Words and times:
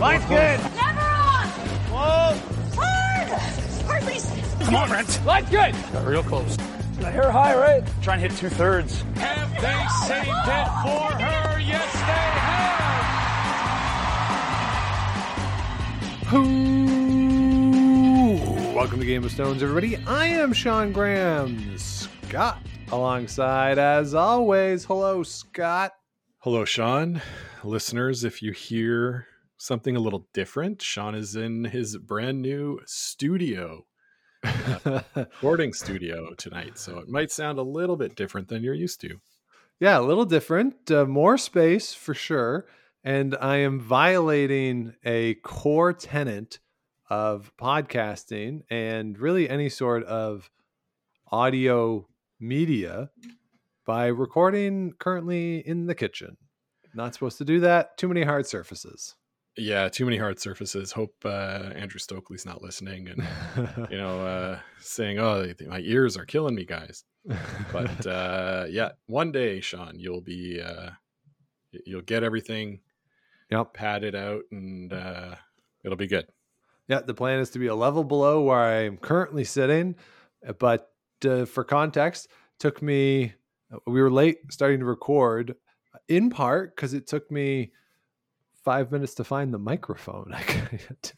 Line's 0.00 0.24
good. 0.24 0.58
Never 0.76 1.00
on! 1.02 1.46
Whoa. 1.92 2.32
Hard! 2.74 3.28
Hard, 3.86 4.02
please. 4.02 4.24
Come 4.64 4.74
on, 4.74 4.88
Brent. 4.88 5.20
Line's 5.26 5.50
good. 5.50 5.74
Got 5.92 6.06
real 6.06 6.22
close. 6.22 6.56
The 7.00 7.10
hair 7.10 7.30
high, 7.30 7.54
right? 7.54 7.84
Try 8.00 8.14
and 8.14 8.22
hit 8.22 8.32
two 8.32 8.48
thirds. 8.48 9.02
Have 9.16 9.50
they 9.60 9.86
saved 10.08 10.26
it 10.26 10.68
for 10.80 11.12
her? 11.22 11.60
Yes, 11.60 11.92
they 16.22 16.28
Who? 16.30 16.44
Welcome 18.74 19.00
to 19.00 19.04
Game 19.04 19.22
of 19.22 19.32
Stones, 19.32 19.62
everybody. 19.62 19.98
I 20.06 20.28
am 20.28 20.54
Sean 20.54 20.92
Graham. 20.92 21.76
Scott 21.76 22.62
alongside, 22.90 23.76
as 23.78 24.14
always. 24.14 24.86
Hello, 24.86 25.22
Scott. 25.22 25.92
Hello, 26.38 26.64
Sean. 26.64 27.20
Listeners, 27.62 28.24
if 28.24 28.40
you 28.40 28.52
hear 28.52 29.26
something 29.60 29.94
a 29.94 30.00
little 30.00 30.26
different, 30.32 30.80
Sean 30.80 31.14
is 31.14 31.36
in 31.36 31.64
his 31.64 31.98
brand 31.98 32.40
new 32.40 32.80
studio, 32.86 33.84
uh, 34.42 35.02
recording 35.14 35.74
studio 35.74 36.32
tonight. 36.38 36.78
So 36.78 36.98
it 36.98 37.08
might 37.08 37.30
sound 37.30 37.58
a 37.58 37.62
little 37.62 37.96
bit 37.96 38.16
different 38.16 38.48
than 38.48 38.62
you're 38.62 38.74
used 38.74 39.02
to. 39.02 39.20
yeah, 39.78 39.98
a 39.98 40.00
little 40.00 40.24
different, 40.24 40.90
uh, 40.90 41.04
more 41.04 41.36
space 41.36 41.92
for 41.92 42.14
sure. 42.14 42.66
And 43.04 43.36
I 43.38 43.56
am 43.56 43.80
violating 43.80 44.94
a 45.04 45.34
core 45.34 45.92
tenet 45.92 46.58
of 47.10 47.52
podcasting 47.60 48.62
and 48.70 49.18
really 49.18 49.48
any 49.48 49.68
sort 49.68 50.04
of 50.04 50.50
audio 51.30 52.06
media 52.38 53.10
by 53.86 54.06
recording 54.06 54.94
currently 54.98 55.58
in 55.58 55.86
the 55.86 55.94
kitchen. 55.94 56.38
Not 56.94 57.12
supposed 57.14 57.38
to 57.38 57.44
do 57.44 57.60
that. 57.60 57.98
Too 57.98 58.08
many 58.08 58.22
hard 58.22 58.46
surfaces. 58.46 59.16
Yeah, 59.56 59.88
too 59.88 60.04
many 60.04 60.16
hard 60.16 60.40
surfaces. 60.40 60.92
Hope 60.92 61.14
uh, 61.24 61.70
Andrew 61.74 61.98
Stokely's 61.98 62.46
not 62.46 62.62
listening 62.62 63.08
and, 63.08 63.26
you 63.90 63.98
know, 63.98 64.24
uh, 64.24 64.58
saying, 64.80 65.18
oh, 65.18 65.52
my 65.66 65.80
ears 65.80 66.16
are 66.16 66.24
killing 66.24 66.54
me, 66.54 66.64
guys. 66.64 67.04
But 67.72 68.06
uh, 68.06 68.66
yeah, 68.70 68.90
one 69.06 69.32
day, 69.32 69.60
Sean, 69.60 69.98
you'll 69.98 70.22
be, 70.22 70.60
uh, 70.60 70.90
you'll 71.84 72.02
get 72.02 72.22
everything 72.22 72.80
yep. 73.50 73.74
padded 73.74 74.14
out 74.14 74.42
and 74.50 74.92
uh, 74.92 75.34
it'll 75.84 75.96
be 75.96 76.06
good. 76.06 76.26
Yeah, 76.88 77.00
the 77.00 77.14
plan 77.14 77.40
is 77.40 77.50
to 77.50 77.58
be 77.58 77.66
a 77.66 77.74
level 77.74 78.04
below 78.04 78.42
where 78.42 78.58
I 78.58 78.84
am 78.84 78.96
currently 78.96 79.44
sitting, 79.44 79.94
but 80.58 80.90
uh, 81.24 81.44
for 81.44 81.62
context, 81.64 82.28
took 82.58 82.82
me 82.82 83.34
we 83.86 84.02
were 84.02 84.10
late 84.10 84.38
starting 84.50 84.80
to 84.80 84.84
record 84.84 85.54
in 86.08 86.30
part 86.30 86.74
because 86.74 86.94
it 86.94 87.06
took 87.06 87.30
me 87.30 87.72
five 88.64 88.92
minutes 88.92 89.14
to 89.14 89.24
find 89.24 89.52
the 89.54 89.58
microphone. 89.58 90.32
I, 90.34 90.42
couldn't- 90.42 91.12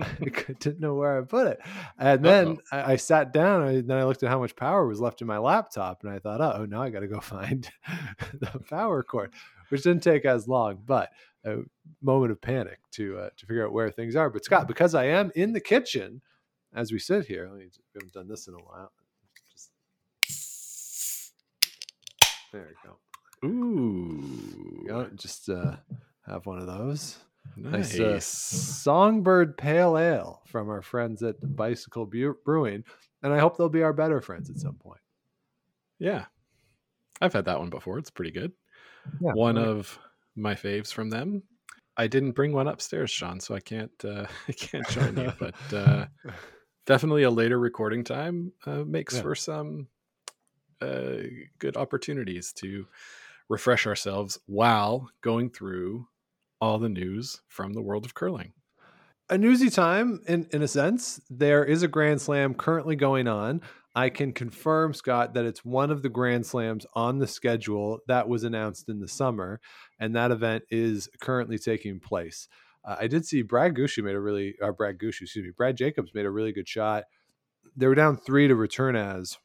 I 0.00 0.52
didn't 0.58 0.80
know 0.80 0.94
where 0.94 1.18
I 1.18 1.22
put 1.22 1.46
it, 1.46 1.60
and 1.98 2.24
then 2.24 2.58
I, 2.72 2.92
I 2.92 2.96
sat 2.96 3.32
down. 3.32 3.68
And 3.68 3.88
then 3.88 3.96
I 3.96 4.04
looked 4.04 4.22
at 4.24 4.28
how 4.28 4.40
much 4.40 4.56
power 4.56 4.86
was 4.86 5.00
left 5.00 5.20
in 5.20 5.26
my 5.28 5.38
laptop, 5.38 6.02
and 6.02 6.12
I 6.12 6.18
thought, 6.18 6.40
"Oh, 6.40 6.64
now 6.64 6.82
I 6.82 6.90
got 6.90 7.00
to 7.00 7.06
go 7.06 7.20
find 7.20 7.70
the 8.40 8.60
power 8.68 9.02
cord," 9.04 9.32
which 9.68 9.82
didn't 9.82 10.02
take 10.02 10.24
as 10.24 10.48
long, 10.48 10.80
but 10.84 11.10
a 11.44 11.58
moment 12.02 12.32
of 12.32 12.40
panic 12.40 12.78
to 12.92 13.18
uh, 13.18 13.28
to 13.36 13.46
figure 13.46 13.64
out 13.64 13.72
where 13.72 13.90
things 13.90 14.16
are. 14.16 14.28
But 14.28 14.44
Scott, 14.44 14.66
because 14.66 14.94
I 14.94 15.04
am 15.04 15.30
in 15.36 15.52
the 15.52 15.60
kitchen 15.60 16.20
as 16.74 16.90
we 16.90 16.98
sit 16.98 17.26
here, 17.26 17.48
we 17.54 17.70
haven't 17.94 18.12
done 18.12 18.26
this 18.26 18.48
in 18.48 18.54
a 18.54 18.58
while. 18.58 18.90
Just 19.52 19.70
there 22.52 22.68
we 22.68 22.88
go. 22.88 22.96
Ooh. 23.48 24.82
You 24.82 24.88
know, 24.88 25.08
just 25.16 25.48
uh, 25.48 25.76
have 26.26 26.46
one 26.46 26.58
of 26.58 26.66
those. 26.66 27.18
Nice. 27.56 27.98
Nice 27.98 28.00
uh, 28.00 28.20
Songbird 28.20 29.56
Pale 29.56 29.98
Ale 29.98 30.42
from 30.46 30.68
our 30.70 30.82
friends 30.82 31.22
at 31.22 31.36
Bicycle 31.56 32.06
Brewing, 32.06 32.84
and 33.22 33.32
I 33.32 33.38
hope 33.38 33.56
they'll 33.56 33.68
be 33.68 33.82
our 33.82 33.92
better 33.92 34.20
friends 34.20 34.50
at 34.50 34.58
some 34.58 34.74
point. 34.74 35.00
Yeah. 35.98 36.24
I've 37.20 37.32
had 37.32 37.44
that 37.44 37.58
one 37.58 37.70
before. 37.70 37.98
It's 37.98 38.10
pretty 38.10 38.32
good. 38.32 38.52
Yeah, 39.20 39.32
one 39.34 39.56
right. 39.56 39.66
of 39.66 39.98
my 40.34 40.54
faves 40.54 40.92
from 40.92 41.10
them. 41.10 41.42
I 41.96 42.08
didn't 42.08 42.32
bring 42.32 42.52
one 42.52 42.66
upstairs, 42.66 43.10
Sean, 43.10 43.38
so 43.38 43.54
I 43.54 43.60
can't 43.60 43.92
uh, 44.04 44.26
I 44.48 44.52
can't 44.52 44.88
join 44.88 45.16
you. 45.16 45.32
But 45.38 45.54
uh, 45.72 46.06
definitely 46.86 47.22
a 47.22 47.30
later 47.30 47.58
recording 47.58 48.02
time 48.02 48.52
uh, 48.66 48.82
makes 48.84 49.14
Yeah. 49.14 49.22
for 49.22 49.34
some 49.34 49.88
uh, 50.80 51.18
good 51.58 51.76
opportunities 51.76 52.52
to 52.54 52.86
refresh 53.48 53.86
ourselves 53.86 54.38
while 54.46 55.08
going 55.20 55.50
through 55.50 56.08
all 56.60 56.78
the 56.78 56.88
news 56.88 57.42
from 57.48 57.72
the 57.72 57.82
world 57.82 58.04
of 58.04 58.14
curling. 58.14 58.52
a 59.30 59.38
newsy 59.38 59.70
time 59.70 60.20
in 60.28 60.46
in 60.52 60.62
a 60.62 60.68
sense. 60.68 61.20
There 61.30 61.64
is 61.64 61.82
a 61.82 61.88
Grand 61.88 62.20
Slam 62.20 62.54
currently 62.54 62.96
going 62.96 63.26
on. 63.28 63.62
I 63.96 64.10
can 64.10 64.32
confirm, 64.32 64.92
Scott, 64.92 65.34
that 65.34 65.44
it's 65.44 65.64
one 65.64 65.90
of 65.90 66.02
the 66.02 66.08
Grand 66.08 66.46
Slams 66.46 66.84
on 66.94 67.18
the 67.18 67.26
schedule 67.28 68.00
that 68.08 68.28
was 68.28 68.42
announced 68.44 68.88
in 68.88 69.00
the 69.00 69.08
summer, 69.08 69.60
and 70.00 70.14
that 70.16 70.32
event 70.32 70.64
is 70.70 71.08
currently 71.20 71.58
taking 71.58 72.00
place. 72.00 72.48
Uh, 72.84 72.96
I 73.00 73.06
did 73.06 73.24
see 73.24 73.42
Brad 73.42 73.74
Gushue 73.74 74.02
made 74.04 74.16
a 74.16 74.20
really, 74.20 74.56
or 74.60 74.72
Brad 74.72 74.98
Gushue, 74.98 75.22
excuse 75.22 75.44
me, 75.44 75.52
Brad 75.56 75.76
Jacobs 75.76 76.12
made 76.12 76.26
a 76.26 76.30
really 76.30 76.52
good 76.52 76.68
shot. 76.68 77.04
They 77.76 77.86
were 77.86 77.94
down 77.94 78.16
three 78.16 78.48
to 78.48 78.54
Retornaz, 78.54 79.38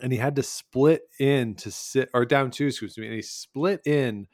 and 0.00 0.12
he 0.12 0.18
had 0.18 0.36
to 0.36 0.42
split 0.42 1.02
in 1.18 1.54
to 1.56 1.70
sit, 1.70 2.10
or 2.14 2.26
down 2.26 2.50
two, 2.50 2.66
excuse 2.66 2.98
me, 2.98 3.06
and 3.06 3.14
he 3.16 3.22
split 3.22 3.80
in, 3.86 4.26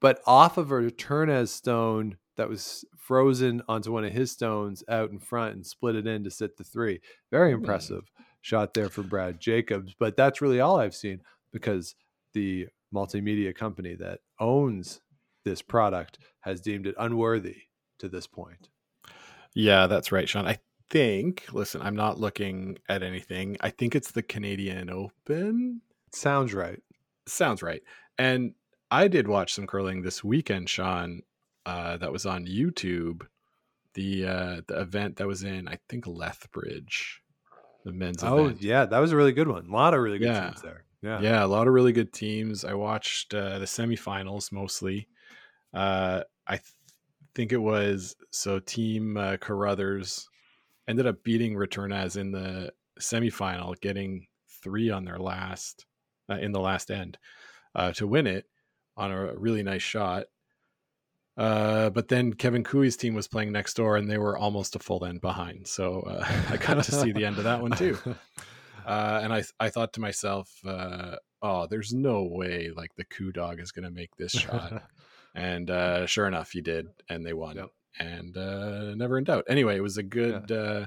but 0.00 0.20
off 0.26 0.58
of 0.58 0.70
a 0.70 0.74
Retornaz 0.74 1.48
stone 1.48 2.16
that 2.36 2.48
was 2.48 2.84
frozen 2.96 3.62
onto 3.68 3.92
one 3.92 4.04
of 4.04 4.12
his 4.12 4.30
stones 4.30 4.82
out 4.88 5.10
in 5.10 5.18
front 5.18 5.54
and 5.54 5.66
split 5.66 5.96
it 5.96 6.06
in 6.06 6.24
to 6.24 6.30
sit 6.30 6.56
the 6.56 6.64
three. 6.64 7.00
Very 7.30 7.52
hmm. 7.52 7.58
impressive 7.58 8.10
shot 8.40 8.72
there 8.72 8.88
from 8.88 9.08
Brad 9.08 9.40
Jacobs. 9.40 9.94
But 9.98 10.16
that's 10.16 10.40
really 10.40 10.60
all 10.60 10.78
I've 10.78 10.94
seen 10.94 11.20
because 11.52 11.94
the 12.32 12.68
multimedia 12.94 13.54
company 13.54 13.94
that 13.96 14.20
owns 14.38 15.00
this 15.44 15.62
product 15.62 16.18
has 16.40 16.60
deemed 16.60 16.86
it 16.86 16.94
unworthy 16.98 17.56
to 17.98 18.08
this 18.08 18.26
point. 18.26 18.68
Yeah, 19.54 19.86
that's 19.86 20.12
right, 20.12 20.28
Sean. 20.28 20.46
I 20.46 20.58
think, 20.88 21.44
listen, 21.52 21.82
I'm 21.82 21.96
not 21.96 22.18
looking 22.18 22.78
at 22.88 23.02
anything. 23.02 23.56
I 23.60 23.70
think 23.70 23.94
it's 23.94 24.12
the 24.12 24.22
Canadian 24.22 24.90
Open. 24.90 25.82
Sounds 26.12 26.54
right. 26.54 26.80
Sounds 27.26 27.62
right. 27.62 27.82
And 28.18 28.54
I 28.90 29.08
did 29.08 29.28
watch 29.28 29.54
some 29.54 29.66
curling 29.66 30.02
this 30.02 30.24
weekend, 30.24 30.68
Sean. 30.68 31.22
Uh, 31.66 31.96
that 31.98 32.12
was 32.12 32.26
on 32.26 32.46
YouTube. 32.46 33.22
The 33.94 34.26
uh, 34.26 34.60
the 34.66 34.80
event 34.80 35.16
that 35.16 35.26
was 35.26 35.42
in, 35.42 35.68
I 35.68 35.78
think 35.88 36.06
Lethbridge, 36.06 37.22
the 37.84 37.92
men's 37.92 38.22
Oh, 38.22 38.46
event. 38.46 38.62
yeah. 38.62 38.86
That 38.86 38.98
was 38.98 39.12
a 39.12 39.16
really 39.16 39.32
good 39.32 39.48
one. 39.48 39.66
A 39.66 39.72
lot 39.72 39.94
of 39.94 40.00
really 40.00 40.18
good 40.18 40.28
Yeah. 40.28 40.48
teams 40.50 40.62
there. 40.62 40.84
Yeah. 41.02 41.20
yeah, 41.22 41.44
a 41.44 41.46
lot 41.46 41.66
of 41.66 41.72
really 41.72 41.92
good 41.92 42.12
teams. 42.12 42.62
I 42.64 42.74
watched 42.74 43.32
uh, 43.34 43.58
the 43.58 43.64
semifinals 43.64 44.52
mostly. 44.52 45.08
Uh, 45.72 46.22
I 46.46 46.56
th- 46.56 46.74
think 47.34 47.52
it 47.52 47.56
was 47.58 48.14
so 48.30 48.58
Team 48.58 49.16
uh, 49.16 49.38
Carruthers 49.38 50.28
ended 50.86 51.06
up 51.06 51.22
beating 51.24 51.54
Retornaz 51.54 52.18
in 52.18 52.32
the 52.32 52.72
semifinal, 53.00 53.80
getting 53.80 54.26
three 54.62 54.90
on 54.90 55.04
their 55.04 55.18
last 55.18 55.86
uh, 56.28 56.34
in 56.36 56.52
the 56.52 56.60
last 56.60 56.90
end 56.90 57.16
uh, 57.74 57.92
to 57.92 58.06
win 58.06 58.26
it 58.26 58.44
on 58.96 59.10
a 59.10 59.34
really 59.34 59.62
nice 59.62 59.82
shot. 59.82 60.24
Uh, 61.36 61.88
but 61.90 62.08
then 62.08 62.34
Kevin 62.34 62.62
Koe's 62.64 62.96
team 62.96 63.14
was 63.14 63.28
playing 63.28 63.52
next 63.52 63.74
door, 63.74 63.96
and 63.96 64.10
they 64.10 64.18
were 64.18 64.36
almost 64.36 64.76
a 64.76 64.78
full 64.78 65.04
end 65.04 65.20
behind. 65.20 65.66
So 65.66 66.00
uh, 66.00 66.24
I 66.50 66.56
got 66.56 66.82
to 66.84 66.92
see 66.92 67.12
the 67.12 67.24
end 67.24 67.38
of 67.38 67.44
that 67.44 67.62
one 67.62 67.72
too. 67.72 67.98
Uh, 68.86 69.20
and 69.22 69.32
I 69.32 69.44
I 69.60 69.68
thought 69.68 69.92
to 69.92 70.00
myself, 70.00 70.50
uh, 70.66 71.16
oh, 71.42 71.66
there's 71.66 71.92
no 71.92 72.24
way 72.24 72.70
like 72.74 72.90
the 72.96 73.04
Coo 73.04 73.30
Dog 73.30 73.60
is 73.60 73.72
going 73.72 73.84
to 73.84 73.90
make 73.90 74.16
this 74.16 74.32
shot. 74.32 74.82
and 75.34 75.70
uh, 75.70 76.06
sure 76.06 76.26
enough, 76.26 76.50
he 76.50 76.60
did, 76.60 76.86
and 77.08 77.24
they 77.24 77.32
won. 77.32 77.56
Yep. 77.56 77.68
And 77.98 78.36
uh, 78.36 78.94
never 78.94 79.18
in 79.18 79.24
doubt. 79.24 79.44
Anyway, 79.48 79.76
it 79.76 79.82
was 79.82 79.98
a 79.98 80.02
good 80.02 80.50
uh, 80.50 80.86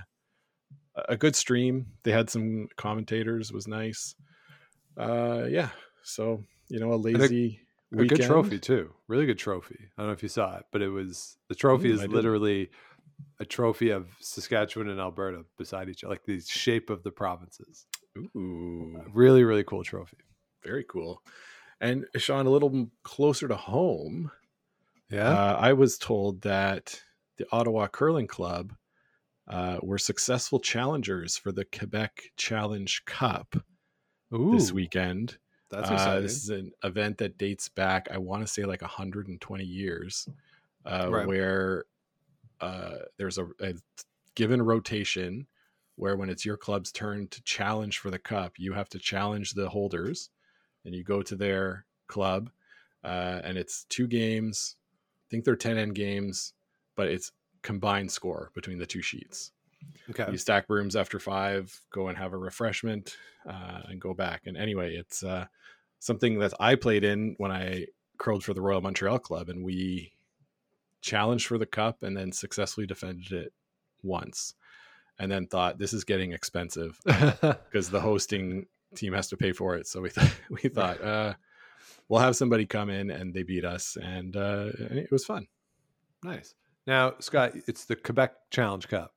a 1.07 1.15
good 1.15 1.35
stream. 1.35 1.85
They 2.03 2.11
had 2.11 2.29
some 2.29 2.67
commentators. 2.77 3.53
Was 3.53 3.67
nice. 3.67 4.15
Uh, 4.97 5.45
yeah. 5.49 5.69
So 6.03 6.43
you 6.69 6.79
know, 6.79 6.93
a 6.93 6.95
lazy 6.95 7.61
a 7.93 8.05
good 8.05 8.21
trophy 8.21 8.59
too. 8.59 8.93
Really 9.07 9.25
good 9.25 9.37
trophy. 9.37 9.77
I 9.97 10.01
don't 10.01 10.07
know 10.07 10.13
if 10.13 10.23
you 10.23 10.29
saw 10.29 10.57
it, 10.57 10.65
but 10.71 10.81
it 10.81 10.89
was 10.89 11.37
the 11.49 11.55
trophy 11.55 11.89
Ooh, 11.91 11.93
is 11.93 12.07
literally 12.07 12.69
a 13.39 13.45
trophy 13.45 13.89
of 13.91 14.07
Saskatchewan 14.19 14.89
and 14.89 14.99
Alberta 14.99 15.43
beside 15.57 15.89
each 15.89 16.03
other, 16.03 16.11
like 16.13 16.25
the 16.25 16.39
shape 16.41 16.89
of 16.89 17.03
the 17.03 17.11
provinces. 17.11 17.85
Ooh, 18.35 19.03
Really, 19.13 19.43
really 19.43 19.63
cool 19.63 19.83
trophy. 19.83 20.17
very 20.63 20.83
cool. 20.83 21.21
And 21.81 22.05
Sean, 22.17 22.45
a 22.45 22.49
little 22.49 22.89
closer 23.03 23.47
to 23.47 23.55
home, 23.55 24.31
Yeah. 25.09 25.29
uh, 25.29 25.57
I 25.59 25.73
was 25.73 25.97
told 25.97 26.41
that 26.41 27.01
the 27.37 27.45
Ottawa 27.51 27.87
Curling 27.87 28.27
Club 28.27 28.73
uh, 29.47 29.79
were 29.81 29.97
successful 29.97 30.59
challengers 30.59 31.35
for 31.37 31.51
the 31.51 31.65
Quebec 31.65 32.23
Challenge 32.37 33.03
Cup 33.05 33.55
Ooh, 34.33 34.51
this 34.53 34.71
weekend. 34.71 35.37
That's 35.73 35.89
Uh, 35.89 36.19
this 36.21 36.43
is 36.43 36.49
an 36.49 36.71
event 36.83 37.17
that 37.17 37.37
dates 37.37 37.67
back, 37.69 38.07
I 38.11 38.17
want 38.17 38.45
to 38.45 38.47
say, 38.47 38.63
like 38.65 38.81
120 38.81 39.63
years. 39.63 40.27
uh, 40.85 41.07
Right. 41.09 41.25
where 41.25 41.85
uh, 42.59 42.97
there's 43.17 43.37
a, 43.37 43.47
a 43.61 43.73
given 44.35 44.61
rotation 44.61 45.47
where 45.95 46.17
when 46.17 46.29
it's 46.29 46.45
your 46.45 46.57
club's 46.57 46.91
turn 46.91 47.27
to 47.29 47.41
challenge 47.43 47.99
for 47.99 48.11
the 48.11 48.19
cup, 48.19 48.53
you 48.57 48.73
have 48.73 48.89
to 48.89 48.99
challenge 48.99 49.53
the 49.53 49.69
holders, 49.69 50.29
and 50.85 50.93
you 50.93 51.03
go 51.03 51.21
to 51.21 51.35
their 51.35 51.85
club, 52.07 52.49
uh, 53.03 53.39
and 53.43 53.57
it's 53.57 53.85
two 53.85 54.07
games. 54.07 54.75
I 55.25 55.27
think 55.29 55.45
they're 55.45 55.55
ten 55.55 55.77
end 55.77 55.95
games, 55.95 56.53
but 56.95 57.07
it's 57.07 57.31
combined 57.61 58.11
score 58.11 58.51
between 58.53 58.77
the 58.77 58.85
two 58.85 59.01
sheets. 59.01 59.51
Okay. 60.09 60.31
You 60.31 60.37
stack 60.37 60.67
brooms 60.67 60.95
after 60.95 61.19
five, 61.19 61.77
go 61.91 62.07
and 62.09 62.17
have 62.17 62.33
a 62.33 62.37
refreshment, 62.37 63.17
uh, 63.47 63.81
and 63.89 64.01
go 64.01 64.13
back. 64.13 64.43
And 64.45 64.57
anyway, 64.57 64.95
it's 64.95 65.23
uh, 65.23 65.45
something 65.99 66.39
that 66.39 66.53
I 66.59 66.75
played 66.75 67.03
in 67.03 67.35
when 67.37 67.51
I 67.51 67.87
curled 68.17 68.43
for 68.43 68.53
the 68.53 68.61
Royal 68.61 68.81
Montreal 68.81 69.19
Club, 69.19 69.49
and 69.49 69.63
we 69.63 70.13
challenged 71.01 71.47
for 71.47 71.57
the 71.57 71.65
cup 71.65 72.03
and 72.03 72.15
then 72.15 72.31
successfully 72.31 72.87
defended 72.87 73.31
it 73.31 73.53
once, 74.03 74.55
and 75.19 75.31
then 75.31 75.47
thought 75.47 75.77
this 75.77 75.93
is 75.93 76.03
getting 76.03 76.33
expensive 76.33 76.99
because 77.05 77.89
the 77.89 77.99
hosting 77.99 78.65
team 78.95 79.13
has 79.13 79.27
to 79.29 79.37
pay 79.37 79.51
for 79.51 79.75
it. 79.75 79.87
So 79.87 80.01
we 80.01 80.09
thought 80.09 80.33
we 80.49 80.69
thought 80.69 81.01
uh, 81.03 81.33
we'll 82.09 82.21
have 82.21 82.35
somebody 82.35 82.65
come 82.65 82.89
in, 82.89 83.09
and 83.09 83.33
they 83.33 83.43
beat 83.43 83.65
us, 83.65 83.97
and 84.01 84.35
uh, 84.35 84.69
it 84.77 85.11
was 85.11 85.25
fun. 85.25 85.47
Nice. 86.23 86.55
Now, 86.85 87.15
Scott, 87.19 87.53
it's 87.67 87.85
the 87.85 87.95
Quebec 87.95 88.33
Challenge 88.49 88.87
Cup. 88.87 89.13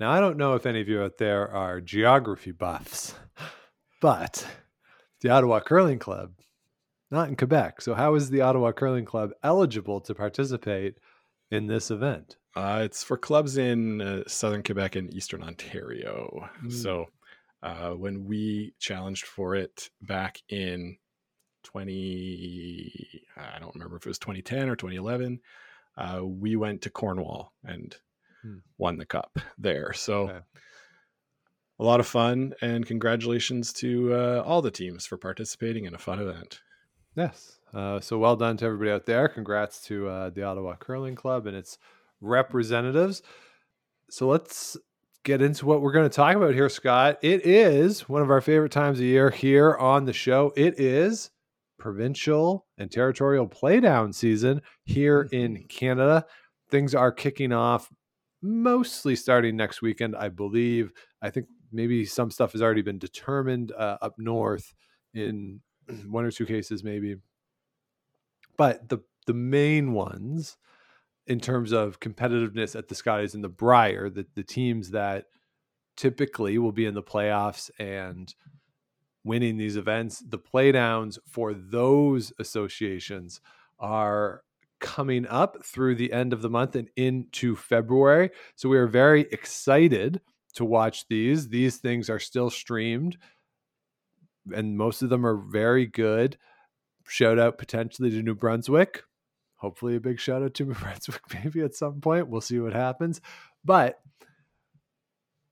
Now, 0.00 0.10
I 0.10 0.20
don't 0.20 0.36
know 0.36 0.54
if 0.54 0.66
any 0.66 0.80
of 0.80 0.88
you 0.88 1.02
out 1.02 1.18
there 1.18 1.48
are 1.50 1.80
geography 1.80 2.50
buffs, 2.50 3.14
but 4.00 4.46
the 5.20 5.30
Ottawa 5.30 5.60
Curling 5.60 5.98
Club, 5.98 6.32
not 7.10 7.28
in 7.28 7.36
Quebec. 7.36 7.80
So, 7.80 7.94
how 7.94 8.14
is 8.14 8.30
the 8.30 8.40
Ottawa 8.40 8.72
Curling 8.72 9.04
Club 9.04 9.30
eligible 9.42 10.00
to 10.02 10.14
participate 10.14 10.98
in 11.50 11.66
this 11.66 11.90
event? 11.90 12.36
Uh, 12.56 12.82
it's 12.84 13.02
for 13.02 13.16
clubs 13.16 13.56
in 13.56 14.00
uh, 14.00 14.22
southern 14.26 14.62
Quebec 14.62 14.96
and 14.96 15.12
eastern 15.12 15.42
Ontario. 15.42 16.48
Mm. 16.64 16.72
So 16.72 17.06
uh, 17.62 17.90
when 17.90 18.24
we 18.24 18.74
challenged 18.78 19.26
for 19.26 19.56
it 19.56 19.90
back 20.02 20.40
in 20.48 20.96
20, 21.64 23.22
I 23.36 23.58
don't 23.58 23.74
remember 23.74 23.96
if 23.96 24.06
it 24.06 24.08
was 24.08 24.18
2010 24.18 24.68
or 24.68 24.76
2011, 24.76 25.40
uh, 25.96 26.24
we 26.24 26.56
went 26.56 26.82
to 26.82 26.90
Cornwall 26.90 27.52
and 27.64 27.96
Hmm. 28.44 28.58
won 28.78 28.98
the 28.98 29.06
cup 29.06 29.36
there. 29.58 29.92
So 29.94 30.28
Okay. 30.28 30.38
a 31.80 31.84
lot 31.84 31.98
of 32.00 32.06
fun 32.06 32.54
and 32.60 32.86
congratulations 32.86 33.72
to 33.74 34.12
uh, 34.14 34.42
all 34.46 34.62
the 34.62 34.70
teams 34.70 35.06
for 35.06 35.16
participating 35.16 35.86
in 35.86 35.94
a 35.94 35.98
fun 35.98 36.20
event. 36.20 36.60
Yes. 37.16 37.58
Uh, 37.72 37.98
so 38.00 38.18
well 38.18 38.36
done 38.36 38.56
to 38.58 38.66
everybody 38.66 38.90
out 38.90 39.06
there. 39.06 39.26
Congrats 39.28 39.80
to 39.86 40.08
uh, 40.08 40.30
the 40.30 40.42
Ottawa 40.44 40.76
Curling 40.76 41.14
Club 41.16 41.46
and 41.46 41.56
its 41.56 41.78
representatives. 42.20 43.22
So 44.10 44.28
let's 44.28 44.76
get 45.24 45.40
into 45.42 45.64
what 45.66 45.80
we're 45.80 45.92
going 45.92 46.08
to 46.08 46.14
talk 46.14 46.36
about 46.36 46.54
here, 46.54 46.68
Scott. 46.68 47.18
It 47.22 47.46
is 47.46 48.08
one 48.08 48.20
of 48.22 48.30
our 48.30 48.40
favorite 48.40 48.72
times 48.72 48.98
of 48.98 49.06
year 49.06 49.30
here 49.30 49.74
on 49.76 50.04
the 50.04 50.12
show. 50.12 50.52
It 50.56 50.78
is 50.78 51.30
provincial 51.78 52.66
and 52.78 52.90
territorial 52.90 53.48
playdown 53.48 54.14
season 54.14 54.60
here 54.84 55.28
in 55.32 55.64
Canada. 55.68 56.26
Things 56.70 56.94
are 56.94 57.10
kicking 57.12 57.52
off 57.52 57.90
mostly 58.44 59.16
starting 59.16 59.56
next 59.56 59.80
weekend, 59.80 60.14
I 60.14 60.28
believe. 60.28 60.92
I 61.22 61.30
think 61.30 61.46
maybe 61.72 62.04
some 62.04 62.30
stuff 62.30 62.52
has 62.52 62.60
already 62.60 62.82
been 62.82 62.98
determined 62.98 63.72
uh, 63.72 63.96
up 64.02 64.14
north 64.18 64.74
in 65.14 65.60
one 66.06 66.24
or 66.24 66.30
two 66.30 66.46
cases, 66.46 66.84
maybe. 66.84 67.16
But 68.56 68.88
the 68.88 68.98
the 69.26 69.34
main 69.34 69.92
ones 69.92 70.58
in 71.26 71.40
terms 71.40 71.72
of 71.72 71.98
competitiveness 72.00 72.76
at 72.76 72.88
the 72.88 72.94
Scotties 72.94 73.34
and 73.34 73.42
the 73.42 73.48
Brier, 73.48 74.10
the, 74.10 74.26
the 74.34 74.42
teams 74.42 74.90
that 74.90 75.24
typically 75.96 76.58
will 76.58 76.72
be 76.72 76.84
in 76.84 76.92
the 76.92 77.02
playoffs 77.02 77.70
and 77.78 78.34
winning 79.24 79.56
these 79.56 79.78
events, 79.78 80.22
the 80.28 80.38
playdowns 80.38 81.16
for 81.26 81.54
those 81.54 82.30
associations 82.38 83.40
are 83.78 84.42
coming 84.80 85.26
up 85.26 85.64
through 85.64 85.94
the 85.94 86.12
end 86.12 86.32
of 86.32 86.42
the 86.42 86.50
month 86.50 86.76
and 86.76 86.88
into 86.96 87.56
February. 87.56 88.30
So 88.56 88.68
we 88.68 88.78
are 88.78 88.86
very 88.86 89.22
excited 89.32 90.20
to 90.54 90.64
watch 90.64 91.06
these. 91.08 91.48
These 91.48 91.78
things 91.78 92.10
are 92.10 92.18
still 92.18 92.50
streamed 92.50 93.16
and 94.52 94.76
most 94.76 95.02
of 95.02 95.10
them 95.10 95.24
are 95.24 95.36
very 95.36 95.86
good. 95.86 96.36
Shout 97.06 97.38
out 97.38 97.58
potentially 97.58 98.10
to 98.10 98.22
New 98.22 98.34
Brunswick. 98.34 99.02
Hopefully, 99.56 99.96
a 99.96 100.00
big 100.00 100.20
shout 100.20 100.42
out 100.42 100.54
to 100.54 100.64
New 100.66 100.74
Brunswick 100.74 101.22
maybe 101.32 101.60
at 101.60 101.74
some 101.74 102.00
point. 102.00 102.28
We'll 102.28 102.40
see 102.40 102.58
what 102.58 102.72
happens. 102.72 103.20
But 103.64 103.98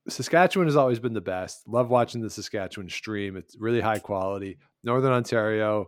Saskatchewan 0.09 0.67
has 0.67 0.77
always 0.77 0.99
been 0.99 1.15
the 1.15 1.21
best. 1.21 1.67
Love 1.69 1.89
watching 1.89 2.21
the 2.21 2.31
Saskatchewan 2.31 2.89
stream. 2.89 3.37
It's 3.37 3.57
really 3.59 3.81
high 3.81 4.01
quality. 4.01 4.59
Northern 4.83 5.13
Ontario, 5.13 5.87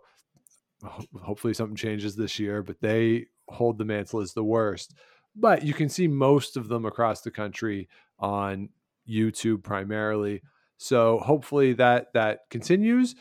ho- 0.85 1.05
hopefully 1.23 1.55
something 1.55 1.77
changes 1.77 2.17
this 2.17 2.39
year, 2.39 2.63
but 2.63 2.81
they 2.81 3.27
hold 3.49 3.79
the 3.79 3.85
mantle 3.85 4.21
as 4.21 4.33
the 4.33 4.45
worst. 4.45 4.95
But 5.37 5.65
you 5.65 5.75
can 5.75 5.89
see 5.89 6.07
most 6.07 6.57
of 6.57 6.69
them 6.69 6.85
across 6.85 7.23
the 7.23 7.31
country 7.31 7.89
on 8.19 8.69
YouTube 9.09 9.63
primarily. 9.63 10.43
So 10.77 11.19
hopefully 11.19 11.73
that 11.75 12.13
that 12.15 12.41
continues. 12.51 13.15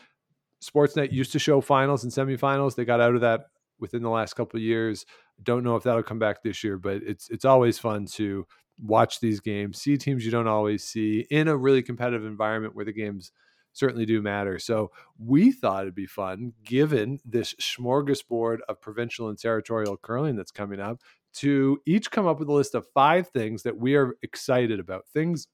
Sportsnet 0.62 1.12
used 1.12 1.32
to 1.32 1.38
show 1.38 1.60
finals 1.60 2.04
and 2.04 2.12
semifinals. 2.12 2.74
They 2.74 2.84
got 2.84 3.00
out 3.00 3.14
of 3.14 3.20
that 3.20 3.46
within 3.78 4.02
the 4.02 4.10
last 4.10 4.34
couple 4.34 4.56
of 4.58 4.62
years. 4.62 5.04
Don't 5.42 5.64
know 5.64 5.76
if 5.76 5.82
that'll 5.82 6.02
come 6.02 6.18
back 6.18 6.42
this 6.42 6.62
year, 6.64 6.78
but 6.78 7.02
it's 7.02 7.28
it's 7.30 7.44
always 7.44 7.78
fun 7.78 8.06
to 8.14 8.46
watch 8.80 9.20
these 9.20 9.40
games, 9.40 9.80
see 9.80 9.96
teams 9.96 10.24
you 10.24 10.30
don't 10.30 10.48
always 10.48 10.82
see 10.84 11.26
in 11.30 11.48
a 11.48 11.56
really 11.56 11.82
competitive 11.82 12.24
environment 12.24 12.74
where 12.74 12.84
the 12.84 12.92
games 12.92 13.30
certainly 13.74 14.06
do 14.06 14.22
matter. 14.22 14.58
So 14.58 14.90
we 15.18 15.52
thought 15.52 15.82
it'd 15.82 15.94
be 15.94 16.06
fun, 16.06 16.54
given 16.64 17.20
this 17.24 17.54
smorgasbord 17.60 18.60
of 18.68 18.80
provincial 18.80 19.28
and 19.28 19.38
territorial 19.38 19.96
curling 19.98 20.36
that's 20.36 20.50
coming 20.50 20.80
up, 20.80 21.02
to 21.34 21.80
each 21.84 22.10
come 22.10 22.26
up 22.26 22.38
with 22.38 22.48
a 22.48 22.52
list 22.52 22.74
of 22.74 22.86
five 22.94 23.28
things 23.28 23.64
that 23.64 23.76
we 23.76 23.96
are 23.96 24.14
excited 24.22 24.80
about, 24.80 25.06
things 25.08 25.48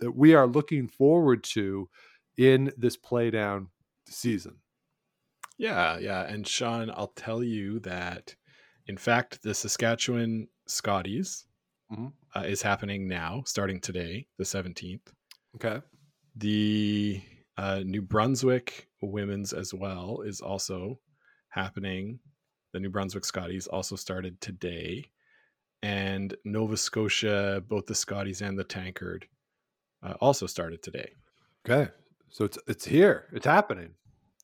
that 0.00 0.12
we 0.12 0.34
are 0.34 0.46
looking 0.46 0.88
forward 0.88 1.42
to 1.44 1.88
in 2.36 2.72
this 2.76 2.96
playdown 2.96 3.66
season. 4.08 4.56
Yeah, 5.58 5.98
yeah. 5.98 6.22
And 6.22 6.46
Sean, 6.46 6.90
I'll 6.90 7.12
tell 7.16 7.42
you 7.42 7.80
that, 7.80 8.34
in 8.86 8.96
fact, 8.96 9.42
the 9.42 9.54
Saskatchewan 9.54 10.48
Scotties 10.66 11.46
Mhm. 11.92 12.12
uh, 12.34 12.40
is 12.40 12.62
happening 12.62 13.06
now, 13.06 13.42
starting 13.46 13.80
today, 13.80 14.26
the 14.38 14.44
17th. 14.44 15.12
Okay. 15.56 15.80
The 16.36 17.22
uh, 17.56 17.80
New 17.84 18.02
Brunswick 18.02 18.88
women's 19.02 19.52
as 19.52 19.72
well 19.74 20.22
is 20.22 20.40
also 20.40 20.98
happening. 21.50 22.18
The 22.72 22.80
New 22.80 22.90
Brunswick 22.90 23.24
Scotties 23.24 23.66
also 23.66 23.96
started 23.96 24.40
today. 24.40 25.04
And 25.82 26.34
Nova 26.44 26.76
Scotia, 26.76 27.62
both 27.68 27.86
the 27.86 27.94
Scotties 27.94 28.40
and 28.40 28.58
the 28.58 28.64
Tankard, 28.64 29.26
uh, 30.02 30.14
also 30.20 30.46
started 30.46 30.82
today. 30.82 31.12
Okay. 31.68 31.90
So 32.30 32.44
it's 32.46 32.58
it's 32.66 32.84
here. 32.86 33.26
It's 33.32 33.46
happening. 33.46 33.90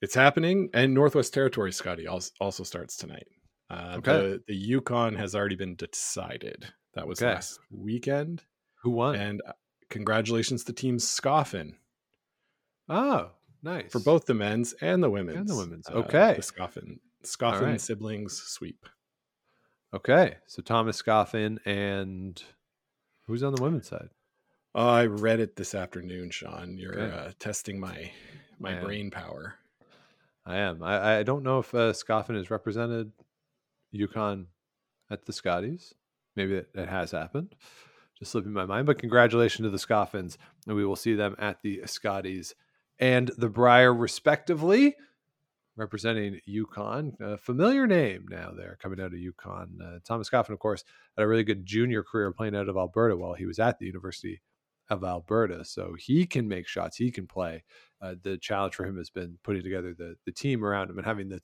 It's 0.03 0.15
happening, 0.15 0.71
and 0.73 0.95
Northwest 0.95 1.35
Territory 1.35 1.73
Scotty 1.73 2.07
also, 2.07 2.65
starts 2.65 2.97
tonight. 2.97 3.27
Uh, 3.69 3.97
Okay. 3.99 4.13
The, 4.13 4.43
the 4.49 4.55
Yukon 4.55 5.15
has 5.17 5.35
already 5.35 5.57
been 5.57 5.77
decided. 5.77 6.67
That 6.95 7.07
was 7.07 7.21
Okay. 7.21 7.33
last 7.33 7.59
weekend. 7.71 8.43
Who 8.83 8.91
won? 8.91 9.15
And 9.17 9.43
uh, 9.47 9.53
congratulations 9.91 10.65
to 10.65 10.73
Team 10.73 10.99
Scoffin 10.99 11.75
oh, 12.91 13.31
nice. 13.63 13.91
for 13.91 14.01
both 14.01 14.27
the 14.27 14.35
men's 14.35 14.75
and 14.75 15.03
the 15.03 15.09
women's. 15.11 15.39
And 15.39 15.49
the 15.49 15.57
women's. 15.57 15.89
uh, 15.89 15.93
Okay. 15.95 16.35
the 16.37 16.43
Scoffin. 16.43 16.99
Scoffin 17.25 17.63
right. 17.63 17.81
siblings 17.81 18.35
sweep. 18.43 18.85
Okay. 19.95 20.37
So 20.47 20.63
Thomas 20.63 20.97
Scoffin 21.03 21.59
and 21.65 22.43
who's 23.27 23.43
on 23.43 23.55
the 23.55 23.63
women's 23.63 23.89
side? 23.89 24.11
Oh, 24.75 24.89
I 24.89 25.07
read 25.07 25.41
it 25.41 25.57
this 25.57 25.75
afternoon, 25.75 26.31
Sean. 26.31 26.77
You're 26.79 26.99
Okay. 26.99 27.17
uh, 27.17 27.33
testing 27.39 27.81
my 27.81 28.11
my 28.59 28.71
I 28.71 28.75
am. 28.75 28.85
brain 28.85 29.11
power. 29.11 29.55
I 30.47 30.59
am. 30.59 30.83
I, 30.83 31.19
I 31.19 31.23
don't 31.23 31.43
know 31.43 31.59
if 31.59 31.75
uh, 31.75 31.93
Scoffin 31.93 32.37
has 32.37 32.51
represented 32.51 33.13
Yukon 33.91 34.47
at 35.11 35.27
the 35.27 35.33
Scotties. 35.33 35.95
Maybe 36.37 36.55
it, 36.55 36.69
it 36.75 36.89
has 36.89 37.11
happened. 37.11 37.55
Just 38.19 38.33
slipping 38.33 38.53
my 38.53 38.65
mind. 38.67 38.87
But 38.87 38.99
congratulations 38.99 39.67
to 39.67 39.71
the 39.71 39.79
Scoffins. 39.79 40.39
And 40.67 40.77
we 40.77 40.85
will 40.87 40.97
see 40.97 41.15
them 41.15 41.35
at 41.39 41.63
the 41.63 41.83
Scotties 41.87 42.55
and 43.01 43.33
the 43.39 43.49
Brier, 43.49 43.93
respectively, 43.93 44.95
representing 45.75 46.39
Yukon. 46.45 47.17
A 47.19 47.39
familiar 47.39 47.87
name 47.87 48.27
now 48.29 48.53
there 48.55 48.79
coming 48.81 49.01
out 49.01 49.15
of 49.15 49.19
Yukon. 49.19 49.79
Uh, 49.83 49.99
Thomas 50.05 50.29
Scoffin, 50.29 50.53
of 50.53 50.59
course, 50.59 50.85
had 51.17 51.25
a 51.25 51.27
really 51.27 51.43
good 51.43 51.65
junior 51.65 52.03
career 52.03 52.31
playing 52.31 52.55
out 52.55 52.69
of 52.69 52.77
Alberta 52.77 53.17
while 53.17 53.33
he 53.33 53.47
was 53.47 53.59
at 53.59 53.79
the 53.79 53.87
University 53.87 54.43
of 54.91 55.03
Alberta. 55.03 55.65
So 55.65 55.95
he 55.99 56.27
can 56.27 56.47
make 56.47 56.69
shots, 56.69 56.99
he 56.99 57.11
can 57.11 57.27
play 57.27 57.65
uh, 58.03 58.15
the 58.23 58.37
challenge 58.37 58.75
for 58.75 58.85
him 58.85 58.99
has 58.99 59.11
been 59.11 59.39
putting 59.43 59.63
together 59.63 59.95
the 59.97 60.17
the 60.27 60.33
team 60.33 60.65
around 60.65 60.91
him 60.91 60.99
and 60.99 61.07
having 61.07 61.29
the 61.29 61.41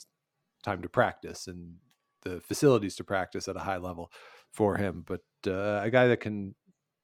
time 0.63 0.83
to 0.83 0.89
practice 0.89 1.47
and 1.47 1.75
the 2.23 2.41
facilities 2.41 2.97
to 2.97 3.05
practice 3.05 3.47
at 3.49 3.57
a 3.57 3.61
high 3.61 3.77
level 3.77 4.11
for 4.53 4.77
him. 4.77 5.05
But 5.07 5.23
uh, 5.47 5.81
a 5.83 5.91
guy 5.91 6.09
that 6.09 6.21
can 6.21 6.55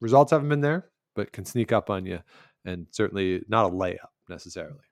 results 0.00 0.32
haven't 0.32 0.48
been 0.48 0.60
there, 0.60 0.90
but 1.14 1.32
can 1.32 1.44
sneak 1.44 1.70
up 1.70 1.90
on 1.90 2.06
you, 2.06 2.20
and 2.64 2.86
certainly 2.90 3.42
not 3.48 3.66
a 3.66 3.70
layup 3.70 4.11
necessarily. 4.28 4.84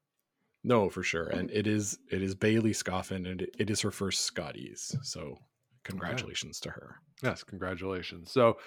No, 0.62 0.90
for 0.90 1.02
sure, 1.02 1.26
and 1.28 1.50
it 1.50 1.66
is 1.66 1.98
it 2.10 2.22
is 2.22 2.34
Bailey 2.34 2.72
Scoffin, 2.72 3.26
and 3.26 3.42
it, 3.58 3.70
is 3.70 3.80
her 3.80 3.90
first 3.90 4.22
Scotties. 4.22 4.94
So 5.02 5.38
congratulations 5.84 6.60
okay. 6.62 6.70
to 6.70 6.74
her. 6.74 6.96
Yes, 7.22 7.42
congratulations. 7.42 8.30
So 8.30 8.58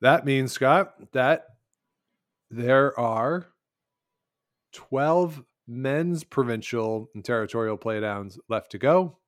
that 0.00 0.24
means 0.24 0.52
Scott 0.52 0.94
that 1.12 1.44
there 2.50 2.98
are 2.98 3.48
twelve 4.72 5.42
men's 5.68 6.24
provincial 6.24 7.10
and 7.14 7.24
territorial 7.24 7.76
playdowns 7.76 8.38
left 8.48 8.70
to 8.70 8.78
go. 8.78 9.18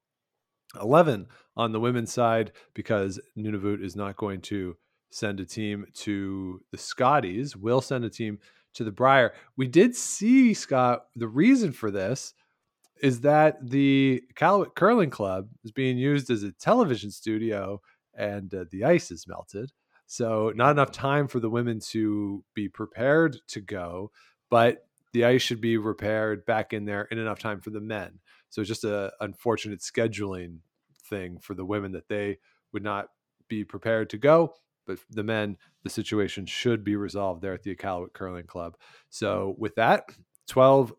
11 0.80 1.26
on 1.56 1.72
the 1.72 1.80
women's 1.80 2.12
side 2.12 2.52
because 2.74 3.18
Nunavut 3.36 3.82
is 3.82 3.96
not 3.96 4.16
going 4.16 4.42
to 4.42 4.76
send 5.10 5.40
a 5.40 5.44
team 5.46 5.86
to 5.94 6.60
the 6.70 6.78
Scotties. 6.78 7.56
We'll 7.56 7.80
send 7.80 8.04
a 8.04 8.10
team 8.10 8.38
to 8.74 8.84
the 8.84 8.92
Brier. 8.92 9.32
We 9.56 9.66
did 9.66 9.94
see, 9.94 10.54
Scott, 10.54 11.06
the 11.16 11.28
reason 11.28 11.72
for 11.72 11.90
this 11.90 12.34
is 13.02 13.20
that 13.20 13.56
the 13.62 14.22
Iqaluit 14.34 14.74
Curling 14.74 15.10
Club 15.10 15.48
is 15.64 15.72
being 15.72 15.98
used 15.98 16.30
as 16.30 16.42
a 16.42 16.52
television 16.52 17.10
studio 17.10 17.80
and 18.16 18.52
uh, 18.52 18.64
the 18.70 18.84
ice 18.84 19.10
is 19.10 19.26
melted. 19.28 19.70
So, 20.06 20.52
not 20.56 20.70
enough 20.70 20.90
time 20.90 21.28
for 21.28 21.38
the 21.38 21.50
women 21.50 21.80
to 21.90 22.42
be 22.54 22.68
prepared 22.68 23.36
to 23.48 23.60
go, 23.60 24.10
but 24.50 24.88
the 25.12 25.24
ice 25.24 25.42
should 25.42 25.60
be 25.60 25.76
repaired 25.76 26.44
back 26.46 26.72
in 26.72 26.84
there 26.84 27.04
in 27.10 27.18
enough 27.18 27.38
time 27.38 27.60
for 27.60 27.70
the 27.70 27.80
men. 27.80 28.18
So 28.50 28.60
it's 28.60 28.68
just 28.68 28.84
a 28.84 29.12
unfortunate 29.20 29.80
scheduling 29.80 30.58
thing 31.08 31.38
for 31.38 31.54
the 31.54 31.64
women 31.64 31.92
that 31.92 32.08
they 32.08 32.38
would 32.72 32.82
not 32.82 33.08
be 33.48 33.64
prepared 33.64 34.10
to 34.10 34.18
go. 34.18 34.54
But 34.88 34.98
the 35.10 35.22
men, 35.22 35.56
the 35.84 35.90
situation 35.90 36.46
should 36.46 36.82
be 36.82 36.96
resolved 36.96 37.42
there 37.42 37.52
at 37.52 37.62
the 37.62 37.76
Iqaluit 37.76 38.12
Curling 38.12 38.46
Club. 38.46 38.76
So 39.10 39.54
with 39.56 39.76
that, 39.76 40.10
12 40.48 40.92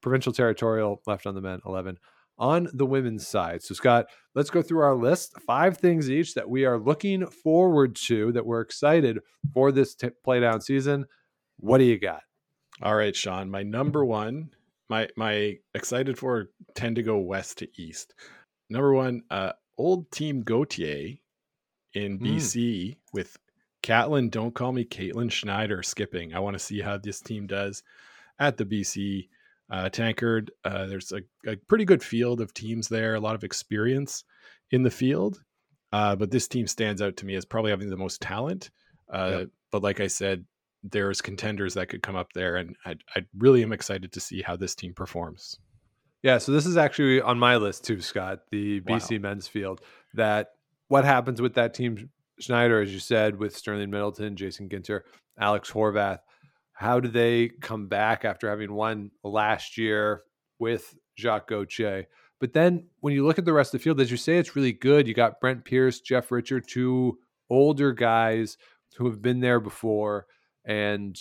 provincial 0.00 0.32
territorial 0.32 1.00
left 1.06 1.26
on 1.26 1.36
the 1.36 1.40
men, 1.40 1.60
11 1.64 1.98
on 2.38 2.68
the 2.72 2.86
women's 2.86 3.26
side. 3.26 3.62
So, 3.62 3.74
Scott, 3.74 4.06
let's 4.34 4.50
go 4.50 4.62
through 4.62 4.80
our 4.80 4.96
list. 4.96 5.40
Five 5.46 5.78
things 5.78 6.10
each 6.10 6.34
that 6.34 6.50
we 6.50 6.64
are 6.64 6.78
looking 6.78 7.26
forward 7.26 7.94
to, 8.06 8.32
that 8.32 8.44
we're 8.44 8.62
excited 8.62 9.20
for 9.54 9.70
this 9.70 9.94
t- 9.94 10.08
playdown 10.26 10.62
season. 10.62 11.06
What 11.58 11.78
do 11.78 11.84
you 11.84 12.00
got? 12.00 12.22
All 12.82 12.96
right, 12.96 13.14
Sean. 13.14 13.50
My 13.50 13.62
number 13.62 14.04
one, 14.04 14.50
my 14.88 15.08
my 15.16 15.58
excited 15.74 16.18
for 16.18 16.48
tend 16.74 16.96
to 16.96 17.02
go 17.02 17.18
west 17.18 17.58
to 17.58 17.68
east. 17.80 18.14
Number 18.68 18.92
one, 18.92 19.22
uh, 19.30 19.52
old 19.78 20.10
team 20.10 20.42
Gauthier 20.42 21.18
in 21.94 22.18
mm. 22.18 22.26
BC 22.26 22.96
with 23.12 23.36
Catlin. 23.82 24.30
Don't 24.30 24.54
call 24.54 24.72
me 24.72 24.84
Caitlin 24.84 25.30
Schneider 25.30 25.82
skipping. 25.82 26.34
I 26.34 26.40
want 26.40 26.54
to 26.54 26.64
see 26.64 26.80
how 26.80 26.98
this 26.98 27.20
team 27.20 27.46
does 27.46 27.82
at 28.38 28.56
the 28.56 28.64
BC 28.64 29.28
uh, 29.70 29.88
Tankard. 29.88 30.50
Uh, 30.64 30.86
there's 30.86 31.12
a, 31.12 31.22
a, 31.50 31.56
pretty 31.68 31.84
good 31.84 32.02
field 32.02 32.40
of 32.40 32.52
teams 32.54 32.88
there, 32.88 33.14
a 33.14 33.20
lot 33.20 33.34
of 33.34 33.44
experience 33.44 34.24
in 34.70 34.82
the 34.82 34.90
field. 34.90 35.42
Uh, 35.92 36.16
but 36.16 36.30
this 36.30 36.48
team 36.48 36.66
stands 36.66 37.02
out 37.02 37.16
to 37.18 37.26
me 37.26 37.34
as 37.34 37.44
probably 37.44 37.70
having 37.70 37.90
the 37.90 37.96
most 37.96 38.20
talent. 38.20 38.70
Uh, 39.12 39.38
yep. 39.40 39.48
But 39.70 39.82
like 39.82 40.00
I 40.00 40.06
said, 40.06 40.44
there's 40.82 41.20
contenders 41.20 41.74
that 41.74 41.88
could 41.88 42.02
come 42.02 42.16
up 42.16 42.32
there, 42.32 42.56
and 42.56 42.76
I, 42.84 42.96
I 43.14 43.20
really 43.38 43.62
am 43.62 43.72
excited 43.72 44.12
to 44.12 44.20
see 44.20 44.42
how 44.42 44.56
this 44.56 44.74
team 44.74 44.94
performs. 44.94 45.58
Yeah, 46.22 46.38
so 46.38 46.52
this 46.52 46.66
is 46.66 46.76
actually 46.76 47.20
on 47.20 47.38
my 47.38 47.56
list 47.56 47.84
too, 47.84 48.00
Scott. 48.00 48.40
The 48.50 48.80
BC 48.80 49.22
wow. 49.22 49.30
men's 49.30 49.48
field. 49.48 49.80
That 50.14 50.48
what 50.92 51.06
happens 51.06 51.40
with 51.40 51.54
that 51.54 51.72
team, 51.72 52.10
Schneider, 52.38 52.82
as 52.82 52.92
you 52.92 52.98
said, 52.98 53.38
with 53.38 53.56
Sterling 53.56 53.88
Middleton, 53.88 54.36
Jason 54.36 54.68
Ginter, 54.68 55.00
Alex 55.38 55.70
Horvath. 55.70 56.18
How 56.74 57.00
do 57.00 57.08
they 57.08 57.48
come 57.62 57.88
back 57.88 58.26
after 58.26 58.50
having 58.50 58.74
won 58.74 59.10
last 59.24 59.78
year 59.78 60.20
with 60.58 60.94
Jacques 61.18 61.48
Gauthier? 61.48 62.08
But 62.40 62.52
then 62.52 62.88
when 63.00 63.14
you 63.14 63.24
look 63.24 63.38
at 63.38 63.46
the 63.46 63.54
rest 63.54 63.72
of 63.72 63.80
the 63.80 63.84
field, 63.84 64.02
as 64.02 64.10
you 64.10 64.18
say, 64.18 64.36
it's 64.36 64.54
really 64.54 64.74
good. 64.74 65.08
You 65.08 65.14
got 65.14 65.40
Brent 65.40 65.64
Pierce, 65.64 65.98
Jeff 65.98 66.30
Richard, 66.30 66.68
two 66.68 67.18
older 67.48 67.94
guys 67.94 68.58
who 68.98 69.06
have 69.06 69.22
been 69.22 69.40
there 69.40 69.60
before 69.60 70.26
and 70.66 71.18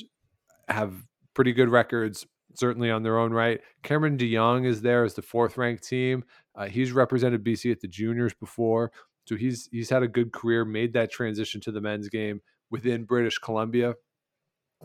have 0.68 0.94
pretty 1.34 1.54
good 1.54 1.70
records, 1.70 2.28
certainly 2.56 2.92
on 2.92 3.04
their 3.04 3.18
own 3.18 3.32
right. 3.32 3.62
Cameron 3.84 4.18
DeYoung 4.18 4.66
is 4.66 4.82
there 4.82 5.06
as 5.06 5.14
the 5.14 5.22
fourth 5.22 5.56
ranked 5.56 5.88
team. 5.88 6.26
Uh, 6.56 6.66
he's 6.66 6.92
represented 6.92 7.42
BC 7.42 7.72
at 7.72 7.80
the 7.80 7.88
juniors 7.88 8.34
before, 8.34 8.92
so 9.26 9.36
he's 9.36 9.70
he's 9.72 9.90
had 9.90 10.04
a 10.04 10.08
good 10.08 10.32
career. 10.32 10.66
Made 10.66 10.94
that 10.94 11.12
transition 11.12 11.62
to 11.62 11.72
the 11.72 11.82
men's 11.82 12.10
game 12.10 12.42
within 12.70 13.04
British 13.04 13.38
Columbia. 13.38 13.96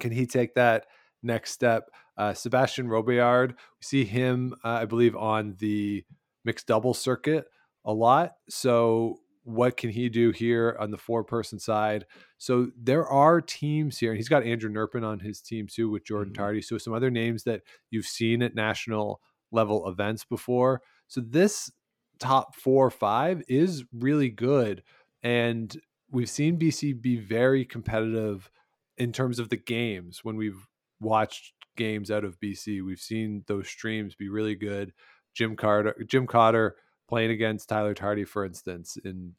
Can 0.01 0.13
he 0.13 0.27
take 0.27 0.55
that 0.55 0.87
next 1.23 1.53
step? 1.53 1.91
Uh, 2.17 2.33
Sebastian 2.35 2.89
Robillard, 2.89 3.51
we 3.51 3.83
see 3.83 4.05
him, 4.05 4.55
uh, 4.65 4.69
I 4.69 4.85
believe, 4.87 5.17
on 5.17 5.55
the 5.59 6.05
mixed 6.45 6.67
double 6.67 6.95
circuit 6.95 7.47
a 7.85 7.93
lot. 7.93 8.35
So 8.49 9.19
what 9.45 9.77
can 9.77 9.91
he 9.91 10.09
do 10.09 10.33
here 10.33 10.77
on 10.81 10.91
the 10.91 10.99
four 10.99 11.23
person 11.23 11.59
side? 11.59 12.05
So 12.39 12.71
there 12.77 13.07
are 13.07 13.41
teams 13.41 13.99
here, 13.99 14.11
and 14.11 14.17
he's 14.17 14.29
got 14.29 14.45
Andrew 14.45 14.71
Nerpin 14.71 15.05
on 15.05 15.21
his 15.21 15.41
team 15.41 15.67
too 15.71 15.89
with 15.89 16.05
Jordan 16.05 16.33
mm-hmm. 16.33 16.43
Tardi. 16.43 16.63
So 16.63 16.79
some 16.79 16.93
other 16.93 17.11
names 17.11 17.45
that 17.45 17.63
you've 17.91 18.07
seen 18.07 18.43
at 18.43 18.55
national 18.55 19.21
level 19.53 19.89
events 19.89 20.25
before. 20.25 20.83
So 21.07 21.21
this 21.21 21.71
top 22.19 22.55
four 22.55 22.87
or 22.87 22.91
five 22.91 23.43
is 23.49 23.85
really 23.93 24.29
good. 24.29 24.83
And 25.23 25.77
we've 26.11 26.31
seen 26.31 26.59
BC 26.59 27.01
be 27.01 27.17
very 27.17 27.65
competitive 27.65 28.51
in 28.97 29.13
terms 29.13 29.39
of 29.39 29.49
the 29.49 29.57
games 29.57 30.21
when 30.23 30.37
we've 30.37 30.69
watched 31.01 31.53
games 31.77 32.11
out 32.11 32.25
of 32.25 32.41
BC. 32.41 32.85
We've 32.85 32.99
seen 32.99 33.45
those 33.47 33.69
streams 33.69 34.15
be 34.15 34.29
really 34.29 34.55
good. 34.55 34.93
Jim 35.35 35.57
Carter, 35.57 35.95
Jim 36.07 36.27
Cotter 36.27 36.77
playing 37.09 37.31
against 37.31 37.69
Tyler 37.69 37.95
Tardi, 37.95 38.25
for 38.25 38.45
instance, 38.45 38.97
in 39.05 39.35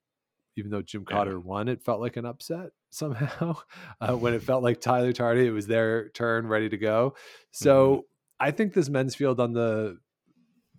even 0.55 0.71
though 0.71 0.81
Jim 0.81 1.05
Cotter 1.05 1.33
yeah. 1.33 1.37
won, 1.37 1.67
it 1.67 1.83
felt 1.83 2.01
like 2.01 2.17
an 2.17 2.25
upset 2.25 2.71
somehow. 2.89 3.55
Uh, 4.01 4.13
when 4.13 4.33
it 4.33 4.43
felt 4.43 4.63
like 4.63 4.81
Tyler 4.81 5.13
Tardi, 5.13 5.45
it 5.45 5.51
was 5.51 5.67
their 5.67 6.09
turn, 6.09 6.47
ready 6.47 6.69
to 6.69 6.77
go. 6.77 7.15
So 7.51 7.89
mm-hmm. 7.89 8.01
I 8.39 8.51
think 8.51 8.73
this 8.73 8.89
men's 8.89 9.15
field 9.15 9.39
on 9.39 9.53
the 9.53 9.97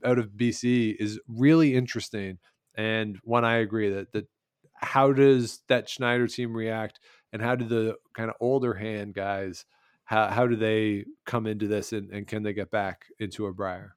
out 0.04 0.18
of 0.18 0.30
BC 0.30 0.96
is 0.98 1.20
really 1.28 1.74
interesting, 1.74 2.38
and 2.76 3.18
one 3.22 3.44
I 3.44 3.56
agree 3.56 3.90
that 3.90 4.12
that 4.12 4.28
how 4.74 5.12
does 5.12 5.62
that 5.68 5.88
Schneider 5.88 6.28
team 6.28 6.56
react, 6.56 7.00
and 7.32 7.42
how 7.42 7.54
do 7.54 7.64
the 7.64 7.96
kind 8.14 8.30
of 8.30 8.36
older 8.40 8.74
hand 8.74 9.14
guys 9.14 9.64
how 10.08 10.28
how 10.28 10.46
do 10.46 10.56
they 10.56 11.04
come 11.26 11.46
into 11.46 11.68
this, 11.68 11.92
and, 11.92 12.10
and 12.10 12.26
can 12.26 12.42
they 12.42 12.54
get 12.54 12.70
back 12.70 13.04
into 13.18 13.44
a 13.44 13.52
Brier? 13.52 13.94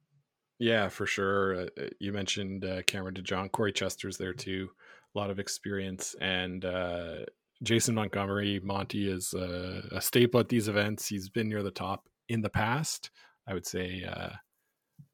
Yeah, 0.59 0.89
for 0.89 1.05
sure. 1.05 1.55
Uh, 1.55 1.65
uh 1.79 1.87
you 1.99 2.11
mentioned 2.11 2.65
uh, 2.65 2.81
Cameron 2.83 3.15
DeJong, 3.15 3.51
Corey 3.51 3.71
Chester's 3.71 4.17
there 4.17 4.33
too 4.33 4.69
a 5.15 5.19
lot 5.19 5.29
of 5.29 5.39
experience. 5.39 6.15
And 6.19 6.65
uh, 6.65 7.25
Jason 7.63 7.95
Montgomery, 7.95 8.59
Monty 8.63 9.09
is 9.09 9.33
a, 9.33 9.83
a, 9.91 10.01
staple 10.01 10.39
at 10.39 10.49
these 10.49 10.67
events. 10.67 11.07
He's 11.07 11.29
been 11.29 11.49
near 11.49 11.63
the 11.63 11.71
top 11.71 12.07
in 12.29 12.41
the 12.41 12.49
past. 12.49 13.09
I 13.47 13.53
would 13.53 13.65
say 13.65 14.03
uh, 14.03 14.29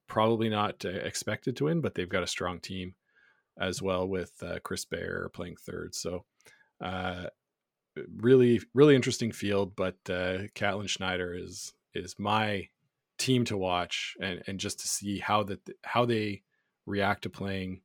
probably 0.07 0.49
not 0.49 0.83
uh, 0.85 0.89
expected 0.89 1.55
to 1.57 1.65
win, 1.65 1.81
but 1.81 1.95
they've 1.95 2.09
got 2.09 2.23
a 2.23 2.27
strong 2.27 2.59
team 2.59 2.95
as 3.59 3.81
well 3.81 4.07
with 4.07 4.31
uh, 4.41 4.59
Chris 4.63 4.85
Baier 4.85 5.31
playing 5.33 5.55
third. 5.57 5.95
So 5.95 6.25
uh, 6.81 7.25
really, 8.15 8.61
really 8.73 8.95
interesting 8.95 9.31
field. 9.31 9.75
But 9.75 9.97
uh, 10.09 10.47
Catlin 10.55 10.87
Schneider 10.87 11.33
is 11.33 11.73
is 11.93 12.15
my 12.19 12.67
team 13.17 13.43
to 13.45 13.57
watch 13.57 14.15
and, 14.21 14.43
and 14.47 14.59
just 14.59 14.79
to 14.79 14.87
see 14.87 15.19
how 15.19 15.43
that 15.43 15.59
how 15.83 16.05
they 16.05 16.43
react 16.85 17.23
to 17.23 17.29
playing 17.29 17.81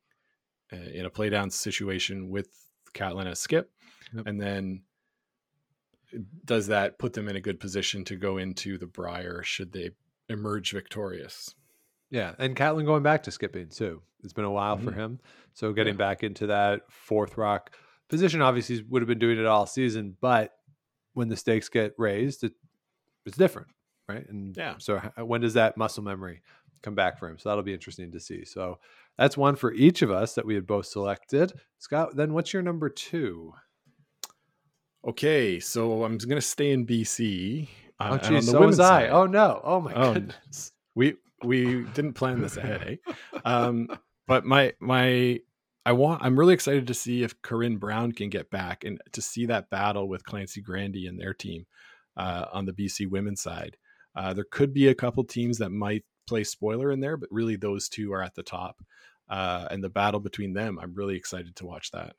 uh, 0.73 0.77
in 0.77 1.07
a 1.07 1.11
playdown 1.11 1.51
situation 1.51 2.29
with 2.29 2.49
Catlin 2.93 3.27
as 3.27 3.41
skip, 3.41 3.71
yep. 4.15 4.27
and 4.27 4.41
then 4.41 4.83
does 6.45 6.67
that 6.67 6.99
put 6.99 7.15
them 7.15 7.29
in 7.29 7.37
a 7.37 7.41
good 7.41 7.59
position 7.59 8.05
to 8.05 8.17
go 8.17 8.37
into 8.37 8.77
the 8.77 8.87
Brier 8.87 9.43
should 9.43 9.73
they 9.73 9.91
emerge 10.29 10.73
victorious? 10.73 11.55
Yeah, 12.13 12.35
and 12.39 12.55
Catlin 12.55 12.87
going 12.87 13.03
back 13.03 13.25
to 13.25 13.33
skipping 13.33 13.71
too. 13.71 14.03
It's 14.23 14.33
been 14.33 14.45
a 14.45 14.51
while 14.51 14.77
mm-hmm. 14.77 14.87
for 14.87 14.93
him, 14.93 15.19
so 15.55 15.73
getting 15.73 15.95
yeah. 15.95 15.99
back 15.99 16.23
into 16.23 16.47
that 16.47 16.83
fourth 16.89 17.37
rock 17.37 17.75
position 18.13 18.43
obviously 18.43 18.85
would 18.91 19.01
have 19.01 19.09
been 19.09 19.19
doing 19.19 19.39
it 19.39 19.47
all 19.47 19.67
season, 19.67 20.15
but 20.21 20.53
when 21.15 21.29
the 21.29 21.37
stakes 21.37 21.71
get 21.71 21.95
raised, 21.97 22.45
it, 22.45 22.53
it's 23.25 23.39
different, 23.39 23.69
right? 24.07 24.29
And 24.29 24.55
yeah, 24.55 24.75
so 24.77 24.99
when 25.17 25.41
does 25.41 25.55
that 25.55 25.79
muscle 25.79 26.05
memory 26.05 26.43
come 26.83 26.95
back 26.95 27.19
for 27.19 27.27
him? 27.27 27.39
So 27.39 27.49
that'll 27.49 27.65
be 27.65 27.73
interesting 27.73 28.13
to 28.13 28.21
see. 28.21 28.45
So 28.45 28.79
that's 29.17 29.39
one 29.39 29.57
for 29.57 29.73
each 29.73 30.03
of 30.03 30.11
us 30.11 30.35
that 30.35 30.45
we 30.45 30.55
had 30.55 30.67
both 30.67 30.87
selected. 30.87 31.55
Scott, 31.79 32.15
then 32.15 32.35
what's 32.35 32.53
your 32.53 32.61
number 32.61 32.91
two? 32.91 33.55
Okay, 35.07 35.59
so 35.59 36.05
I'm 36.05 36.19
going 36.19 36.37
to 36.37 36.43
stay 36.43 36.71
in 36.71 36.87
BC. 36.87 37.67
Uh, 37.99 38.19
oh, 38.23 38.29
geez, 38.29 38.51
so 38.51 38.61
was 38.61 38.79
I. 38.79 39.09
Oh 39.09 39.25
no! 39.25 39.61
Oh 39.65 39.81
my 39.81 39.95
oh, 39.95 40.13
goodness. 40.13 40.73
We 40.95 41.15
we 41.45 41.85
didn't 41.95 42.15
plan 42.15 42.41
this 42.41 42.57
ahead, 42.57 42.99
eh? 43.07 43.13
Um, 43.45 43.89
but 44.27 44.45
my 44.45 44.73
my 44.81 45.41
I 45.85 45.93
want. 45.93 46.23
I'm 46.23 46.39
really 46.39 46.55
excited 46.55 46.87
to 46.87 46.95
see 46.95 47.23
if 47.23 47.41
Corinne 47.43 47.79
Brown 47.79 48.13
can 48.13 48.29
get 48.29 48.51
back 48.51 48.85
and 48.85 49.01
to 49.13 49.21
see 49.21 49.47
that 49.47 49.71
battle 49.71 50.09
with 50.09 50.25
Clancy 50.25 50.61
Grandy 50.61 51.07
and 51.07 51.19
their 51.19 51.35
team 51.35 51.67
uh, 52.17 52.47
on 52.53 52.67
the 52.67 52.73
BC 52.73 53.11
women's 53.11 53.43
side. 53.43 53.77
Uh, 54.15 54.33
there 54.33 54.47
could 54.51 54.73
be 54.73 54.89
a 54.89 54.95
couple 54.95 55.25
teams 55.25 55.59
that 55.59 55.71
might 55.71 56.05
play 56.27 56.45
spoiler 56.45 56.91
in 56.93 57.01
there, 57.01 57.17
but 57.17 57.33
really 57.33 57.57
those 57.57 57.89
two 57.89 58.13
are 58.13 58.23
at 58.23 58.35
the 58.35 58.43
top. 58.43 58.83
Uh, 59.29 59.67
and 59.71 59.83
the 59.83 59.89
battle 59.89 60.21
between 60.21 60.53
them, 60.53 60.79
I'm 60.81 60.95
really 60.95 61.17
excited 61.17 61.57
to 61.57 61.67
watch 61.67 61.91
that. 61.93 62.17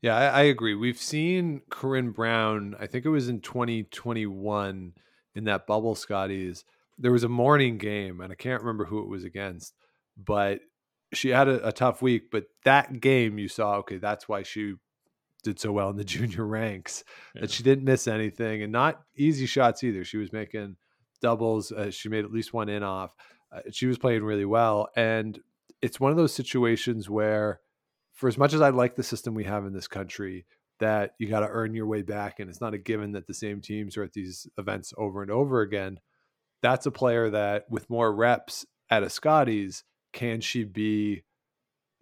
Yeah, 0.00 0.16
I, 0.16 0.26
I, 0.26 0.42
agree. 0.44 0.74
We've 0.74 0.96
seen 0.96 1.60
Corinne 1.68 2.12
Brown, 2.12 2.74
I 2.80 2.86
think 2.86 3.04
it 3.04 3.10
was 3.10 3.28
in 3.28 3.40
2021 3.40 4.94
in 5.34 5.44
that 5.44 5.66
bubble 5.66 5.94
Scotties. 5.94 6.64
There 7.00 7.12
was 7.12 7.24
a 7.24 7.28
morning 7.28 7.78
game, 7.78 8.20
and 8.20 8.32
I 8.32 8.36
can't 8.36 8.62
remember 8.62 8.84
who 8.84 9.00
it 9.02 9.08
was 9.08 9.24
against, 9.24 9.74
but 10.16 10.60
she 11.12 11.30
had 11.30 11.48
a, 11.48 11.68
a 11.68 11.72
tough 11.72 12.02
week. 12.02 12.30
But 12.30 12.44
that 12.64 13.00
game, 13.00 13.38
you 13.38 13.48
saw, 13.48 13.76
okay, 13.78 13.98
that's 13.98 14.28
why 14.28 14.42
she 14.42 14.74
did 15.42 15.58
so 15.58 15.72
well 15.72 15.90
in 15.90 15.96
the 15.96 16.04
junior 16.16 16.46
ranks, 16.46 17.04
yeah. 17.34 17.42
that 17.42 17.50
she 17.50 17.62
didn't 17.62 17.84
miss 17.84 18.06
anything 18.06 18.62
and 18.62 18.72
not 18.72 19.00
easy 19.16 19.46
shots 19.46 19.82
either. 19.82 20.04
She 20.04 20.18
was 20.18 20.32
making 20.32 20.76
doubles, 21.20 21.72
uh, 21.72 21.90
she 21.90 22.08
made 22.08 22.24
at 22.24 22.32
least 22.32 22.52
one 22.52 22.68
in 22.68 22.82
off. 22.82 23.14
Uh, 23.52 23.60
she 23.72 23.86
was 23.86 23.98
playing 23.98 24.22
really 24.22 24.44
well. 24.44 24.88
And 24.96 25.38
it's 25.82 25.98
one 25.98 26.10
of 26.10 26.16
those 26.16 26.34
situations 26.34 27.08
where, 27.08 27.60
for 28.12 28.28
as 28.28 28.38
much 28.38 28.52
as 28.52 28.60
I 28.60 28.70
like 28.70 28.96
the 28.96 29.02
system 29.02 29.34
we 29.34 29.44
have 29.44 29.64
in 29.64 29.72
this 29.72 29.88
country, 29.88 30.46
that 30.78 31.14
you 31.18 31.28
got 31.28 31.40
to 31.40 31.48
earn 31.48 31.74
your 31.74 31.86
way 31.86 32.02
back, 32.02 32.40
and 32.40 32.48
it's 32.48 32.60
not 32.60 32.74
a 32.74 32.78
given 32.78 33.12
that 33.12 33.26
the 33.26 33.34
same 33.34 33.60
teams 33.60 33.96
are 33.96 34.02
at 34.02 34.14
these 34.14 34.46
events 34.58 34.92
over 34.96 35.22
and 35.22 35.30
over 35.30 35.60
again. 35.60 36.00
That's 36.62 36.86
a 36.86 36.90
player 36.90 37.30
that, 37.30 37.70
with 37.70 37.88
more 37.88 38.12
reps 38.12 38.66
at 38.90 39.02
a 39.02 39.10
Scotties, 39.10 39.84
can 40.12 40.40
she 40.40 40.64
be 40.64 41.22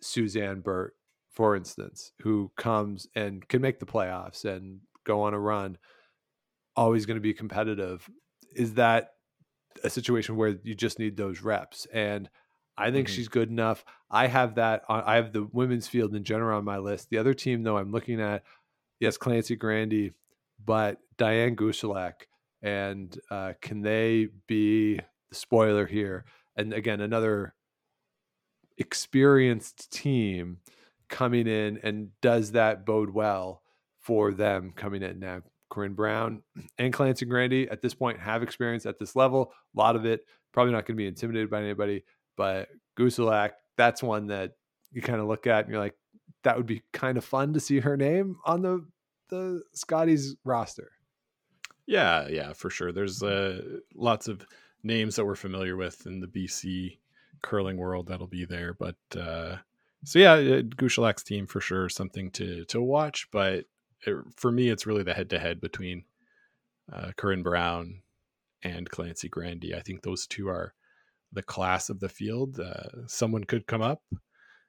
Suzanne 0.00 0.60
Birt, 0.60 0.94
for 1.32 1.54
instance, 1.54 2.12
who 2.22 2.50
comes 2.56 3.06
and 3.14 3.46
can 3.46 3.62
make 3.62 3.78
the 3.78 3.86
playoffs 3.86 4.44
and 4.44 4.80
go 5.04 5.22
on 5.22 5.34
a 5.34 5.38
run, 5.38 5.78
always 6.74 7.06
going 7.06 7.16
to 7.16 7.20
be 7.20 7.34
competitive? 7.34 8.08
Is 8.54 8.74
that 8.74 9.12
a 9.84 9.90
situation 9.90 10.36
where 10.36 10.58
you 10.64 10.74
just 10.74 10.98
need 10.98 11.16
those 11.16 11.42
reps? 11.42 11.86
And 11.92 12.28
I 12.76 12.90
think 12.90 13.08
mm-hmm. 13.08 13.14
she's 13.14 13.28
good 13.28 13.50
enough. 13.50 13.84
I 14.10 14.26
have 14.26 14.54
that. 14.56 14.82
On, 14.88 15.02
I 15.04 15.16
have 15.16 15.32
the 15.32 15.48
women's 15.52 15.86
field 15.86 16.14
in 16.14 16.24
general 16.24 16.58
on 16.58 16.64
my 16.64 16.78
list. 16.78 17.10
The 17.10 17.18
other 17.18 17.34
team, 17.34 17.62
though, 17.62 17.76
I'm 17.76 17.92
looking 17.92 18.20
at, 18.20 18.42
yes, 18.98 19.16
Clancy 19.16 19.56
Grandy, 19.56 20.12
but 20.64 20.98
Diane 21.16 21.56
Gushulak. 21.56 22.12
And 22.62 23.18
uh, 23.30 23.52
can 23.60 23.82
they 23.82 24.28
be 24.46 24.96
the 25.28 25.34
spoiler 25.34 25.86
here? 25.86 26.24
And 26.56 26.72
again, 26.72 27.00
another 27.00 27.54
experienced 28.76 29.92
team 29.92 30.58
coming 31.08 31.46
in, 31.46 31.78
and 31.82 32.10
does 32.20 32.52
that 32.52 32.84
bode 32.84 33.10
well 33.10 33.62
for 34.00 34.32
them 34.32 34.72
coming 34.74 35.02
in 35.02 35.18
now? 35.20 35.42
Corinne 35.70 35.94
Brown 35.94 36.42
and 36.78 36.92
Clancy 36.92 37.26
Grandy 37.26 37.68
at 37.68 37.82
this 37.82 37.94
point 37.94 38.18
have 38.18 38.42
experience 38.42 38.86
at 38.86 38.98
this 38.98 39.14
level. 39.14 39.52
A 39.76 39.78
lot 39.78 39.96
of 39.96 40.06
it 40.06 40.22
probably 40.52 40.72
not 40.72 40.86
going 40.86 40.96
to 40.96 41.02
be 41.02 41.06
intimidated 41.06 41.50
by 41.50 41.60
anybody. 41.60 42.04
But 42.36 42.68
Gushulak, 42.98 43.50
that's 43.76 44.02
one 44.02 44.28
that 44.28 44.52
you 44.92 45.02
kind 45.02 45.20
of 45.20 45.26
look 45.26 45.46
at 45.46 45.64
and 45.64 45.72
you're 45.72 45.80
like, 45.80 45.94
that 46.44 46.56
would 46.56 46.66
be 46.66 46.82
kind 46.92 47.18
of 47.18 47.24
fun 47.24 47.52
to 47.52 47.60
see 47.60 47.80
her 47.80 47.96
name 47.96 48.36
on 48.44 48.62
the 48.62 48.86
the 49.28 49.62
Scotties 49.74 50.36
roster. 50.44 50.90
Yeah, 51.88 52.28
yeah, 52.28 52.52
for 52.52 52.68
sure. 52.68 52.92
There's 52.92 53.22
uh, 53.22 53.62
lots 53.94 54.28
of 54.28 54.46
names 54.82 55.16
that 55.16 55.24
we're 55.24 55.34
familiar 55.34 55.74
with 55.74 56.06
in 56.06 56.20
the 56.20 56.26
BC 56.26 56.98
curling 57.42 57.78
world 57.78 58.08
that'll 58.08 58.26
be 58.26 58.44
there, 58.44 58.74
but 58.74 58.96
uh, 59.16 59.56
so 60.04 60.18
yeah, 60.18 60.34
uh, 60.34 60.62
Gushulak's 60.62 61.22
team 61.22 61.46
for 61.46 61.62
sure 61.62 61.88
something 61.88 62.30
to 62.32 62.66
to 62.66 62.82
watch. 62.82 63.28
But 63.32 63.64
it, 64.06 64.16
for 64.36 64.52
me, 64.52 64.68
it's 64.68 64.86
really 64.86 65.02
the 65.02 65.14
head 65.14 65.30
to 65.30 65.38
head 65.38 65.62
between 65.62 66.04
uh, 66.92 67.12
Corinne 67.16 67.42
Brown 67.42 68.02
and 68.62 68.90
Clancy 68.90 69.30
Grandy. 69.30 69.74
I 69.74 69.80
think 69.80 70.02
those 70.02 70.26
two 70.26 70.48
are 70.48 70.74
the 71.32 71.42
class 71.42 71.88
of 71.88 72.00
the 72.00 72.10
field. 72.10 72.60
Uh, 72.60 73.06
someone 73.06 73.44
could 73.44 73.66
come 73.66 73.82
up 73.82 74.02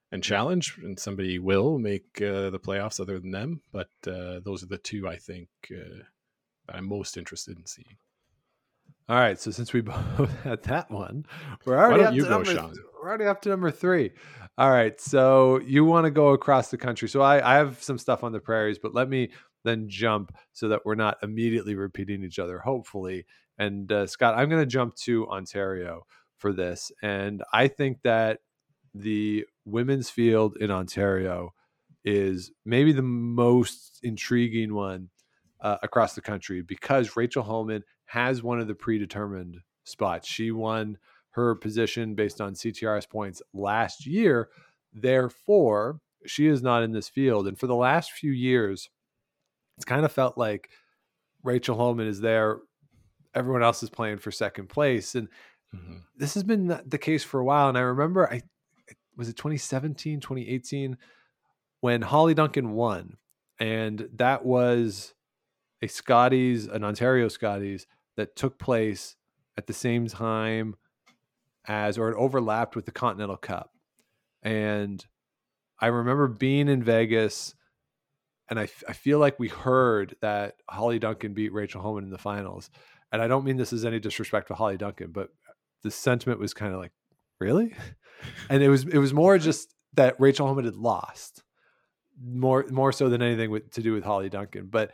and 0.10 0.24
challenge, 0.24 0.78
and 0.82 0.98
somebody 0.98 1.38
will 1.38 1.80
make 1.80 2.22
uh, 2.22 2.50
the 2.50 2.60
playoffs 2.60 3.02
other 3.02 3.20
than 3.20 3.32
them. 3.32 3.62
But 3.74 3.90
uh, 4.08 4.40
those 4.46 4.64
are 4.64 4.68
the 4.68 4.78
two 4.78 5.06
I 5.06 5.18
think 5.18 5.50
uh, 5.70 6.04
that 6.70 6.78
I'm 6.78 6.88
most 6.88 7.18
interested 7.18 7.58
in 7.58 7.66
seeing. 7.66 7.98
All 9.08 9.18
right, 9.18 9.40
so 9.40 9.52
since 9.52 9.74
we 9.74 9.82
both 10.18 10.44
had 10.44 10.64
that 10.64 10.92
one, 10.92 11.26
we're 11.66 11.78
already 11.78 12.04
up 12.04 12.14
to 12.14 12.22
go, 12.22 12.30
number, 12.30 12.52
Sean? 12.52 12.76
We're 13.02 13.10
already 13.10 13.26
up 13.26 13.42
to 13.44 13.50
number 13.50 13.72
three. 13.72 14.12
All 14.58 14.70
right, 14.70 15.00
so 15.00 15.60
you 15.62 15.86
want 15.86 16.06
to 16.06 16.12
go 16.12 16.30
across 16.30 16.70
the 16.70 16.78
country. 16.78 17.08
So 17.10 17.22
I, 17.22 17.56
I 17.56 17.56
have 17.56 17.82
some 17.82 17.98
stuff 17.98 18.24
on 18.24 18.32
the 18.32 18.40
prairies, 18.40 18.78
but 18.78 18.94
let 18.94 19.10
me 19.10 19.32
then 19.64 19.90
jump 19.90 20.36
so 20.54 20.68
that 20.70 20.86
we're 20.86 20.96
not 20.96 21.18
immediately 21.24 21.76
repeating 21.76 22.24
each 22.24 22.40
other. 22.40 22.60
Hopefully, 22.60 23.26
and 23.58 23.92
uh, 23.92 24.06
Scott, 24.06 24.36
I'm 24.38 24.50
going 24.50 24.62
to 24.62 24.68
jump 24.68 24.96
to 24.96 25.28
Ontario 25.28 26.06
for 26.38 26.54
this. 26.54 26.92
And 27.02 27.44
I 27.52 27.68
think 27.68 28.02
that 28.04 28.40
the 28.94 29.46
women's 29.66 30.10
field 30.10 30.58
in 30.60 30.72
Ontario 30.72 31.54
is 32.06 32.52
maybe 32.66 32.94
the 32.94 33.02
most 33.02 34.00
intriguing 34.04 34.74
one 34.74 35.10
uh, 35.62 35.78
across 35.84 36.16
the 36.16 36.22
country 36.22 36.62
because 36.62 37.16
Rachel 37.16 37.44
Homan 37.44 37.84
has 38.06 38.42
one 38.44 38.60
of 38.60 38.68
the 38.68 38.76
predetermined 38.76 39.58
spots. 39.84 40.28
She 40.28 40.52
won 40.52 40.98
her 41.32 41.56
position 41.56 42.16
based 42.16 42.42
on 42.42 42.54
CTRS 42.54 43.10
points 43.10 43.42
last 43.54 44.06
year. 44.06 44.50
Therefore, 44.94 46.00
she 46.26 46.48
is 46.48 46.62
not 46.62 46.84
in 46.84 46.92
this 46.92 47.10
field. 47.10 47.48
And 47.48 47.58
for 47.58 47.68
the 47.68 47.76
last 47.76 48.12
few 48.12 48.32
years, 48.32 48.90
it's 49.78 49.86
kind 49.86 50.06
of 50.06 50.12
felt 50.12 50.38
like 50.38 50.70
Rachel 51.44 51.78
Homan 51.78 52.08
is 52.08 52.22
there. 52.22 52.60
Everyone 53.36 53.64
else 53.64 53.84
is 53.84 53.90
playing 53.90 54.18
for 54.18 54.32
second 54.32 54.70
place. 54.70 55.16
And 55.16 55.30
Mm-hmm. 55.76 55.98
This 56.18 56.34
has 56.34 56.44
been 56.44 56.80
the 56.86 56.98
case 56.98 57.24
for 57.24 57.40
a 57.40 57.46
while. 57.46 57.70
And 57.70 57.78
I 57.78 57.82
remember, 57.82 58.32
I 58.32 58.42
was 59.16 59.30
it 59.30 59.38
2017, 59.38 60.20
2018, 60.20 60.98
when 61.82 62.02
Holly 62.02 62.34
Duncan 62.34 62.72
won. 62.72 63.18
And 63.60 64.08
that 64.16 64.46
was 64.46 65.14
a 65.82 65.88
Scotties, 65.88 66.68
an 66.68 66.84
Ontario 66.84 67.28
Scotties 67.28 67.88
that 68.18 68.36
took 68.36 68.60
place 68.60 69.16
at 69.58 69.68
the 69.68 69.74
same 69.74 70.08
time 70.08 70.76
as, 71.68 71.98
or 71.98 72.10
it 72.10 72.18
overlapped 72.18 72.76
with 72.76 72.86
the 72.86 72.92
Continental 72.92 73.38
Cup. 73.38 73.72
And 74.42 75.06
I 75.80 75.88
remember 75.88 76.28
being 76.28 76.68
in 76.68 76.84
Vegas 76.84 77.56
and 78.50 78.60
I, 78.60 78.68
I 78.88 78.94
feel 78.94 79.20
like 79.20 79.40
we 79.40 79.48
heard 79.48 80.16
that 80.22 80.56
Holly 80.70 81.00
Duncan 81.00 81.34
beat 81.34 81.54
Rachel 81.54 81.82
Homan 81.82 82.04
in 82.04 82.10
the 82.10 82.18
finals. 82.18 82.70
And 83.12 83.22
I 83.22 83.28
don't 83.28 83.46
mean 83.46 83.58
this 83.58 83.74
as 83.74 83.86
any 83.86 84.00
disrespect 84.00 84.48
to 84.48 84.56
Holly 84.56 84.78
Duncan, 84.78 85.12
but 85.12 85.30
the 85.84 85.92
sentiment 85.92 86.40
was 86.40 86.54
kind 86.54 86.74
of 86.74 86.80
like, 86.80 86.92
really? 87.40 87.74
And 88.50 88.62
it 88.62 88.68
was 88.68 88.84
it 88.84 88.98
was 88.98 89.14
more 89.14 89.38
just 89.38 89.74
that 89.94 90.20
Rachel 90.20 90.46
Homan 90.46 90.66
had 90.66 90.76
lost, 90.76 91.42
more 92.22 92.66
more 92.70 92.92
so 92.92 93.08
than 93.08 93.22
anything 93.22 93.50
with, 93.50 93.72
to 93.72 93.82
do 93.82 93.94
with 93.94 94.04
Holly 94.04 94.28
Duncan. 94.28 94.68
But 94.70 94.92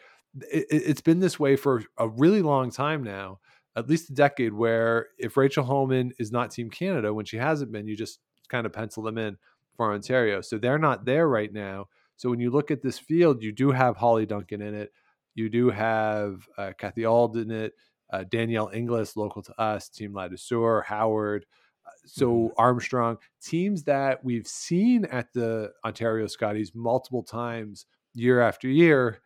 it, 0.51 0.65
it's 0.69 1.01
been 1.01 1.19
this 1.19 1.39
way 1.39 1.55
for 1.55 1.83
a 1.97 2.07
really 2.07 2.41
long 2.41 2.71
time 2.71 3.03
now, 3.03 3.39
at 3.75 3.89
least 3.89 4.09
a 4.09 4.13
decade. 4.13 4.53
Where 4.53 5.07
if 5.17 5.37
Rachel 5.37 5.63
Homan 5.63 6.13
is 6.19 6.31
not 6.31 6.51
Team 6.51 6.69
Canada 6.69 7.13
when 7.13 7.25
she 7.25 7.37
hasn't 7.37 7.71
been, 7.71 7.87
you 7.87 7.95
just 7.95 8.19
kind 8.49 8.65
of 8.65 8.73
pencil 8.73 9.03
them 9.03 9.17
in 9.17 9.37
for 9.75 9.93
Ontario. 9.93 10.41
So 10.41 10.57
they're 10.57 10.79
not 10.79 11.05
there 11.05 11.27
right 11.27 11.51
now. 11.51 11.87
So 12.17 12.29
when 12.29 12.39
you 12.39 12.49
look 12.49 12.71
at 12.71 12.81
this 12.81 12.97
field, 12.97 13.43
you 13.43 13.51
do 13.51 13.71
have 13.71 13.97
Holly 13.97 14.25
Duncan 14.25 14.61
in 14.61 14.73
it. 14.73 14.91
You 15.33 15.49
do 15.49 15.69
have 15.69 16.47
uh, 16.57 16.71
Kathy 16.77 17.05
Auld 17.05 17.35
in 17.35 17.51
it 17.51 17.73
uh, 18.11 18.23
Danielle 18.29 18.69
Inglis, 18.73 19.17
local 19.17 19.41
to 19.43 19.61
us, 19.61 19.89
Team 19.89 20.13
Ladouceur, 20.13 20.83
Howard, 20.85 21.45
uh, 21.85 21.89
so 22.05 22.31
mm-hmm. 22.31 22.53
Armstrong, 22.57 23.17
teams 23.41 23.83
that 23.83 24.23
we've 24.23 24.47
seen 24.47 25.05
at 25.05 25.33
the 25.33 25.71
Ontario 25.83 26.27
Scotties 26.27 26.73
multiple 26.73 27.23
times 27.23 27.85
year 28.13 28.41
after 28.41 28.67
year, 28.67 29.21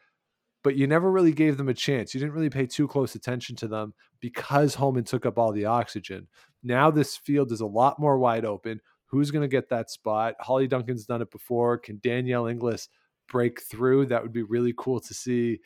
but 0.63 0.76
you 0.76 0.88
never 0.88 1.10
really 1.10 1.32
gave 1.32 1.58
them 1.58 1.69
a 1.69 1.74
chance. 1.74 2.13
You 2.13 2.19
didn't 2.19 2.34
really 2.34 2.50
pay 2.50 2.65
too 2.65 2.88
close 2.88 3.15
attention 3.15 3.56
to 3.58 3.67
them 3.67 3.93
because 4.19 4.76
Homan 4.76 5.04
took 5.04 5.26
up 5.26 5.38
all 5.38 5.52
the 5.52 5.65
oxygen. 5.65 6.28
Now 6.63 6.91
this 6.91 7.15
field 7.15 7.52
is 7.52 7.62
a 7.62 7.65
lot 7.65 8.00
more 8.00 8.17
wide 8.17 8.45
open. 8.45 8.82
Who's 9.08 9.32
going 9.32 9.41
to 9.41 9.48
get 9.48 9.69
that 9.69 9.89
spot? 9.89 10.36
Holly 10.39 10.67
Duncan's 10.67 11.06
done 11.06 11.22
it 11.22 11.32
before. 11.32 11.78
Can 11.78 12.00
Danielle 12.04 12.48
Inglis 12.48 12.89
break 13.28 13.62
through? 13.62 14.08
That 14.08 14.22
would 14.22 14.34
be 14.34 14.43
really 14.43 14.74
cool 14.78 15.00
to 15.00 15.13
see. 15.13 15.60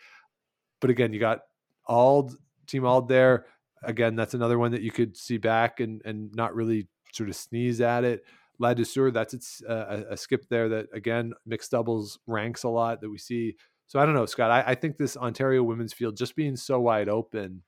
But 0.80 0.90
again, 0.90 1.12
you 1.12 1.20
got 1.20 1.42
Auld 1.90 2.34
Team 2.68 2.86
Auld 2.86 3.08
there. 3.08 3.46
Again, 3.84 4.16
that's 4.16 4.34
another 4.34 4.58
one 4.58 4.72
that 4.72 4.82
you 4.82 4.92
could 4.92 5.18
see 5.18 5.38
back 5.38 5.82
and 5.82 6.02
and 6.06 6.34
not 6.34 6.56
really 6.56 6.88
sort 7.12 7.30
of 7.30 7.36
sneeze 7.36 7.82
at 7.82 8.04
it. 8.06 8.24
Ladouceur, 8.62 9.12
that's 9.12 9.34
it's 9.34 9.62
uh, 9.68 10.04
a, 10.10 10.16
skip 10.16 10.48
there 10.48 10.70
that 10.70 10.86
again 10.94 11.34
mixed 11.46 11.72
doubles 11.72 12.20
ranks 12.28 12.64
a 12.64 12.70
lot 12.70 13.02
that 13.02 13.10
we 13.10 13.18
see. 13.18 13.56
So 13.88 14.00
I 14.00 14.06
don't 14.06 14.16
know, 14.16 14.26
Scott. 14.26 14.52
I, 14.52 14.72
I 14.72 14.76
think 14.76 14.98
this 14.98 15.18
Ontario 15.18 15.64
women's 15.64 15.94
field 15.94 16.18
just 16.18 16.36
being 16.36 16.56
so 16.56 16.80
wide 16.80 17.10
open 17.10 17.62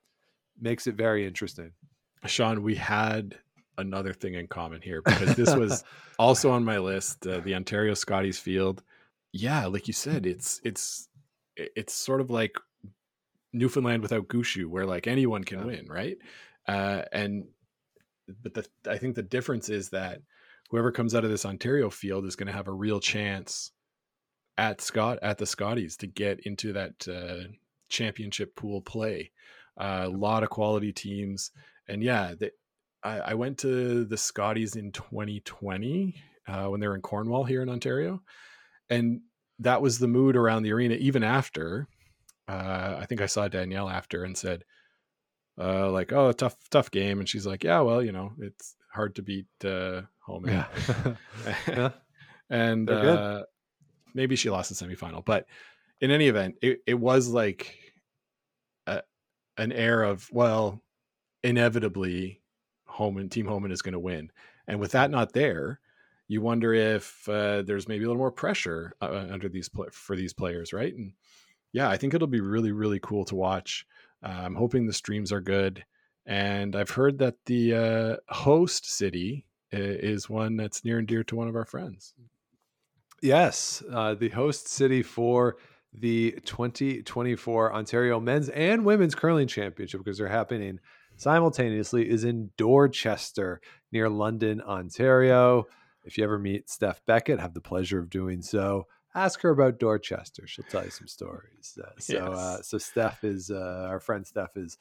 makes 0.60 0.88
it 0.88 0.96
very 0.96 1.26
interesting. 1.26 1.72
Sean, 2.26 2.64
we 2.64 2.76
had 2.76 3.38
another 3.78 4.14
thing 4.14 4.34
in 4.36 4.48
common 4.48 4.82
here 4.82 5.02
because 5.02 5.36
this 5.36 5.56
was 5.56 5.84
also 6.20 6.52
on 6.52 6.64
my 6.64 6.78
list. 6.78 7.26
Uh, 7.28 7.40
the 7.40 7.56
Ontario 7.56 7.94
Scotties 7.94 8.40
Field. 8.40 8.84
Yeah, 9.32 9.66
like 9.66 9.88
you 9.88 9.94
said, 9.94 10.26
it's 10.26 10.62
it's 10.64 11.10
it's 11.56 11.94
sort 11.94 12.22
of 12.22 12.30
like 12.30 12.58
Newfoundland 13.54 14.02
without 14.02 14.28
Gushue, 14.28 14.68
where 14.68 14.86
like 14.86 15.08
anyone 15.08 15.44
can 15.44 15.60
yeah. 15.60 15.66
win, 15.66 15.86
right? 15.88 16.18
Uh, 16.68 17.04
and 17.12 17.46
but 18.42 18.54
the 18.54 18.66
I 18.90 18.98
think 18.98 19.16
the 19.16 19.24
difference 19.24 19.70
is 19.70 19.90
that 19.90 20.22
whoever 20.70 20.92
comes 20.92 21.14
out 21.14 21.24
of 21.24 21.30
this 21.30 21.46
Ontario 21.46 21.90
field 21.90 22.26
is 22.26 22.36
going 22.36 22.48
to 22.48 22.54
have 22.54 22.68
a 22.68 22.74
real 22.74 23.00
chance 23.00 23.72
at 24.58 24.82
Scott 24.82 25.20
at 25.22 25.38
the 25.38 25.46
Scotties 25.46 25.98
to 25.98 26.08
get 26.08 26.42
into 26.42 26.74
that 26.74 27.08
uh, 27.08 27.50
championship 27.90 28.56
pool 28.56 28.82
play. 28.82 29.32
Uh, 29.78 30.04
a 30.06 30.10
lot 30.10 30.44
of 30.44 30.50
quality 30.50 30.94
teams, 30.94 31.52
and 31.90 32.02
yeah, 32.02 32.34
they, 32.40 32.52
I, 33.04 33.20
I, 33.20 33.34
went 33.34 33.58
to 33.60 34.06
the 34.06 34.16
Scotties 34.16 34.78
in 34.78 34.94
2020 34.94 36.16
uh, 36.48 36.68
when 36.68 36.80
they 36.80 36.88
were 36.88 36.96
in 36.96 37.02
Cornwall 37.02 37.44
here 37.44 37.62
in 37.62 37.68
Ontario, 37.68 38.22
and 38.90 39.20
that 39.60 39.82
was 39.82 40.00
the 40.00 40.08
mood 40.08 40.38
around 40.38 40.64
the 40.64 40.72
arena. 40.72 40.96
Even 40.96 41.24
after, 41.24 41.90
uh, 42.48 42.96
I 42.98 43.06
think 43.06 43.20
I 43.20 43.26
saw 43.26 43.50
Danielle 43.50 43.90
after 43.90 44.24
and 44.24 44.38
said, 44.38 44.64
uh, 45.60 45.92
like, 45.92 46.14
"Oh, 46.14 46.32
tough, 46.32 46.56
tough 46.70 46.90
game," 46.90 47.20
and 47.20 47.28
she's 47.28 47.46
like, 47.46 47.66
"Yeah, 47.66 47.82
well, 47.82 48.02
you 48.02 48.14
know, 48.14 48.32
it's 48.40 48.76
hard 48.94 49.16
to 49.16 49.22
beat 49.22 49.48
uh, 49.66 50.04
home." 50.20 50.46
Yeah, 50.48 50.68
yeah. 51.68 51.90
and 52.50 52.90
uh, 52.90 53.44
maybe 54.16 54.36
she 54.36 54.50
lost 54.50 54.70
the 54.70 54.86
semifinal, 54.86 55.24
but 55.24 55.46
in 56.02 56.10
any 56.10 56.28
event, 56.28 56.56
it, 56.62 56.82
it 56.88 56.96
was 56.96 57.28
like 57.28 57.78
a, 58.88 59.04
an 59.58 59.72
air 59.72 60.04
of 60.04 60.28
well, 60.32 60.82
inevitably, 61.44 62.42
Homan 62.86 63.30
Team 63.30 63.46
Homan 63.46 63.72
is 63.72 63.82
going 63.82 63.94
to 63.94 64.00
win, 64.00 64.32
and 64.68 64.80
with 64.80 64.94
that 64.94 65.12
not 65.12 65.34
there, 65.34 65.80
you 66.28 66.42
wonder 66.42 66.74
if 66.74 67.28
uh, 67.30 67.62
there's 67.62 67.88
maybe 67.88 68.06
a 68.06 68.08
little 68.08 68.20
more 68.20 68.32
pressure 68.32 68.94
uh, 69.02 69.28
under 69.30 69.50
these 69.50 69.70
pl- 69.70 69.90
for 69.92 70.16
these 70.16 70.34
players, 70.34 70.74
right? 70.74 70.94
And 70.94 71.14
yeah, 71.74 71.90
I 71.90 71.98
think 71.98 72.14
it'll 72.14 72.28
be 72.28 72.42
really 72.42 72.72
really 72.72 73.00
cool 73.00 73.26
to 73.26 73.36
watch. 73.36 73.86
Uh, 74.24 74.42
I'm 74.46 74.56
hoping 74.56 74.88
the 74.88 74.94
streams 74.94 75.32
are 75.32 75.42
good, 75.42 75.86
and 76.26 76.76
I've 76.76 76.92
heard 76.92 77.20
that 77.20 77.36
the 77.46 77.74
uh, 77.74 78.34
host 78.34 78.90
city 78.90 79.46
is 79.72 80.30
one 80.30 80.56
that's 80.56 80.86
near 80.86 81.00
and 81.00 81.08
dear 81.08 81.24
to 81.26 81.36
one 81.36 81.48
of 81.48 81.56
our 81.56 81.66
friends. 81.66 82.14
Yes, 83.26 83.82
uh, 83.92 84.14
the 84.14 84.30
host 84.30 84.68
city 84.68 85.02
for 85.02 85.58
the 85.92 86.34
2024 86.46 87.74
Ontario 87.74 88.20
Men's 88.20 88.50
and 88.50 88.86
Women's 88.86 89.16
Curling 89.16 89.48
Championship 89.48 90.02
because 90.02 90.20
they're 90.20 90.28
happening 90.28 90.80
simultaneously 91.18 92.08
is 92.08 92.24
in 92.24 92.52
Dorchester 92.56 93.62
near 93.92 94.10
London, 94.10 94.62
Ontario. 94.62 95.66
If 96.04 96.20
you 96.20 96.24
ever 96.24 96.38
meet 96.38 96.70
Steph 96.70 97.02
Beckett, 97.08 97.40
have 97.40 97.56
the 97.56 97.62
pleasure 97.62 97.98
of 97.98 98.12
doing 98.12 98.44
so. 98.44 98.86
Ask 99.16 99.42
her 99.42 99.50
about 99.50 99.80
Dorchester; 99.80 100.46
she'll 100.46 100.66
tell 100.70 100.84
you 100.84 100.92
some 100.92 101.08
stories. 101.08 101.80
Uh, 101.84 101.90
so, 101.98 102.18
uh, 102.18 102.30
yes. 102.30 102.38
uh, 102.38 102.62
so 102.62 102.78
Steph 102.78 103.24
is 103.24 103.50
uh, 103.50 103.88
our 103.90 104.00
friend. 104.00 104.28
Steph 104.28 104.56
is 104.56 104.78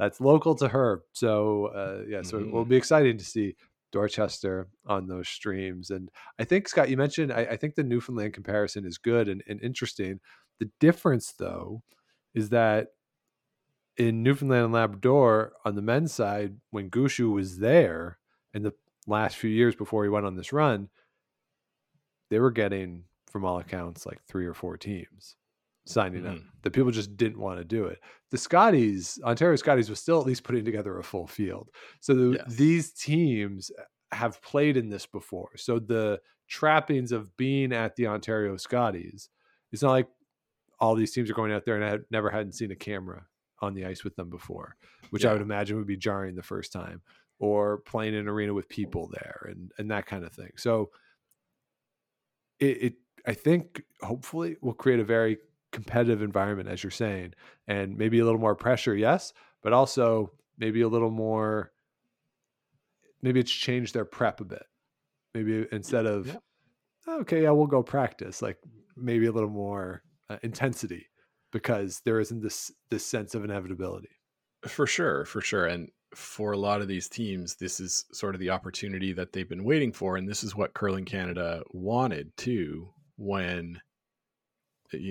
that's 0.00 0.20
local 0.20 0.56
to 0.56 0.66
her. 0.66 1.02
So, 1.12 1.66
uh, 1.66 2.02
yeah, 2.08 2.22
so 2.22 2.38
mm-hmm. 2.38 2.48
it 2.48 2.52
will 2.52 2.64
be 2.64 2.74
exciting 2.74 3.18
to 3.18 3.24
see 3.24 3.54
Dorchester 3.94 4.66
on 4.86 5.06
those 5.06 5.28
streams. 5.28 5.90
And 5.90 6.10
I 6.36 6.42
think, 6.42 6.68
Scott, 6.68 6.88
you 6.88 6.96
mentioned, 6.96 7.32
I, 7.32 7.42
I 7.42 7.56
think 7.56 7.76
the 7.76 7.84
Newfoundland 7.84 8.34
comparison 8.34 8.84
is 8.84 8.98
good 8.98 9.28
and, 9.28 9.40
and, 9.46 9.62
interesting. 9.62 10.18
The 10.58 10.68
difference, 10.80 11.32
though, 11.38 11.84
is 12.34 12.48
that 12.48 12.88
in 13.96 14.24
Newfoundland 14.24 14.64
and 14.64 14.74
Labrador, 14.74 15.52
on 15.64 15.76
the 15.76 15.82
men's 15.82 16.12
side, 16.12 16.56
when 16.70 16.90
Gushue 16.90 17.32
was 17.32 17.58
there 17.58 18.18
in 18.52 18.64
the 18.64 18.72
last 19.06 19.36
few 19.36 19.50
years 19.50 19.76
before 19.76 20.02
he 20.02 20.10
went 20.10 20.26
on 20.26 20.34
this 20.34 20.52
run, 20.52 20.88
they 22.30 22.40
were 22.40 22.50
getting, 22.50 23.04
from 23.30 23.44
all 23.44 23.60
accounts, 23.60 24.06
like 24.06 24.24
three 24.24 24.46
or 24.46 24.54
four 24.54 24.76
teams 24.76 25.36
signing 25.86 26.22
mm-hmm. 26.22 26.36
up. 26.36 26.42
The 26.62 26.70
people 26.70 26.90
just 26.90 27.16
didn't 27.16 27.38
want 27.38 27.58
to 27.58 27.64
do 27.64 27.84
it. 27.84 28.00
The 28.30 28.38
Scotties, 28.38 29.18
Ontario 29.22 29.56
Scotties, 29.56 29.90
was 29.90 30.00
still 30.00 30.20
at 30.20 30.26
least 30.26 30.44
putting 30.44 30.64
together 30.64 30.98
a 30.98 31.02
full 31.02 31.26
field. 31.26 31.70
So 32.00 32.14
the, 32.14 32.44
these 32.48 32.92
teams 32.92 33.70
have 34.12 34.40
played 34.42 34.76
in 34.76 34.88
this 34.88 35.06
before. 35.06 35.50
So 35.56 35.78
the 35.78 36.20
trappings 36.48 37.12
of 37.12 37.36
being 37.36 37.72
at 37.72 37.96
the 37.96 38.06
Ontario 38.06 38.56
Scotties, 38.56 39.28
it's 39.72 39.82
not 39.82 39.90
like 39.90 40.08
all 40.80 40.94
these 40.94 41.12
teams 41.12 41.30
are 41.30 41.34
going 41.34 41.52
out 41.52 41.64
there 41.64 41.76
and 41.76 41.84
I 41.84 41.90
had 41.90 42.04
never 42.10 42.30
hadn't 42.30 42.54
seen 42.54 42.70
a 42.70 42.76
camera 42.76 43.26
on 43.60 43.74
the 43.74 43.86
ice 43.86 44.04
with 44.04 44.16
them 44.16 44.30
before, 44.30 44.76
which 45.10 45.24
yeah. 45.24 45.30
I 45.30 45.32
would 45.32 45.42
imagine 45.42 45.76
would 45.76 45.86
be 45.86 45.96
jarring 45.96 46.34
the 46.34 46.42
first 46.42 46.72
time, 46.72 47.02
or 47.38 47.78
playing 47.78 48.14
in 48.14 48.20
an 48.20 48.28
arena 48.28 48.54
with 48.54 48.68
people 48.68 49.10
there 49.12 49.48
and 49.50 49.72
and 49.78 49.90
that 49.90 50.06
kind 50.06 50.24
of 50.24 50.32
thing. 50.32 50.52
So 50.56 50.90
it, 52.58 52.82
it 52.82 52.94
I 53.26 53.34
think 53.34 53.82
hopefully 54.02 54.56
will 54.60 54.74
create 54.74 55.00
a 55.00 55.04
very 55.04 55.38
competitive 55.74 56.22
environment, 56.22 56.68
as 56.68 56.82
you're 56.82 56.90
saying, 56.90 57.34
and 57.66 57.98
maybe 57.98 58.20
a 58.20 58.24
little 58.24 58.40
more 58.40 58.54
pressure, 58.54 58.94
yes, 58.94 59.32
but 59.62 59.72
also 59.72 60.30
maybe 60.56 60.80
a 60.80 60.88
little 60.88 61.10
more. 61.10 61.72
Maybe 63.20 63.40
it's 63.40 63.50
changed 63.50 63.94
their 63.94 64.04
prep 64.04 64.40
a 64.40 64.44
bit. 64.44 64.62
Maybe 65.34 65.66
instead 65.72 66.06
of, 66.06 66.28
yeah. 66.28 67.14
okay, 67.20 67.42
yeah, 67.42 67.50
we'll 67.50 67.66
go 67.66 67.82
practice. 67.82 68.40
Like 68.40 68.58
maybe 68.96 69.26
a 69.26 69.32
little 69.32 69.50
more 69.50 70.02
uh, 70.30 70.36
intensity 70.42 71.06
because 71.50 72.00
there 72.04 72.20
isn't 72.20 72.42
this 72.42 72.70
this 72.90 73.04
sense 73.04 73.34
of 73.34 73.44
inevitability. 73.44 74.10
For 74.66 74.86
sure, 74.86 75.24
for 75.24 75.40
sure, 75.40 75.66
and 75.66 75.88
for 76.14 76.52
a 76.52 76.56
lot 76.56 76.80
of 76.80 76.88
these 76.88 77.08
teams, 77.08 77.56
this 77.56 77.80
is 77.80 78.04
sort 78.12 78.34
of 78.34 78.40
the 78.40 78.50
opportunity 78.50 79.12
that 79.12 79.32
they've 79.32 79.48
been 79.48 79.64
waiting 79.64 79.92
for, 79.92 80.16
and 80.16 80.28
this 80.28 80.44
is 80.44 80.54
what 80.54 80.74
Curling 80.74 81.04
Canada 81.04 81.62
wanted 81.72 82.36
too 82.36 82.90
when 83.16 83.80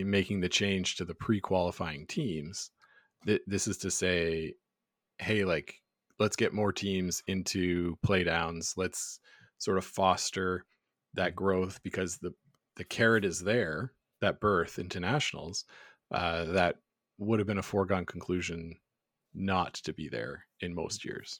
making 0.05 0.39
the 0.39 0.49
change 0.49 0.95
to 0.95 1.05
the 1.05 1.15
pre-qualifying 1.15 2.05
teams 2.07 2.71
this 3.47 3.67
is 3.67 3.77
to 3.77 3.89
say 3.89 4.53
hey 5.17 5.45
like 5.45 5.81
let's 6.19 6.35
get 6.35 6.53
more 6.53 6.73
teams 6.73 7.23
into 7.27 7.97
playdowns 8.05 8.73
let's 8.77 9.19
sort 9.57 9.77
of 9.77 9.85
foster 9.85 10.65
that 11.13 11.29
mm-hmm. 11.29 11.35
growth 11.35 11.79
because 11.83 12.17
the 12.17 12.33
the 12.75 12.83
carrot 12.83 13.23
is 13.23 13.39
there 13.39 13.93
that 14.21 14.39
berth 14.39 14.79
into 14.79 14.99
nationals 14.99 15.65
uh, 16.11 16.45
that 16.45 16.75
would 17.17 17.39
have 17.39 17.47
been 17.47 17.57
a 17.57 17.63
foregone 17.63 18.05
conclusion 18.05 18.75
not 19.33 19.73
to 19.73 19.93
be 19.93 20.09
there 20.09 20.45
in 20.59 20.73
most 20.73 21.05
years 21.05 21.39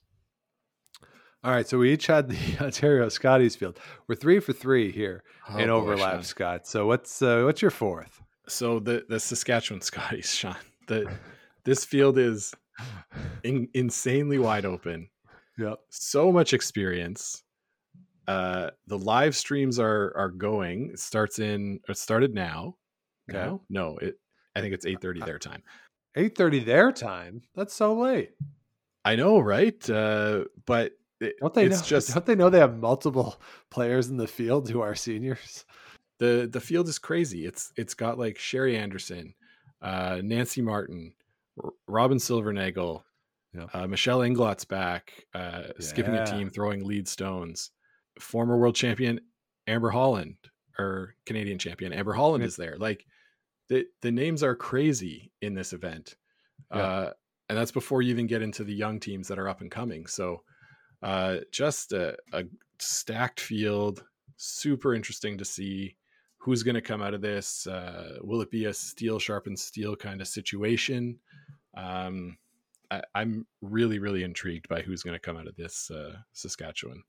all 1.44 1.52
right, 1.52 1.68
so 1.68 1.78
we 1.78 1.92
each 1.92 2.08
had 2.08 2.30
the 2.30 2.38
Ontario 2.64 3.10
Scotties 3.10 3.58
field. 3.58 3.78
We're 4.08 4.16
three 4.16 4.40
for 4.40 4.54
three 4.54 4.94
here 4.94 5.24
oh, 5.50 5.58
in 5.58 5.70
overlap, 5.70 6.16
boy, 6.16 6.22
Scott. 6.22 6.66
So 6.66 6.88
what's 6.88 7.22
uh, 7.22 7.42
what's 7.44 7.62
your 7.62 7.72
fourth? 7.72 8.23
So 8.48 8.80
the 8.80 9.06
the 9.08 9.20
Saskatchewan 9.20 9.82
Scotties, 9.82 10.34
Sean. 10.34 10.56
The 10.88 11.10
this 11.64 11.86
field 11.86 12.18
is 12.18 12.54
in, 13.44 13.70
insanely 13.74 14.38
wide 14.38 14.66
open. 14.66 15.10
Yep. 15.58 15.80
So 15.90 16.32
much 16.32 16.54
experience. 16.54 17.44
Uh, 18.28 18.70
the 18.88 18.98
live 18.98 19.36
streams 19.36 19.80
are 19.80 20.14
are 20.16 20.30
going. 20.30 20.92
It 20.94 21.00
starts 21.00 21.40
in. 21.40 21.80
It 21.88 21.98
started 21.98 22.34
now. 22.34 22.76
Okay. 23.30 23.40
No, 23.40 23.62
no. 23.70 23.98
It. 23.98 24.20
I 24.56 24.62
think 24.62 24.74
it's 24.74 24.86
eight 24.86 25.02
thirty 25.02 25.22
their 25.22 25.40
time. 25.40 25.64
Eight 26.16 26.38
thirty 26.38 26.60
their 26.60 26.92
time. 26.92 27.42
That's 27.56 27.74
so 27.74 27.94
late. 27.96 28.32
I 29.06 29.16
know, 29.16 29.40
right? 29.40 29.90
Uh, 29.90 30.46
but 30.66 30.94
it, 31.20 31.36
don't 31.40 31.54
they 31.54 31.68
know, 31.68 31.82
just 31.82 32.14
don't 32.14 32.26
they 32.26 32.36
know 32.36 32.50
they 32.50 32.60
have 32.60 32.78
multiple 32.78 33.42
players 33.70 34.10
in 34.10 34.18
the 34.18 34.28
field 34.28 34.70
who 34.70 34.82
are 34.82 34.96
seniors? 34.96 35.66
The 36.24 36.48
the 36.50 36.62
field 36.62 36.88
is 36.88 37.00
crazy. 37.00 37.46
It's 37.46 37.74
it's 37.76 37.94
got 37.94 38.18
like 38.18 38.38
Sherry 38.38 38.78
Anderson, 38.78 39.34
uh, 39.82 40.22
Nancy 40.24 40.62
Martin, 40.62 41.12
R- 41.62 41.74
Robyn 41.86 42.18
Silvernagle, 42.18 43.04
yeah. 43.54 43.66
uh, 43.74 43.88
Michelle 43.88 44.20
Englot's 44.20 44.64
back, 44.64 45.26
uh, 45.34 45.64
yeah. 45.66 45.72
skipping 45.80 46.14
a 46.14 46.26
team, 46.26 46.50
throwing 46.50 46.86
lead 46.86 47.10
stones. 47.10 47.72
Former 48.22 48.58
world 48.58 48.74
champion 48.74 49.20
Amber 49.68 49.90
Holland 49.90 50.38
or 50.80 51.16
Canadian 51.26 51.60
champion 51.60 51.92
Amber 51.92 52.14
Holland 52.14 52.42
yeah. 52.42 52.48
is 52.48 52.56
there. 52.56 52.78
Like 52.78 53.06
the 53.68 53.86
the 54.02 54.12
names 54.12 54.44
are 54.44 54.56
crazy 54.56 55.34
in 55.42 55.56
this 55.56 55.74
event, 55.74 56.16
uh, 56.72 57.10
and 57.50 57.58
that's 57.58 57.74
before 57.74 58.02
you 58.02 58.12
even 58.12 58.28
get 58.28 58.42
into 58.42 58.64
the 58.64 58.74
young 58.74 59.02
teams 59.02 59.28
that 59.28 59.40
are 59.40 59.50
up 59.50 59.60
and 59.60 59.70
coming. 59.70 60.06
So 60.06 60.44
uh, 61.02 61.40
just 61.52 61.92
a, 61.92 62.16
a 62.32 62.46
stacked 62.80 63.42
field, 63.42 64.06
super 64.38 64.96
interesting 64.96 65.38
to 65.40 65.44
see 65.44 65.98
who's 66.44 66.64
going 66.64 66.76
to 66.76 66.82
come 66.82 67.02
out 67.02 67.14
of 67.14 67.22
this? 67.22 67.66
Uh, 67.66 68.18
will 68.22 68.42
it 68.42 68.52
be 68.52 68.66
a 68.66 68.74
steel 68.74 69.18
sharpens 69.18 69.64
steel 69.64 69.96
kind 69.96 70.20
of 70.20 70.28
situation? 70.28 71.18
Um, 71.76 72.38
I, 72.92 73.02
am 73.16 73.48
really, 73.62 73.98
really 73.98 74.24
intrigued 74.24 74.68
by 74.68 74.82
who's 74.82 75.04
going 75.04 75.16
to 75.16 75.20
come 75.20 75.38
out 75.38 75.48
of 75.48 75.56
this 75.56 75.90
uh, 75.90 76.18
Saskatchewan. 76.34 77.02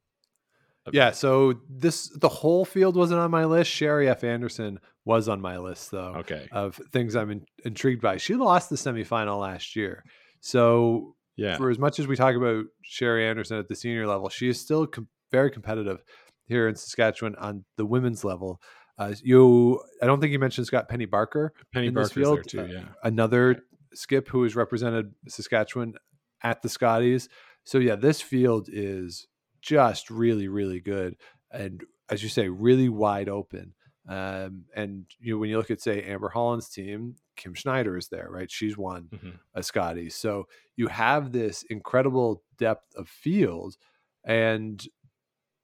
Yeah, 0.92 1.12
so 1.12 1.55
this 1.68 2.11
the 2.11 2.29
whole 2.29 2.66
field 2.66 2.94
wasn't 2.94 3.20
on 3.20 3.31
my 3.31 3.47
list. 3.47 3.70
Sherry 3.70 4.09
F. 4.09 4.23
Anderson 4.23 4.79
was 5.07 5.31
on 5.31 5.40
my 5.40 5.57
list, 5.57 5.90
though. 5.90 6.14
Okay, 6.18 6.47
of 6.53 6.79
things 6.92 7.16
I'm 7.16 7.31
in, 7.31 7.47
intrigued 7.64 8.03
by. 8.03 8.18
She 8.18 8.35
lost 8.35 8.68
the 8.68 8.77
semifinal 8.77 9.40
last 9.40 9.77
year, 9.77 10.05
so 10.40 11.16
Yeah. 11.37 11.57
for 11.57 11.70
as 11.70 11.79
much 11.79 11.99
as 11.99 12.07
we 12.07 12.16
talk 12.16 12.37
about 12.37 12.66
Sherry 12.83 13.27
Anderson 13.27 13.59
at 13.59 13.68
the 13.68 13.75
senior 13.75 14.07
level, 14.07 14.29
she 14.29 14.47
is 14.49 14.61
still 14.61 14.87
com- 14.87 15.09
very 15.33 15.51
competitive 15.51 16.03
here 16.49 16.68
in 16.68 16.75
Saskatchewan 16.75 17.35
on 17.37 17.64
the 17.79 17.87
women's 17.87 18.23
level. 18.23 18.61
Uh, 18.98 19.12
you, 19.22 19.80
I 20.02 20.07
don't 20.07 20.20
think 20.20 20.33
you 20.33 20.38
mentioned 20.38 20.66
Scott 20.66 20.88
Penny 20.88 21.04
Barker. 21.07 21.52
Penny 21.72 21.90
Barker's 21.90 22.12
there 22.14 22.42
too. 22.42 22.61
uh, 22.61 22.64
Yeah. 22.66 22.85
Another 23.02 23.64
skip 23.94 24.28
who 24.28 24.42
has 24.44 24.54
represented 24.57 25.14
Saskatchewan 25.28 25.94
at 26.42 26.62
the 26.62 26.68
Scotties. 26.68 27.28
So 27.64 27.78
yeah, 27.78 27.96
this 27.96 28.20
field 28.20 28.68
is 28.70 29.26
just 29.62 30.11
really, 30.11 30.46
really 30.48 30.80
good, 30.80 31.16
and 31.50 31.83
as 32.11 32.22
you 32.22 32.28
say, 32.28 32.48
really 32.48 32.88
wide 32.88 33.28
open. 33.28 33.74
Um, 34.07 34.64
and 34.76 35.07
you 35.18 35.33
know, 35.33 35.38
when 35.38 35.48
you 35.48 35.57
look 35.57 35.70
at 35.70 35.80
say 35.80 36.02
Amber 36.02 36.28
Holland's 36.28 36.68
team, 36.68 37.16
Kim 37.37 37.54
Schneider 37.54 37.96
is 37.96 38.09
there, 38.09 38.28
right? 38.30 38.50
She's 38.50 38.76
won 38.76 39.09
Mhm. 39.11 39.38
a 39.54 39.62
Scotty. 39.62 40.11
So 40.11 40.46
you 40.76 40.88
have 40.88 41.33
this 41.33 41.62
incredible 41.70 42.42
depth 42.59 42.94
of 42.96 43.09
field. 43.09 43.76
And 44.22 44.87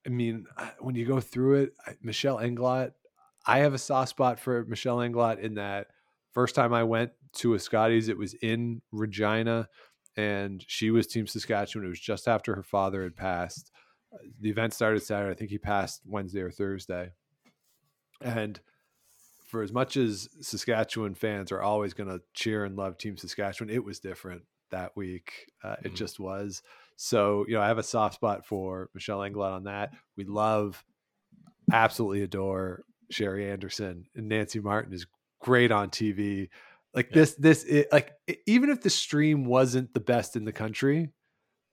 I 0.07 0.09
mean, 0.09 0.45
when 0.79 0.95
you 0.95 1.05
go 1.05 1.19
through 1.19 1.61
it, 1.61 1.73
Michelle 2.01 2.37
Englot, 2.39 2.93
I 3.45 3.59
have 3.59 3.73
a 3.73 3.77
soft 3.77 4.09
spot 4.09 4.39
for 4.39 4.65
Michelle 4.65 4.97
Englot 4.97 5.39
in 5.39 5.55
that 5.55 5.87
first 6.31 6.55
time 6.55 6.73
I 6.73 6.83
went 6.83 7.11
to 7.33 7.53
a 7.53 7.59
Scotties, 7.59 8.07
it 8.09 8.17
was 8.17 8.33
in 8.35 8.81
Regina 8.91 9.67
and 10.17 10.63
she 10.67 10.91
was 10.91 11.07
Team 11.07 11.25
Saskatchewan. 11.27 11.85
It 11.85 11.89
was 11.89 11.99
just 11.99 12.27
after 12.27 12.55
her 12.55 12.63
father 12.63 13.03
had 13.03 13.15
passed. 13.15 13.71
The 14.39 14.49
event 14.49 14.73
started 14.73 15.01
Saturday. 15.01 15.31
I 15.31 15.35
think 15.35 15.49
he 15.51 15.57
passed 15.57 16.01
Wednesday 16.05 16.41
or 16.41 16.51
Thursday. 16.51 17.11
And 18.19 18.59
for 19.47 19.63
as 19.63 19.71
much 19.71 19.97
as 19.97 20.29
Saskatchewan 20.41 21.15
fans 21.15 21.51
are 21.51 21.61
always 21.61 21.93
going 21.93 22.09
to 22.09 22.21
cheer 22.33 22.65
and 22.65 22.75
love 22.75 22.97
Team 22.97 23.17
Saskatchewan, 23.17 23.73
it 23.73 23.83
was 23.83 23.99
different 23.99 24.43
that 24.69 24.95
week. 24.95 25.51
Uh, 25.63 25.75
It 25.83 25.93
Mhm. 25.93 25.95
just 25.95 26.19
was. 26.19 26.61
So, 26.97 27.45
you 27.47 27.55
know, 27.55 27.61
I 27.61 27.67
have 27.67 27.77
a 27.77 27.83
soft 27.83 28.15
spot 28.15 28.45
for 28.45 28.89
Michelle 28.93 29.19
Englot 29.19 29.51
on 29.53 29.63
that. 29.63 29.93
We 30.15 30.23
love, 30.25 30.83
absolutely 31.71 32.21
adore 32.21 32.83
Sherry 33.11 33.49
Anderson 33.49 34.05
and 34.15 34.27
Nancy 34.27 34.59
Martin 34.59 34.93
is 34.93 35.05
great 35.39 35.71
on 35.71 35.89
TV. 35.89 36.49
Like 36.93 37.09
Yeah. 37.09 37.15
this, 37.15 37.35
this, 37.35 37.63
it, 37.63 37.87
like 37.91 38.13
even 38.45 38.69
if 38.69 38.81
the 38.81 38.89
stream 38.89 39.45
wasn't 39.45 39.93
the 39.93 39.99
best 39.99 40.35
in 40.35 40.45
the 40.45 40.51
country, 40.51 41.09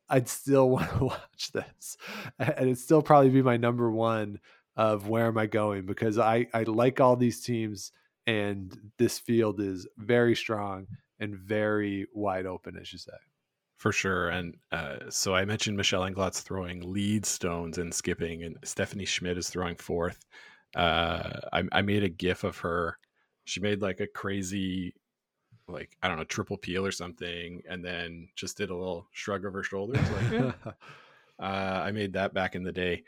I'd 0.09 0.29
still 0.29 0.69
want 0.71 0.91
to 0.99 1.05
watch 1.05 1.53
this, 1.53 1.97
and 2.39 2.55
it'd 2.61 2.79
still 2.79 3.03
probably 3.03 3.31
be 3.31 3.43
my 3.43 3.57
number 3.57 3.91
one 3.91 4.41
of 4.77 5.09
where 5.09 5.27
am 5.27 5.37
I 5.39 5.47
going 5.47 5.87
because 5.87 6.19
I 6.19 6.47
I 6.55 6.63
like 6.63 7.01
all 7.01 7.17
these 7.17 7.41
teams 7.43 7.93
and 8.27 8.77
this 8.99 9.19
field 9.19 9.61
is 9.61 9.87
very 9.97 10.37
strong 10.37 10.87
and 11.19 11.35
very 11.35 12.07
wide 12.15 12.47
open, 12.47 12.77
as 12.77 12.93
you 12.93 12.99
say. 12.99 13.13
For 13.79 13.93
sure. 13.93 14.29
And 14.29 14.57
uh, 14.73 14.97
so 15.09 15.35
I 15.35 15.45
mentioned 15.45 15.77
Michelle 15.77 16.05
Englot's 16.05 16.41
throwing 16.41 16.93
lead 16.93 17.25
stones 17.25 17.79
and 17.79 17.93
skipping, 17.95 18.43
and 18.45 18.57
Stephanie 18.65 19.05
Schmidt 19.05 19.39
is 19.39 19.49
throwing 19.49 19.77
fourth. 19.77 20.25
Uh, 20.77 21.41
I, 21.53 21.63
I 21.73 21.83
made 21.83 22.03
a 22.05 22.09
gif 22.09 22.45
of 22.45 22.59
her. 22.59 22.99
She 23.45 23.61
made 23.61 23.81
like 23.83 24.01
a 24.01 24.07
crazy, 24.07 24.95
like, 25.67 25.97
I 26.03 26.09
don't 26.09 26.19
know, 26.19 26.25
triple 26.25 26.57
peel 26.59 26.85
or 26.85 26.93
something, 26.93 27.63
and 27.69 27.85
then 27.85 28.29
just 28.37 28.57
did 28.59 28.71
a 28.71 28.77
little 28.77 29.07
shrug 29.13 29.45
of 29.45 29.53
her 29.55 29.63
shoulders. 29.63 30.07
Like, 30.11 30.55
uh, 30.67 31.43
I 31.43 31.91
made 31.93 32.13
that 32.15 32.35
back 32.35 32.55
in 32.55 32.63
the 32.63 32.73
day 32.73 33.05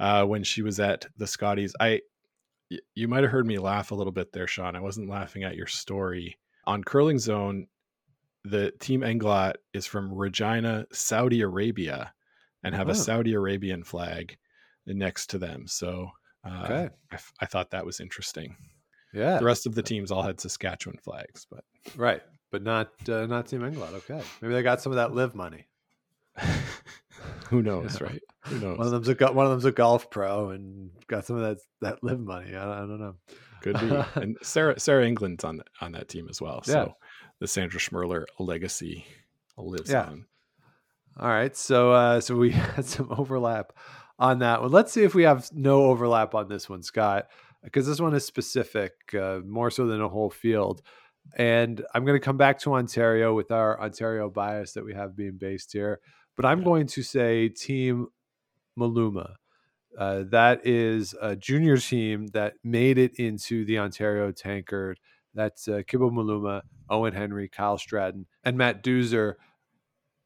uh, 0.00 0.24
when 0.24 0.42
she 0.42 0.62
was 0.62 0.80
at 0.80 1.06
the 1.16 1.26
Scotties. 1.26 1.74
I, 1.78 2.00
y- 2.70 2.78
you 2.94 3.06
might 3.08 3.22
have 3.22 3.30
heard 3.32 3.46
me 3.46 3.58
laugh 3.58 3.90
a 3.90 3.94
little 3.94 4.12
bit 4.12 4.32
there, 4.32 4.46
Sean. 4.48 4.74
I 4.76 4.80
wasn't 4.80 5.08
laughing 5.08 5.44
at 5.44 5.56
your 5.56 5.66
story 5.68 6.36
on 6.66 6.82
Curling 6.82 7.18
Zone 7.18 7.68
the 8.48 8.70
team 8.78 9.00
Englot 9.00 9.54
is 9.72 9.86
from 9.86 10.14
Regina, 10.14 10.86
Saudi 10.92 11.40
Arabia, 11.40 12.12
and 12.62 12.76
have 12.76 12.86
Oh. 12.86 12.92
a 12.92 12.94
Saudi 12.94 13.32
Arabian 13.34 13.82
flag 13.82 14.36
next 14.86 15.30
to 15.30 15.38
them. 15.38 15.66
So 15.66 16.10
uh, 16.46 16.64
Okay. 16.64 16.88
I, 17.12 17.14
f- 17.14 17.32
I 17.40 17.46
thought 17.46 17.70
that 17.72 17.84
was 17.86 18.00
interesting. 18.00 18.56
yeah, 19.12 19.38
The 19.38 19.44
rest 19.44 19.66
of 19.66 19.74
the 19.74 19.82
teams 19.82 20.10
all 20.10 20.22
had 20.22 20.40
Saskatchewan 20.40 20.98
flags, 21.02 21.46
but 21.50 21.64
right, 21.96 22.22
but 22.52 22.62
not 22.62 22.90
uh, 23.08 23.26
not 23.26 23.46
Team 23.46 23.60
Englot. 23.62 23.92
Okay, 23.94 24.22
maybe 24.40 24.54
they 24.54 24.62
got 24.62 24.80
some 24.80 24.92
of 24.92 24.96
that 24.96 25.14
LIV 25.14 25.34
money. 25.34 25.66
who 27.48 27.62
knows, 27.62 27.98
Yeah. 28.00 28.06
right? 28.10 28.22
Who 28.46 28.58
knows? 28.60 28.78
One 28.78 28.86
of 28.86 28.92
them's 28.92 29.08
a 29.08 29.32
one 29.32 29.46
of 29.46 29.50
them's 29.52 29.64
a 29.64 29.72
golf 29.72 30.10
pro 30.10 30.50
and 30.50 30.90
got 31.08 31.24
some 31.26 31.36
of 31.36 31.42
that 31.42 31.58
that 31.80 32.02
LIV 32.04 32.20
money. 32.20 32.54
I, 32.54 32.74
I 32.74 32.78
don't 32.80 33.00
know. 33.00 33.14
Could 33.62 33.80
be. 33.80 34.04
And 34.20 34.36
Sarah 34.42 34.78
Sarah 34.78 35.06
England's 35.06 35.44
on 35.44 35.62
on 35.80 35.92
that 35.92 36.08
team 36.08 36.28
as 36.30 36.40
well. 36.40 36.62
So 36.62 36.72
Yeah. 36.72 36.92
the 37.40 37.48
Sandra 37.48 37.80
Schmirler 37.80 38.24
legacy 38.38 39.06
lives 39.56 39.90
Yeah. 39.90 40.02
on. 40.04 40.26
All 41.18 41.28
right, 41.28 41.56
so 41.56 41.92
uh, 41.92 42.20
so 42.20 42.36
we 42.36 42.50
had 42.50 42.84
some 42.84 43.08
overlap 43.10 43.72
on 44.18 44.38
that 44.40 44.62
one. 44.62 44.70
Let's 44.70 44.92
see 44.92 45.02
if 45.02 45.14
we 45.14 45.24
have 45.24 45.50
no 45.52 45.84
overlap 45.84 46.34
on 46.34 46.48
this 46.48 46.68
one, 46.68 46.82
Scott, 46.82 47.26
because 47.62 47.86
this 47.86 48.00
one 48.00 48.14
is 48.14 48.24
specific, 48.24 48.92
uh, 49.14 49.40
more 49.44 49.70
so 49.70 49.86
than 49.86 50.00
a 50.00 50.08
whole 50.08 50.30
field. 50.30 50.82
And 51.36 51.84
I'm 51.94 52.04
going 52.04 52.18
to 52.18 52.24
come 52.24 52.36
back 52.36 52.60
to 52.60 52.74
Ontario 52.74 53.34
with 53.34 53.50
our 53.50 53.80
Ontario 53.80 54.30
bias 54.30 54.72
that 54.72 54.84
we 54.84 54.94
have 54.94 55.16
being 55.16 55.38
based 55.38 55.72
here, 55.72 56.00
but 56.36 56.44
I'm 56.44 56.62
going 56.62 56.86
to 56.88 57.02
say 57.02 57.48
Team 57.48 58.08
Maluma. 58.78 59.34
Uh, 59.98 60.24
that 60.30 60.66
is 60.66 61.14
a 61.20 61.34
junior 61.34 61.78
team 61.78 62.26
that 62.28 62.54
made 62.62 62.98
it 62.98 63.14
into 63.16 63.64
the 63.64 63.78
Ontario 63.78 64.30
Tankard. 64.30 65.00
That's 65.34 65.68
uh, 65.68 65.82
Maluma, 65.90 66.62
Owen 66.88 67.14
Henry, 67.14 67.48
Kyle 67.48 67.78
Stratton, 67.78 68.26
and 68.44 68.56
Matt 68.56 68.82
Doozer. 68.84 69.34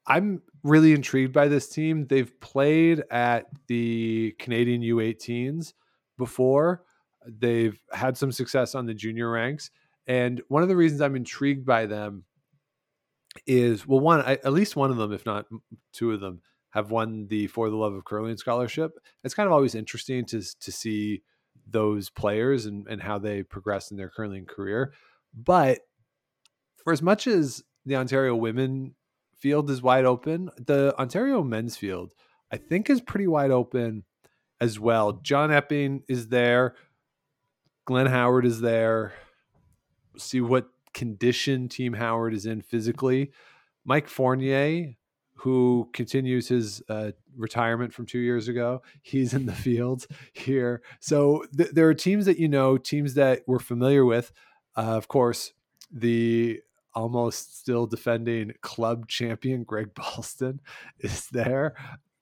I'm 0.07 0.43
really 0.63 0.93
intrigued 0.93 1.33
by 1.33 1.49
this 1.49 1.69
team. 1.69 2.07
They've 2.07 2.41
played 2.41 3.03
at 3.11 3.47
the 3.69 4.35
Canadian 4.39 4.83
U18s 4.83 5.73
before. 6.19 6.83
They've 7.27 7.79
had 7.93 8.17
some 8.17 8.33
success 8.33 8.75
on 8.75 8.87
the 8.87 8.95
junior 8.95 9.31
ranks. 9.31 9.71
And 10.07 10.43
one 10.49 10.63
of 10.63 10.69
the 10.69 10.77
reasons 10.77 11.01
I'm 11.01 11.17
intrigued 11.17 11.65
by 11.65 11.87
them 11.87 12.25
is 13.47 13.87
well, 13.87 14.01
one, 14.01 14.21
I, 14.21 14.33
at 14.33 14.53
least 14.53 14.77
one 14.77 14.91
of 14.91 14.97
them, 14.97 15.13
if 15.13 15.25
not 15.25 15.47
two 15.93 16.13
of 16.13 16.21
them, 16.21 16.41
have 16.71 16.91
won 16.91 17.27
the 17.29 17.47
For 17.49 17.69
the 17.69 17.77
Love 17.77 17.95
of 17.95 18.05
Curling 18.05 18.37
scholarship. 18.37 18.93
It's 19.23 19.35
kind 19.35 19.47
of 19.47 19.53
always 19.53 19.75
interesting 19.75 20.25
to 20.27 20.43
to 20.61 20.73
see 20.73 21.23
those 21.69 22.11
players 22.11 22.67
and, 22.67 22.87
and 22.89 23.01
how 23.01 23.19
they 23.19 23.43
progress 23.43 23.91
in 23.91 23.97
their 23.97 24.11
curling 24.11 24.47
career. 24.47 24.93
But 25.35 25.81
for 26.83 26.93
as 26.93 27.03
much 27.03 27.27
as 27.27 27.63
the 27.87 27.97
Ontario 27.97 28.35
women 28.35 28.95
field 29.41 29.71
is 29.71 29.83
wide 29.83 30.05
open, 30.05 30.51
the 30.57 30.95
Ontario 30.99 31.43
men's 31.43 31.77
field, 31.77 32.13
I 32.53 32.57
think, 32.57 32.91
is 32.91 33.01
pretty 33.01 33.27
wide 33.27 33.51
open 33.51 34.05
as 34.61 34.79
well. 34.79 35.13
John 35.13 35.51
Epping 35.51 36.03
is 36.09 36.29
there. 36.29 36.75
Glenn 37.87 38.07
Howard 38.07 38.45
is 38.45 38.61
there. 38.61 39.15
See 40.17 40.41
what 40.41 40.69
condition 40.93 41.69
Team 41.69 41.95
Howard 41.95 42.35
is 42.35 42.47
in 42.47 42.61
physically. 42.61 43.33
Mike 43.85 44.09
Fournier, 44.09 44.95
who 45.35 45.89
continues 45.95 46.49
his 46.49 46.83
uh, 46.89 47.13
retirement 47.37 47.95
from 47.95 48.05
two 48.05 48.19
years 48.19 48.49
ago, 48.49 48.83
he's 49.03 49.33
in 49.33 49.47
the 49.47 49.55
field 49.67 50.07
here. 50.33 50.83
So 51.01 51.45
th- 51.57 51.71
there 51.71 51.89
are 51.89 51.95
teams 51.95 52.27
that 52.27 52.39
you 52.39 52.49
know, 52.49 52.77
teams 52.77 53.15
that 53.15 53.43
we're 53.47 53.59
familiar 53.59 54.05
with. 54.05 54.33
Uh, 54.77 54.97
of 54.97 55.09
course, 55.09 55.53
the 55.91 56.61
almost 56.95 57.59
still 57.61 57.87
defending 57.87 58.53
club 58.61 59.09
champion 59.09 59.65
Greg 59.65 59.95
Balsdon 59.95 60.59
is 61.01 61.29
there. 61.29 61.75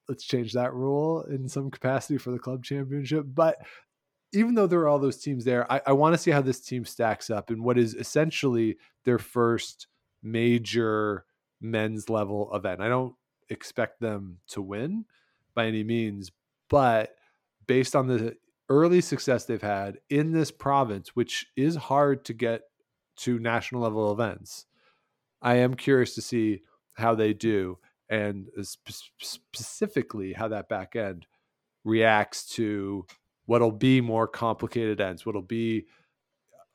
Let's 0.08 0.24
change 0.24 0.52
that 0.54 0.72
rule 0.72 1.22
in 1.22 1.48
some 1.48 1.70
capacity 1.70 2.18
for 2.18 2.30
the 2.30 2.38
club 2.38 2.64
championship. 2.64 3.26
But 3.26 3.58
even 4.32 4.54
though 4.54 4.66
there 4.66 4.80
are 4.80 4.88
all 4.88 4.98
those 4.98 5.18
teams 5.18 5.44
there, 5.44 5.70
I, 5.70 5.80
I 5.86 5.92
want 5.92 6.14
to 6.14 6.18
see 6.18 6.30
how 6.30 6.42
this 6.42 6.60
team 6.60 6.84
stacks 6.84 7.30
up 7.30 7.50
in 7.50 7.62
what 7.62 7.78
is 7.78 7.94
essentially 7.94 8.76
their 9.04 9.18
first 9.18 9.86
major 10.22 11.24
men's 11.60 12.08
level 12.08 12.50
event. 12.54 12.80
I 12.80 12.88
don't 12.88 13.14
expect 13.48 14.00
them 14.00 14.38
to 14.48 14.62
win 14.62 15.04
by 15.54 15.66
any 15.66 15.82
means, 15.82 16.30
but 16.68 17.14
based 17.66 17.96
on 17.96 18.06
the 18.06 18.36
early 18.68 19.00
success 19.00 19.44
they've 19.44 19.62
had 19.62 19.98
in 20.10 20.32
this 20.32 20.50
province, 20.50 21.14
which 21.14 21.46
is 21.56 21.76
hard 21.76 22.24
to 22.26 22.34
get 22.34 22.62
to 23.18 23.38
national 23.38 23.82
level 23.82 24.12
events, 24.12 24.66
I 25.40 25.56
am 25.56 25.74
curious 25.74 26.14
to 26.14 26.22
see 26.22 26.62
how 26.94 27.14
they 27.14 27.32
do 27.32 27.78
and 28.08 28.48
sp- 28.64 29.20
specifically 29.20 30.32
how 30.32 30.48
that 30.48 30.68
back 30.68 30.96
end 30.96 31.26
reacts 31.84 32.46
to 32.54 33.06
what'll 33.46 33.72
be 33.72 34.00
more 34.00 34.26
complicated 34.26 35.00
ends, 35.00 35.24
what'll 35.24 35.42
be 35.42 35.86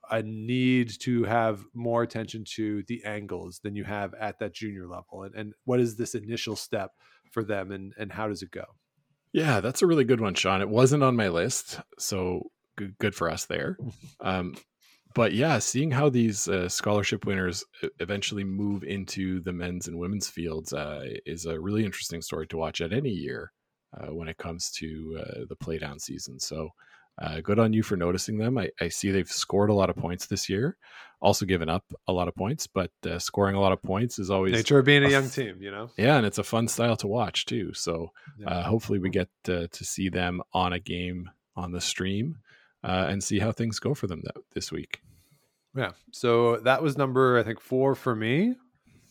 a 0.09 0.21
need 0.21 0.91
to 0.99 1.23
have 1.23 1.63
more 1.73 2.03
attention 2.03 2.43
to 2.43 2.83
the 2.87 3.03
angles 3.05 3.59
than 3.63 3.75
you 3.75 3.83
have 3.83 4.13
at 4.15 4.39
that 4.39 4.53
junior 4.53 4.87
level 4.87 5.23
and, 5.23 5.33
and 5.33 5.53
what 5.63 5.79
is 5.79 5.95
this 5.95 6.13
initial 6.13 6.55
step 6.55 6.91
for 7.31 7.43
them 7.43 7.71
and, 7.71 7.93
and 7.97 8.11
how 8.11 8.27
does 8.27 8.41
it 8.41 8.51
go 8.51 8.65
Yeah, 9.31 9.61
that's 9.61 9.81
a 9.81 9.87
really 9.87 10.03
good 10.03 10.21
one, 10.21 10.33
Sean. 10.33 10.61
It 10.61 10.69
wasn't 10.69 11.03
on 11.03 11.15
my 11.15 11.29
list, 11.29 11.79
so 11.97 12.51
good, 12.75 12.97
good 12.99 13.15
for 13.15 13.29
us 13.29 13.45
there. 13.45 13.77
Um, 14.19 14.55
but 15.13 15.33
yeah, 15.33 15.59
seeing 15.59 15.91
how 15.91 16.09
these 16.09 16.47
uh, 16.47 16.67
scholarship 16.69 17.25
winners 17.25 17.63
eventually 17.99 18.43
move 18.43 18.83
into 18.83 19.39
the 19.41 19.53
men's 19.53 19.87
and 19.87 19.97
women's 19.97 20.29
fields 20.29 20.73
uh, 20.73 21.05
is 21.25 21.45
a 21.45 21.59
really 21.59 21.85
interesting 21.85 22.21
story 22.21 22.47
to 22.47 22.57
watch 22.57 22.81
at 22.81 22.93
any 22.93 23.09
year 23.09 23.51
uh, 23.99 24.13
when 24.13 24.27
it 24.27 24.37
comes 24.37 24.71
to 24.71 25.19
uh, 25.19 25.45
the 25.49 25.55
playdown 25.55 25.99
season. 25.99 26.39
So, 26.39 26.69
uh, 27.21 27.41
good 27.41 27.59
on 27.59 27.73
you 27.73 27.83
for 27.83 27.95
noticing 27.95 28.39
them. 28.39 28.57
I, 28.57 28.71
I, 28.81 28.87
see 28.87 29.11
they've 29.11 29.29
scored 29.29 29.69
a 29.69 29.73
lot 29.73 29.91
of 29.91 29.95
points 29.95 30.25
this 30.25 30.49
year, 30.49 30.77
also 31.21 31.45
given 31.45 31.69
up 31.69 31.85
a 32.07 32.11
lot 32.11 32.27
of 32.27 32.33
points, 32.33 32.65
but 32.65 32.89
uh, 33.05 33.19
scoring 33.19 33.55
a 33.55 33.59
lot 33.59 33.71
of 33.71 33.83
points 33.83 34.17
is 34.17 34.31
always 34.31 34.53
nature 34.53 34.79
of 34.79 34.85
being 34.85 35.03
a 35.03 35.09
young 35.09 35.29
team, 35.29 35.57
you 35.61 35.69
know. 35.69 35.91
Yeah, 35.95 36.17
and 36.17 36.25
it's 36.25 36.39
a 36.39 36.43
fun 36.43 36.67
style 36.67 36.95
to 36.97 37.07
watch 37.07 37.45
too. 37.45 37.71
So, 37.73 38.09
yeah. 38.39 38.63
hopefully, 38.63 38.97
we 38.97 39.09
get 39.11 39.29
to 39.43 39.69
see 39.71 40.09
them 40.09 40.41
on 40.53 40.73
a 40.73 40.79
game 40.79 41.29
on 41.55 41.71
the 41.71 41.81
stream 41.81 42.37
uh, 42.83 43.07
and 43.09 43.23
see 43.23 43.39
how 43.39 43.51
things 43.51 43.79
go 43.79 43.93
for 43.93 44.07
them 44.07 44.21
that, 44.25 44.35
this 44.53 44.71
week. 44.71 45.02
Yeah. 45.75 45.91
So 46.11 46.57
that 46.57 46.83
was 46.83 46.97
number, 46.97 47.37
I 47.37 47.43
think, 47.43 47.59
four 47.59 47.95
for 47.95 48.15
me. 48.15 48.55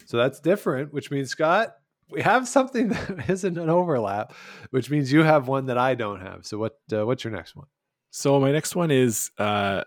So 0.07 0.17
that's 0.17 0.41
different, 0.41 0.93
which 0.93 1.11
means, 1.11 1.31
Scott, 1.31 1.75
we 2.11 2.23
have 2.23 2.47
something 2.47 2.89
that 2.91 3.29
isn't 3.29 3.59
an 3.59 3.71
overlap, 3.71 4.35
which 4.71 4.91
means 4.91 5.13
you 5.13 5.23
have 5.23 5.49
one 5.49 5.67
that 5.67 5.79
I 5.79 5.95
don't 5.95 6.21
have. 6.21 6.47
So 6.47 6.59
what? 6.59 6.79
Uh, 6.93 7.07
what's 7.07 7.25
your 7.25 7.33
next 7.33 7.57
one? 7.57 7.67
So 8.11 8.39
my 8.39 8.53
next 8.53 8.77
one 8.77 8.91
is 8.91 9.31
uh, 9.39 9.85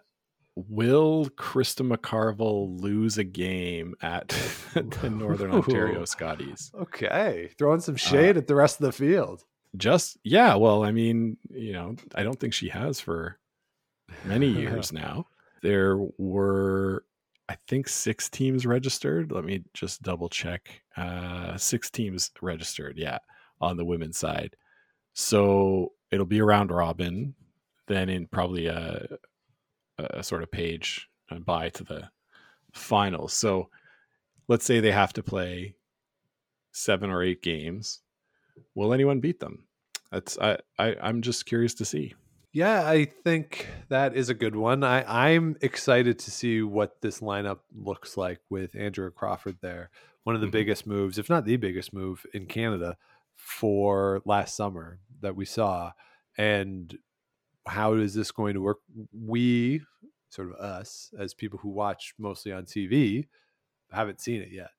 Will 0.55 1.27
Krista 1.37 1.87
McCarville 1.87 2.79
lose 2.81 3.17
a 3.17 3.23
game 3.23 3.93
at 4.01 4.29
the 4.73 5.09
Northern 5.09 5.51
Ontario 5.51 6.05
Scotties? 6.05 6.71
Okay, 6.73 7.51
throwing 7.57 7.81
some 7.81 7.95
shade 7.95 8.35
uh, 8.35 8.39
at 8.39 8.47
the 8.47 8.55
rest 8.55 8.79
of 8.79 8.85
the 8.85 8.91
field. 8.91 9.43
Just 9.77 10.17
yeah, 10.23 10.55
well, 10.55 10.83
I 10.83 10.91
mean, 10.91 11.37
you 11.49 11.73
know, 11.73 11.95
I 12.15 12.23
don't 12.23 12.39
think 12.39 12.53
she 12.53 12.69
has 12.69 12.99
for 12.99 13.37
many 14.23 14.47
years 14.47 14.91
now. 14.93 15.27
There 15.65 15.97
were, 16.19 17.05
I 17.49 17.57
think, 17.67 17.87
six 17.87 18.29
teams 18.29 18.67
registered. 18.67 19.31
Let 19.31 19.45
me 19.45 19.63
just 19.73 20.03
double 20.03 20.29
check. 20.29 20.83
Uh, 20.95 21.57
six 21.57 21.89
teams 21.89 22.29
registered, 22.39 22.99
yeah, 22.99 23.17
on 23.59 23.75
the 23.75 23.83
women's 23.83 24.19
side. 24.19 24.55
So 25.13 25.93
it'll 26.11 26.27
be 26.27 26.39
around 26.39 26.69
robin, 26.69 27.33
then 27.87 28.09
in 28.09 28.27
probably 28.27 28.67
a, 28.67 29.17
a 29.97 30.21
sort 30.21 30.43
of 30.43 30.51
page 30.51 31.09
by 31.43 31.69
to 31.69 31.83
the 31.83 32.09
finals. 32.71 33.33
So 33.33 33.69
let's 34.47 34.65
say 34.65 34.79
they 34.81 34.91
have 34.91 35.13
to 35.13 35.23
play 35.23 35.73
seven 36.73 37.09
or 37.09 37.23
eight 37.23 37.41
games. 37.41 38.01
Will 38.75 38.93
anyone 38.93 39.19
beat 39.19 39.39
them? 39.39 39.65
That's 40.11 40.37
I, 40.37 40.59
I 40.77 40.95
I'm 41.01 41.23
just 41.23 41.47
curious 41.47 41.73
to 41.75 41.85
see. 41.85 42.13
Yeah, 42.55 42.87
I 42.87 43.03
think 43.03 43.67
that 43.89 44.15
is 44.15 44.29
a 44.29 44.33
good 44.33 44.55
one. 44.55 44.81
I, 44.81 45.33
I'm 45.33 45.57
excited 45.59 46.19
to 46.19 46.31
see 46.31 46.61
what 46.61 47.01
this 47.01 47.19
lineup 47.19 47.59
looks 47.75 48.15
like 48.15 48.39
with 48.49 48.77
Andrew 48.77 49.11
Crawford 49.11 49.57
there. 49.59 49.89
One 50.23 50.35
of 50.35 50.41
the 50.41 50.47
mm-hmm. 50.47 50.53
biggest 50.53 50.87
moves, 50.87 51.17
if 51.17 51.29
not 51.29 51.43
the 51.43 51.57
biggest 51.57 51.93
move 51.93 52.25
in 52.33 52.45
Canada 52.45 52.95
for 53.35 54.21
last 54.23 54.55
summer 54.55 54.99
that 55.19 55.35
we 55.35 55.43
saw. 55.43 55.91
And 56.37 56.97
how 57.67 57.95
is 57.95 58.13
this 58.13 58.31
going 58.31 58.53
to 58.53 58.61
work? 58.61 58.77
We, 59.11 59.81
sort 60.29 60.49
of 60.49 60.55
us, 60.55 61.13
as 61.19 61.33
people 61.33 61.59
who 61.59 61.71
watch 61.71 62.13
mostly 62.17 62.53
on 62.53 62.63
TV, 62.63 63.27
haven't 63.91 64.21
seen 64.21 64.41
it 64.41 64.53
yet 64.53 64.69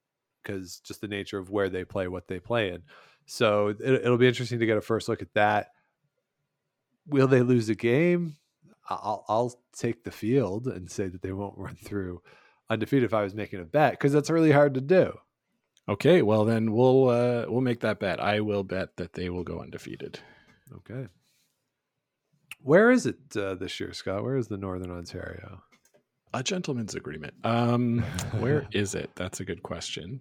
because 0.42 0.80
just 0.80 1.02
the 1.02 1.08
nature 1.08 1.36
of 1.36 1.50
where 1.50 1.68
they 1.68 1.84
play, 1.84 2.08
what 2.08 2.26
they 2.26 2.40
play 2.40 2.70
in. 2.70 2.84
So 3.26 3.68
it, 3.68 3.82
it'll 3.82 4.16
be 4.16 4.28
interesting 4.28 4.60
to 4.60 4.66
get 4.66 4.78
a 4.78 4.80
first 4.80 5.10
look 5.10 5.20
at 5.20 5.34
that 5.34 5.72
will 7.06 7.28
they 7.28 7.42
lose 7.42 7.68
a 7.68 7.74
game? 7.74 8.36
I'll, 8.88 9.24
I'll 9.28 9.60
take 9.76 10.04
the 10.04 10.10
field 10.10 10.66
and 10.66 10.90
say 10.90 11.08
that 11.08 11.22
they 11.22 11.32
won't 11.32 11.58
run 11.58 11.76
through 11.76 12.22
undefeated 12.68 13.04
if 13.04 13.14
I 13.14 13.22
was 13.22 13.34
making 13.34 13.60
a 13.60 13.64
bet 13.64 13.92
because 13.92 14.12
that's 14.12 14.30
really 14.30 14.52
hard 14.52 14.74
to 14.74 14.80
do. 14.80 15.14
Okay, 15.88 16.22
well 16.22 16.44
then 16.44 16.72
we'll 16.72 17.08
uh, 17.08 17.44
we'll 17.48 17.60
make 17.60 17.80
that 17.80 18.00
bet. 18.00 18.20
I 18.20 18.40
will 18.40 18.64
bet 18.64 18.96
that 18.96 19.12
they 19.12 19.30
will 19.30 19.44
go 19.44 19.60
undefeated. 19.60 20.18
Okay. 20.74 21.06
Where 22.60 22.90
is 22.90 23.06
it 23.06 23.18
uh, 23.36 23.54
this 23.54 23.78
year, 23.78 23.92
Scott? 23.92 24.24
Where 24.24 24.36
is 24.36 24.48
the 24.48 24.56
Northern 24.56 24.90
Ontario? 24.90 25.62
A 26.34 26.42
gentleman's 26.42 26.96
agreement. 26.96 27.34
Um, 27.44 28.00
where 28.40 28.66
is 28.72 28.96
it? 28.96 29.10
That's 29.14 29.38
a 29.38 29.44
good 29.44 29.62
question. 29.62 30.20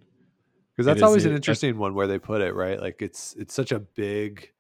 Because 0.76 0.86
that's 0.86 1.02
always 1.02 1.26
an 1.26 1.34
interesting 1.34 1.78
one 1.78 1.96
where 1.96 2.06
they 2.06 2.20
put 2.20 2.42
it, 2.42 2.54
right? 2.54 2.80
Like 2.80 3.02
it's 3.02 3.34
it's 3.40 3.54
such 3.54 3.72
a 3.72 3.80
big 3.80 4.52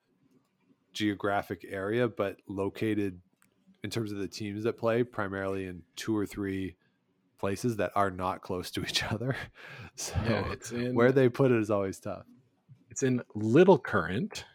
geographic 0.95 1.65
area, 1.69 2.08
but 2.08 2.38
located 2.47 3.21
in 3.84 3.91
terms 3.91 4.12
of 4.12 4.17
the 4.17 4.27
teams 4.27 4.63
that 4.63 4.77
play 4.77 5.03
primarily 5.03 5.65
in 5.65 5.84
two 5.95 6.17
or 6.17 6.25
three 6.25 6.75
places 7.38 7.75
that 7.75 7.91
are 7.95 8.10
not 8.10 8.41
close 8.41 8.71
to 8.71 8.81
each 8.81 9.03
other. 9.12 9.36
So 9.95 10.15
yeah, 10.25 10.51
it's 10.51 10.71
in, 10.71 10.95
where 10.95 11.12
they 11.12 11.29
put 11.29 11.51
it 11.51 11.60
is 11.60 11.69
always 11.69 11.99
tough. 11.99 12.25
It's 12.89 13.03
in 13.03 13.21
Little 13.36 13.77
Current, 13.77 14.45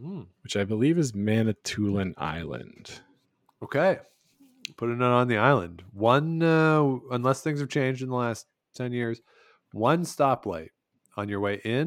mm. 0.00 0.26
which 0.42 0.56
I 0.56 0.64
believe 0.64 0.98
is 0.98 1.14
Manitoulin 1.14 2.14
Island. 2.16 3.00
Okay. 3.62 3.98
Putting 4.76 4.96
it 4.96 5.02
on 5.02 5.26
the 5.26 5.38
island. 5.38 5.82
One, 5.92 6.42
uh, 6.42 6.98
unless 7.10 7.40
things 7.40 7.60
have 7.60 7.68
changed 7.68 8.02
in 8.02 8.08
the 8.08 8.14
last 8.14 8.46
10 8.76 8.92
years, 8.92 9.20
one 9.72 10.04
stoplight 10.04 10.68
on 11.16 11.28
your 11.28 11.40
way 11.40 11.60
in. 11.64 11.80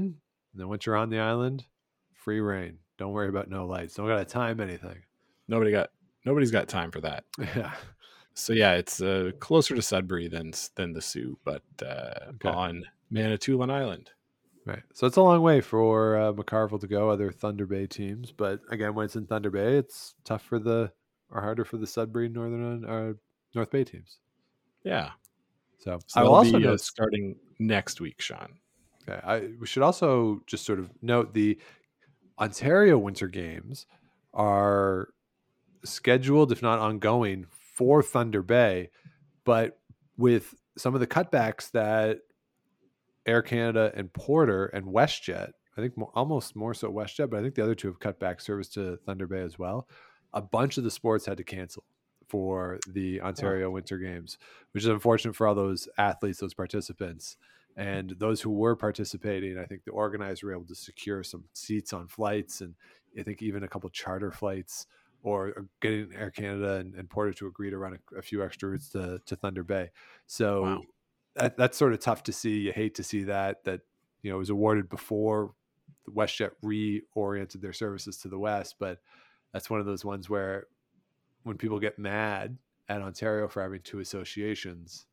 And 0.51 0.61
then 0.61 0.67
once 0.67 0.85
you're 0.85 0.97
on 0.97 1.09
the 1.09 1.19
island, 1.19 1.65
free 2.13 2.39
reign. 2.39 2.79
Don't 2.97 3.11
worry 3.11 3.29
about 3.29 3.49
no 3.49 3.65
lights. 3.65 3.95
Don't 3.95 4.07
got 4.07 4.17
to 4.17 4.25
time 4.25 4.59
anything. 4.59 4.97
Nobody 5.47 5.71
got 5.71 5.89
nobody's 6.25 6.51
got 6.51 6.67
time 6.67 6.91
for 6.91 7.01
that. 7.01 7.25
Yeah. 7.55 7.73
So 8.35 8.51
yeah, 8.53 8.73
it's 8.73 8.99
uh, 8.99 9.29
closer 9.39 9.75
to 9.75 9.81
Sudbury 9.81 10.27
than 10.27 10.53
than 10.75 10.93
the 10.93 11.01
Soo, 11.01 11.37
but 11.43 11.61
uh, 11.85 12.31
okay. 12.35 12.49
on 12.49 12.83
Manitoulin 13.11 13.69
Island. 13.69 14.09
Right. 14.65 14.81
So 14.93 15.05
it's 15.05 15.17
a 15.17 15.21
long 15.21 15.41
way 15.43 15.61
for 15.61 16.17
uh, 16.17 16.33
McCarville 16.33 16.79
to 16.79 16.87
go. 16.87 17.09
Other 17.09 17.31
Thunder 17.31 17.67
Bay 17.67 17.85
teams, 17.85 18.31
but 18.31 18.61
again, 18.71 18.95
when 18.95 19.05
it's 19.05 19.15
in 19.15 19.27
Thunder 19.27 19.51
Bay, 19.51 19.77
it's 19.77 20.15
tough 20.23 20.41
for 20.41 20.57
the 20.57 20.91
or 21.29 21.41
harder 21.41 21.65
for 21.65 21.77
the 21.77 21.85
Sudbury 21.85 22.29
Northern 22.29 22.85
or 22.85 23.17
North 23.53 23.69
Bay 23.69 23.83
teams. 23.83 24.17
Yeah. 24.83 25.11
So, 25.79 25.99
so 26.07 26.19
I 26.19 26.23
will 26.23 26.33
also 26.33 26.59
be, 26.59 26.67
uh, 26.67 26.77
starting 26.77 27.35
next 27.59 27.99
week, 27.99 28.21
Sean. 28.21 28.53
Okay. 29.07 29.19
I 29.25 29.49
we 29.59 29.67
should 29.67 29.83
also 29.83 30.41
just 30.47 30.65
sort 30.65 30.79
of 30.79 30.89
note 31.01 31.33
the 31.33 31.59
Ontario 32.43 32.97
Winter 32.97 33.29
Games 33.29 33.85
are 34.33 35.13
scheduled, 35.85 36.51
if 36.51 36.61
not 36.61 36.77
ongoing, 36.77 37.45
for 37.49 38.03
Thunder 38.03 38.41
Bay, 38.41 38.89
but 39.45 39.79
with 40.17 40.53
some 40.77 40.93
of 40.93 40.99
the 40.99 41.07
cutbacks 41.07 41.71
that 41.71 42.19
Air 43.25 43.41
Canada 43.41 43.93
and 43.95 44.11
Porter 44.11 44.65
and 44.65 44.85
WestJet, 44.85 45.51
I 45.77 45.81
think 45.81 45.97
more, 45.97 46.11
almost 46.15 46.53
more 46.53 46.73
so 46.73 46.91
WestJet, 46.91 47.29
but 47.29 47.39
I 47.39 47.41
think 47.41 47.55
the 47.55 47.63
other 47.63 47.75
two 47.75 47.87
have 47.87 48.01
cut 48.01 48.19
back 48.19 48.41
service 48.41 48.67
to 48.69 48.97
Thunder 49.05 49.25
Bay 49.25 49.39
as 49.39 49.57
well. 49.57 49.87
A 50.33 50.41
bunch 50.41 50.77
of 50.77 50.83
the 50.83 50.91
sports 50.91 51.25
had 51.25 51.37
to 51.37 51.45
cancel 51.45 51.85
for 52.27 52.77
the 52.89 53.21
Ontario 53.21 53.69
wow. 53.69 53.75
Winter 53.75 53.97
Games, 53.97 54.37
which 54.71 54.83
is 54.83 54.89
unfortunate 54.89 55.35
for 55.35 55.47
all 55.47 55.55
those 55.55 55.87
athletes, 55.97 56.39
those 56.39 56.53
participants. 56.53 57.37
And 57.75 58.11
those 58.19 58.41
who 58.41 58.51
were 58.51 58.75
participating, 58.75 59.57
I 59.57 59.65
think 59.65 59.83
the 59.83 59.91
organizers 59.91 60.43
were 60.43 60.53
able 60.53 60.65
to 60.65 60.75
secure 60.75 61.23
some 61.23 61.45
seats 61.53 61.91
on 61.91 62.07
flights 62.07 62.61
and 62.61 62.75
I 63.19 63.23
think 63.23 63.41
even 63.41 63.63
a 63.63 63.67
couple 63.67 63.89
charter 63.89 64.31
flights 64.31 64.87
or 65.23 65.53
uh, 65.57 65.61
getting 65.81 66.09
Air 66.15 66.31
Canada 66.31 66.75
and, 66.75 66.93
and 66.95 67.09
Porter 67.09 67.33
to 67.33 67.47
agree 67.47 67.69
to 67.69 67.77
run 67.77 67.97
a, 68.13 68.17
a, 68.17 68.21
few 68.21 68.43
extra 68.43 68.69
routes 68.69 68.89
to, 68.89 69.19
to 69.25 69.35
Thunder 69.35 69.63
Bay. 69.63 69.91
So 70.27 70.61
wow. 70.63 70.81
that, 71.35 71.57
that's 71.57 71.77
sort 71.77 71.93
of 71.93 71.99
tough 71.99 72.23
to 72.23 72.33
see. 72.33 72.59
You 72.59 72.73
hate 72.73 72.95
to 72.95 73.03
see 73.03 73.23
that, 73.23 73.63
that, 73.63 73.81
you 74.21 74.29
know, 74.29 74.35
it 74.35 74.39
was 74.39 74.49
awarded 74.49 74.89
before 74.89 75.53
the 76.05 76.11
WestJet 76.11 76.51
reoriented 76.63 77.61
their 77.61 77.73
services 77.73 78.17
to 78.17 78.27
the 78.27 78.39
West. 78.39 78.75
But 78.79 78.99
that's 79.53 79.69
one 79.69 79.79
of 79.79 79.85
those 79.85 80.03
ones 80.03 80.29
where 80.29 80.67
when 81.43 81.57
people 81.57 81.79
get 81.79 81.97
mad 81.99 82.57
at 82.89 83.01
Ontario 83.01 83.47
for 83.47 83.61
having 83.61 83.81
two 83.81 83.99
associations, 83.99 85.05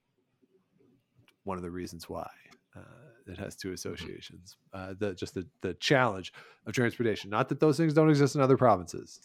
one 1.44 1.56
of 1.56 1.62
the 1.62 1.70
reasons 1.70 2.08
why. 2.08 2.28
Uh, 2.76 2.80
it 3.26 3.38
has 3.38 3.56
two 3.56 3.68
mm-hmm. 3.68 3.74
associations. 3.74 4.56
Uh, 4.72 4.94
the 4.98 5.14
just 5.14 5.34
the 5.34 5.46
the 5.60 5.74
challenge 5.74 6.32
of 6.66 6.72
transportation. 6.72 7.30
Not 7.30 7.48
that 7.48 7.60
those 7.60 7.76
things 7.76 7.94
don't 7.94 8.10
exist 8.10 8.34
in 8.34 8.40
other 8.40 8.56
provinces. 8.56 9.20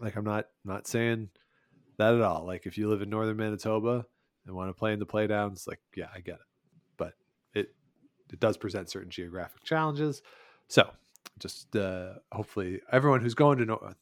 Like 0.00 0.16
I'm 0.16 0.24
not 0.24 0.46
not 0.64 0.86
saying 0.86 1.28
that 1.98 2.14
at 2.14 2.20
all. 2.20 2.44
Like 2.44 2.66
if 2.66 2.78
you 2.78 2.88
live 2.88 3.02
in 3.02 3.10
northern 3.10 3.36
Manitoba 3.36 4.06
and 4.46 4.56
want 4.56 4.68
to 4.68 4.74
play 4.74 4.92
in 4.92 4.98
the 4.98 5.06
playdowns, 5.06 5.66
like 5.66 5.80
yeah, 5.96 6.08
I 6.14 6.20
get 6.20 6.36
it. 6.36 6.40
But 6.96 7.14
it 7.54 7.74
it 8.30 8.40
does 8.40 8.56
present 8.56 8.90
certain 8.90 9.10
geographic 9.10 9.62
challenges. 9.64 10.22
So 10.68 10.90
just 11.38 11.74
uh, 11.76 12.14
hopefully 12.32 12.80
everyone 12.92 13.20
who's 13.20 13.34
going 13.34 13.58
to 13.58 13.64
North, 13.64 13.94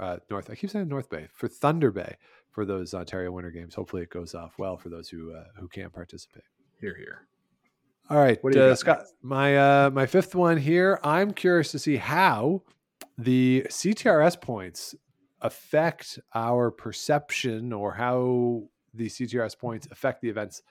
uh, 0.00 0.16
North, 0.30 0.50
I 0.50 0.54
keep 0.54 0.70
saying 0.70 0.88
North 0.88 1.10
Bay 1.10 1.28
for 1.32 1.48
Thunder 1.48 1.90
Bay 1.90 2.16
for 2.50 2.64
those 2.64 2.94
Ontario 2.94 3.30
Winter 3.32 3.50
Games. 3.50 3.74
Hopefully 3.74 4.02
it 4.02 4.10
goes 4.10 4.34
off 4.34 4.54
well 4.58 4.76
for 4.76 4.88
those 4.88 5.08
who 5.08 5.34
uh, 5.34 5.44
who 5.58 5.68
can 5.68 5.90
participate. 5.90 6.44
Here, 6.80 6.96
here. 6.96 7.26
All 8.08 8.18
right, 8.18 8.42
what 8.42 8.52
do 8.52 8.60
you 8.60 8.64
uh, 8.66 8.74
Scott. 8.76 9.04
My 9.22 9.56
uh, 9.56 9.90
my 9.90 10.06
fifth 10.06 10.34
one 10.34 10.56
here. 10.58 11.00
I'm 11.02 11.32
curious 11.32 11.72
to 11.72 11.78
see 11.78 11.96
how 11.96 12.62
the 13.18 13.66
CTRS 13.68 14.40
points 14.40 14.94
affect 15.40 16.18
our 16.34 16.70
perception 16.70 17.72
or 17.72 17.92
how 17.92 18.62
the 18.94 19.06
CTRS 19.06 19.58
points 19.58 19.88
affect 19.90 20.22
the 20.22 20.28
events 20.28 20.62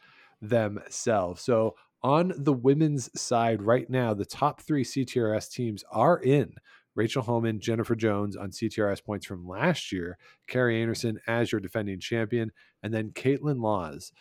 themselves. 0.41 1.41
So 1.41 1.75
on 2.03 2.33
the 2.37 2.53
women's 2.53 3.09
side 3.19 3.61
right 3.61 3.89
now, 3.89 4.13
the 4.13 4.25
top 4.25 4.61
three 4.61 4.83
CTRS 4.83 5.51
teams 5.51 5.83
are 5.91 6.19
in. 6.19 6.53
Rachel 6.95 7.23
Homan, 7.23 7.59
Jennifer 7.59 7.95
Jones 7.95 8.37
on 8.37 8.51
CTRS 8.51 9.03
points 9.03 9.25
from 9.25 9.47
last 9.47 9.91
year, 9.91 10.17
Kerri 10.49 10.81
Einarson 10.81 11.17
as 11.27 11.51
your 11.51 11.59
defending 11.59 11.99
champion, 11.99 12.51
and 12.83 12.93
then 12.93 13.09
Kaitlyn 13.11 13.61
Lawes. 13.61 14.13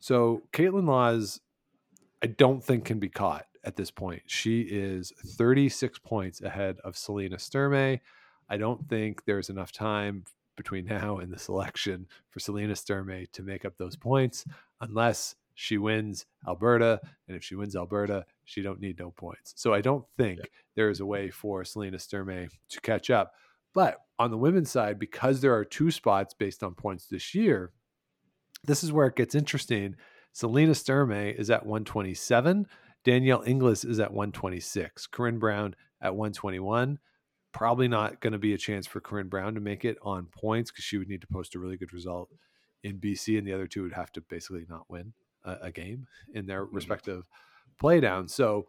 So 0.00 0.42
Kaitlyn 0.52 0.86
Lawes, 0.86 1.40
I 2.24 2.28
don't 2.28 2.64
think 2.64 2.86
can 2.86 2.98
be 2.98 3.10
caught 3.10 3.44
at 3.64 3.76
this 3.76 3.90
point. 3.90 4.22
She 4.24 4.62
is 4.62 5.12
36 5.36 5.98
points 5.98 6.40
ahead 6.40 6.78
of 6.82 6.96
Selena 6.96 7.36
Sturmay. 7.36 8.00
I 8.48 8.56
don't 8.56 8.88
think 8.88 9.26
there's 9.26 9.50
enough 9.50 9.72
time 9.72 10.24
between 10.56 10.86
now 10.88 11.18
and 11.18 11.30
the 11.30 11.38
selection 11.38 12.06
for 12.30 12.40
Selena 12.40 12.72
Sturmay 12.72 13.30
to 13.32 13.42
make 13.42 13.66
up 13.66 13.76
those 13.76 13.94
points 13.94 14.46
unless 14.80 15.34
she 15.52 15.76
wins 15.76 16.24
Alberta. 16.48 16.98
And 17.28 17.36
if 17.36 17.44
she 17.44 17.56
wins 17.56 17.76
Alberta, 17.76 18.24
she 18.46 18.62
don't 18.62 18.80
need 18.80 18.98
no 18.98 19.10
points. 19.10 19.52
So 19.56 19.74
I 19.74 19.82
don't 19.82 20.06
think 20.16 20.38
yeah. 20.38 20.46
there 20.76 20.88
is 20.88 21.00
a 21.00 21.06
way 21.06 21.28
for 21.28 21.62
Selena 21.62 21.98
Sturmay 21.98 22.48
to 22.70 22.80
catch 22.80 23.10
up. 23.10 23.34
But 23.74 24.00
on 24.18 24.30
the 24.30 24.38
women's 24.38 24.70
side, 24.70 24.98
because 24.98 25.42
there 25.42 25.54
are 25.54 25.64
two 25.66 25.90
spots 25.90 26.32
based 26.32 26.62
on 26.62 26.74
points 26.74 27.04
this 27.04 27.34
year, 27.34 27.72
this 28.64 28.82
is 28.82 28.92
where 28.92 29.08
it 29.08 29.16
gets 29.16 29.34
interesting. 29.34 29.96
Selena 30.34 30.72
Sturmay 30.72 31.32
is 31.32 31.48
at 31.48 31.64
127. 31.64 32.66
Danielle 33.04 33.44
Inglis 33.46 33.84
is 33.84 34.00
at 34.00 34.12
126. 34.12 35.06
Corryn 35.06 35.38
Brown 35.38 35.76
at 36.02 36.16
121. 36.16 36.98
Probably 37.52 37.86
not 37.86 38.20
going 38.20 38.32
to 38.32 38.38
be 38.38 38.52
a 38.52 38.58
chance 38.58 38.84
for 38.84 39.00
Corryn 39.00 39.30
Brown 39.30 39.54
to 39.54 39.60
make 39.60 39.84
it 39.84 39.96
on 40.02 40.26
points 40.26 40.72
because 40.72 40.84
she 40.84 40.98
would 40.98 41.08
need 41.08 41.20
to 41.20 41.28
post 41.28 41.54
a 41.54 41.60
really 41.60 41.76
good 41.76 41.92
result 41.92 42.30
in 42.82 42.98
BC, 42.98 43.38
and 43.38 43.46
the 43.46 43.52
other 43.52 43.68
two 43.68 43.84
would 43.84 43.92
have 43.92 44.10
to 44.10 44.20
basically 44.22 44.66
not 44.68 44.90
win 44.90 45.12
a, 45.44 45.56
a 45.62 45.70
game 45.70 46.08
in 46.34 46.46
their 46.46 46.66
mm-hmm. 46.66 46.74
respective 46.74 47.28
playdowns. 47.80 48.30
So 48.30 48.66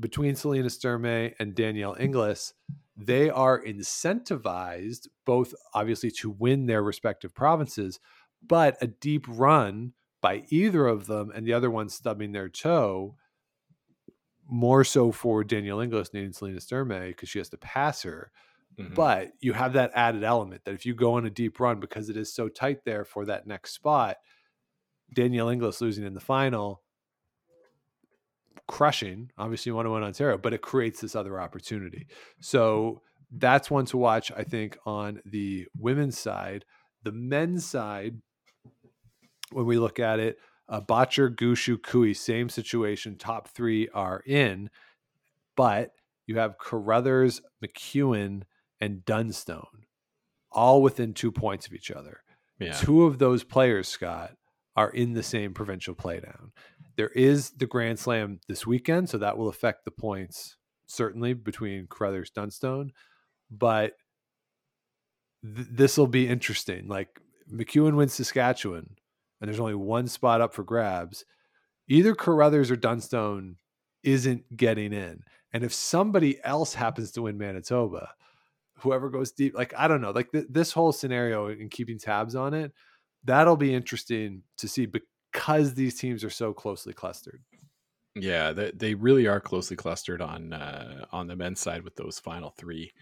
between 0.00 0.34
Selena 0.34 0.66
Sturmay 0.66 1.34
and 1.38 1.54
Danielle 1.54 1.96
Inglis, 1.96 2.54
they 2.96 3.30
are 3.30 3.62
incentivized 3.62 5.06
both 5.24 5.54
obviously 5.74 6.10
to 6.10 6.30
win 6.30 6.66
their 6.66 6.82
respective 6.82 7.32
provinces, 7.36 8.00
but 8.44 8.76
a 8.80 8.88
deep 8.88 9.26
run 9.28 9.92
by 10.24 10.42
either 10.48 10.86
of 10.86 11.06
them 11.06 11.30
and 11.34 11.46
the 11.46 11.52
other 11.52 11.70
one 11.70 11.86
stubbing 11.86 12.32
their 12.32 12.48
toe 12.48 13.14
more 14.48 14.82
so 14.82 15.12
for 15.12 15.44
Danielle 15.44 15.80
Inglis 15.80 16.14
needing 16.14 16.32
Selena 16.32 16.60
Sturmay 16.60 17.08
because 17.08 17.28
she 17.28 17.36
has 17.36 17.50
to 17.50 17.58
pass 17.58 18.04
her. 18.04 18.32
Mm-hmm. 18.80 18.94
But 18.94 19.32
you 19.40 19.52
have 19.52 19.74
that 19.74 19.90
added 19.94 20.24
element 20.24 20.64
that 20.64 20.72
if 20.72 20.86
you 20.86 20.94
go 20.94 21.12
on 21.12 21.26
a 21.26 21.30
deep 21.30 21.60
run 21.60 21.78
because 21.78 22.08
it 22.08 22.16
is 22.16 22.32
so 22.32 22.48
tight 22.48 22.86
there 22.86 23.04
for 23.04 23.26
that 23.26 23.46
next 23.46 23.74
spot, 23.74 24.16
Danielle 25.14 25.50
Inglis 25.50 25.82
losing 25.82 26.06
in 26.06 26.14
the 26.14 26.20
final, 26.20 26.80
crushing, 28.66 29.30
obviously 29.36 29.68
you 29.68 29.76
want 29.76 29.84
to 29.84 29.90
win 29.90 30.02
Ontario, 30.02 30.38
but 30.38 30.54
it 30.54 30.62
creates 30.62 31.02
this 31.02 31.14
other 31.14 31.38
opportunity. 31.38 32.06
So 32.40 33.02
that's 33.30 33.70
one 33.70 33.84
to 33.86 33.98
watch, 33.98 34.32
I 34.34 34.44
think, 34.44 34.78
on 34.86 35.20
the 35.26 35.66
women's 35.78 36.18
side. 36.18 36.64
The 37.02 37.12
men's 37.12 37.66
side, 37.66 38.22
when 39.50 39.66
we 39.66 39.78
look 39.78 39.98
at 40.00 40.18
it, 40.20 40.38
uh, 40.68 40.80
Bottcher, 40.80 41.34
Gushue, 41.34 41.82
Koe, 41.82 42.12
same 42.12 42.48
situation. 42.48 43.16
Top 43.16 43.48
three 43.48 43.88
are 43.88 44.22
in, 44.26 44.70
but 45.56 45.92
you 46.26 46.38
have 46.38 46.58
Carruthers, 46.58 47.42
McEwen, 47.64 48.42
and 48.80 49.04
Dunstone, 49.04 49.86
all 50.50 50.82
within 50.82 51.12
two 51.12 51.30
points 51.30 51.66
of 51.66 51.74
each 51.74 51.90
other. 51.90 52.20
Yeah. 52.58 52.72
Two 52.72 53.04
of 53.04 53.18
those 53.18 53.44
players, 53.44 53.88
Scott, 53.88 54.32
are 54.76 54.90
in 54.90 55.12
the 55.12 55.22
same 55.22 55.54
provincial 55.54 55.94
playdown. 55.94 56.50
There 56.96 57.08
is 57.08 57.50
the 57.50 57.66
Grand 57.66 57.98
Slam 57.98 58.40
this 58.48 58.66
weekend, 58.66 59.10
so 59.10 59.18
that 59.18 59.36
will 59.36 59.48
affect 59.48 59.84
the 59.84 59.90
points 59.90 60.56
certainly 60.86 61.34
between 61.34 61.86
Carruthers 61.88 62.30
Dunstone, 62.30 62.92
but 63.50 63.94
th- 65.42 65.68
this 65.70 65.98
will 65.98 66.06
be 66.06 66.28
interesting. 66.28 66.88
Like 66.88 67.20
McEwen 67.52 67.96
wins 67.96 68.14
Saskatchewan, 68.14 68.96
and 69.44 69.48
there's 69.50 69.60
only 69.60 69.74
one 69.74 70.08
spot 70.08 70.40
up 70.40 70.54
for 70.54 70.64
grabs. 70.64 71.24
Either 71.86 72.14
Carruthers 72.14 72.70
or 72.70 72.76
Dunstone 72.76 73.56
isn't 74.02 74.56
getting 74.56 74.92
in, 74.92 75.22
and 75.52 75.62
if 75.62 75.74
somebody 75.74 76.42
else 76.42 76.72
happens 76.72 77.12
to 77.12 77.22
win 77.22 77.36
Manitoba, 77.36 78.10
whoever 78.78 79.10
goes 79.10 79.32
deep, 79.32 79.54
like 79.54 79.74
I 79.76 79.86
don't 79.86 80.00
know, 80.00 80.12
like 80.12 80.32
th- 80.32 80.46
this 80.48 80.72
whole 80.72 80.92
scenario 80.92 81.48
and 81.48 81.70
keeping 81.70 81.98
tabs 81.98 82.34
on 82.34 82.54
it 82.54 82.72
that'll 83.24 83.56
be 83.56 83.74
interesting 83.74 84.42
to 84.58 84.68
see 84.68 84.86
because 84.86 85.74
these 85.74 85.98
teams 85.98 86.22
are 86.22 86.30
so 86.30 86.52
closely 86.52 86.92
clustered. 86.92 87.42
Yeah, 88.14 88.52
they, 88.52 88.70
they 88.72 88.94
really 88.94 89.26
are 89.26 89.40
closely 89.40 89.76
clustered 89.76 90.22
on 90.22 90.52
uh, 90.52 91.06
on 91.10 91.26
the 91.26 91.34
men's 91.34 91.60
side 91.60 91.82
with 91.82 91.96
those 91.96 92.18
final 92.18 92.50
three. 92.50 92.92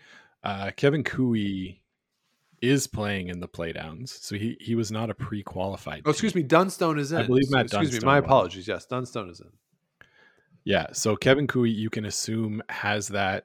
Uh, 0.43 0.70
Kevin 0.74 1.05
Koe 1.05 1.34
is 2.62 2.86
playing 2.86 3.28
in 3.28 3.40
the 3.40 3.48
playdowns, 3.48 4.08
so 4.08 4.36
he 4.36 4.56
he 4.60 4.74
was 4.74 4.90
not 4.90 5.10
a 5.10 5.14
pre-qualified. 5.14 6.02
Oh, 6.06 6.10
excuse 6.10 6.34
me, 6.34 6.42
Dunstone 6.42 6.98
is 6.98 7.12
in. 7.12 7.18
I 7.18 7.26
believe 7.26 7.50
Matt. 7.50 7.66
Excuse 7.66 7.90
Dunstone 7.90 8.08
me, 8.08 8.12
my 8.12 8.18
apologies. 8.18 8.66
Yes, 8.66 8.86
Dunstone 8.86 9.28
is 9.28 9.40
in. 9.40 9.50
Yeah, 10.64 10.86
so 10.92 11.16
Kevin 11.16 11.48
Koe, 11.48 11.64
you 11.64 11.90
can 11.90 12.04
assume 12.04 12.62
has 12.68 13.08
that 13.08 13.44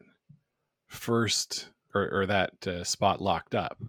first 0.86 1.70
or, 1.96 2.08
or 2.14 2.26
that 2.28 2.68
uh, 2.68 2.84
spot 2.84 3.22
locked 3.22 3.56
up, 3.56 3.82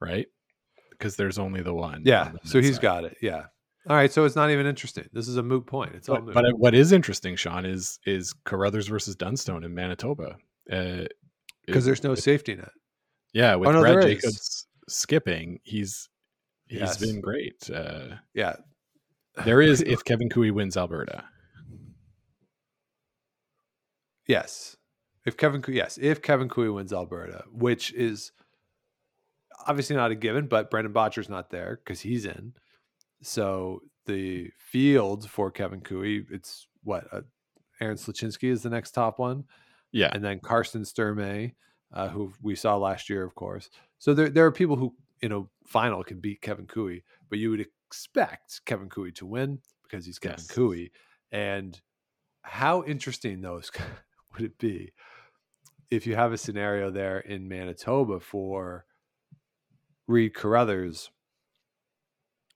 right? 0.00 0.26
because 0.98 1.16
there's 1.16 1.38
only 1.38 1.62
the 1.62 1.74
one. 1.74 2.02
Yeah, 2.04 2.32
the 2.42 2.48
so 2.48 2.60
he's 2.60 2.76
side. 2.76 2.82
got 2.82 3.04
it. 3.04 3.16
Yeah. 3.20 3.44
All 3.88 3.94
right, 3.94 4.10
so 4.10 4.24
it's 4.24 4.34
not 4.34 4.50
even 4.50 4.66
interesting. 4.66 5.08
This 5.12 5.28
is 5.28 5.36
a 5.36 5.42
moot 5.42 5.66
point. 5.66 5.94
It's 5.94 6.08
all 6.08 6.20
but, 6.20 6.34
but 6.34 6.58
what 6.58 6.74
is 6.74 6.92
interesting, 6.92 7.36
Sean, 7.36 7.64
is 7.64 8.00
is 8.04 8.32
Carruthers 8.44 8.88
versus 8.88 9.14
Dunstone 9.14 9.64
in 9.64 9.74
Manitoba 9.74 10.36
because 10.64 11.06
uh, 11.68 11.80
there's 11.80 12.02
no 12.02 12.12
it, 12.12 12.16
safety 12.16 12.56
net. 12.56 12.70
Yeah, 13.32 13.54
with 13.56 13.68
oh, 13.68 13.72
no, 13.72 13.80
Brad 13.80 14.02
Jacobs 14.02 14.36
is. 14.36 14.66
skipping, 14.88 15.60
he's 15.62 16.08
he's 16.66 16.80
yes. 16.80 16.98
been 16.98 17.20
great. 17.20 17.68
Uh, 17.70 18.16
yeah, 18.34 18.56
there 19.44 19.60
is 19.60 19.80
if 19.86 20.04
Kevin 20.04 20.28
Koe 20.28 20.52
wins 20.52 20.76
Alberta. 20.76 21.24
Yes, 24.26 24.76
if 25.24 25.36
Kevin 25.36 25.62
yes 25.68 25.98
if 26.00 26.22
Kevin 26.22 26.48
Koe 26.48 26.72
wins 26.72 26.92
Alberta, 26.92 27.44
which 27.52 27.92
is 27.92 28.32
obviously 29.66 29.96
not 29.96 30.10
a 30.10 30.14
given, 30.14 30.46
but 30.46 30.70
Brendan 30.70 30.92
Bottcher's 30.92 31.28
not 31.28 31.50
there 31.50 31.80
because 31.84 32.00
he's 32.00 32.24
in. 32.24 32.54
So 33.22 33.80
the 34.06 34.50
field 34.58 35.28
for 35.28 35.50
Kevin 35.50 35.80
Koe, 35.80 36.02
it's 36.02 36.66
what 36.82 37.06
uh, 37.12 37.22
Aaron 37.80 37.96
Sluchinski 37.96 38.50
is 38.50 38.62
the 38.62 38.70
next 38.70 38.92
top 38.92 39.18
one. 39.18 39.44
Yeah. 39.92 40.10
And 40.12 40.24
then 40.24 40.40
Karsten 40.40 40.82
Sturmay, 40.82 41.52
uh, 41.96 42.08
who 42.08 42.30
we 42.42 42.54
saw 42.54 42.76
last 42.76 43.08
year, 43.08 43.24
of 43.24 43.34
course. 43.34 43.70
So 43.98 44.12
there, 44.12 44.28
there 44.28 44.44
are 44.44 44.52
people 44.52 44.76
who, 44.76 44.94
you 45.22 45.30
know, 45.30 45.48
final 45.66 46.04
can 46.04 46.20
beat 46.20 46.42
Kevin 46.42 46.66
Koe, 46.66 46.98
but 47.30 47.38
you 47.38 47.50
would 47.50 47.66
expect 47.88 48.60
Kevin 48.66 48.90
Koe 48.90 49.10
to 49.10 49.26
win 49.26 49.60
because 49.82 50.04
he's 50.04 50.18
Kevin 50.18 50.38
yes. 50.38 50.46
Koe. 50.48 50.74
And 51.32 51.80
how 52.42 52.84
interesting, 52.84 53.40
those 53.40 53.70
would 54.34 54.44
it 54.44 54.58
be 54.58 54.92
if 55.90 56.06
you 56.06 56.16
have 56.16 56.32
a 56.32 56.38
scenario 56.38 56.90
there 56.90 57.18
in 57.20 57.48
Manitoba 57.48 58.20
for 58.20 58.84
Reid 60.06 60.34
Carruthers, 60.34 61.10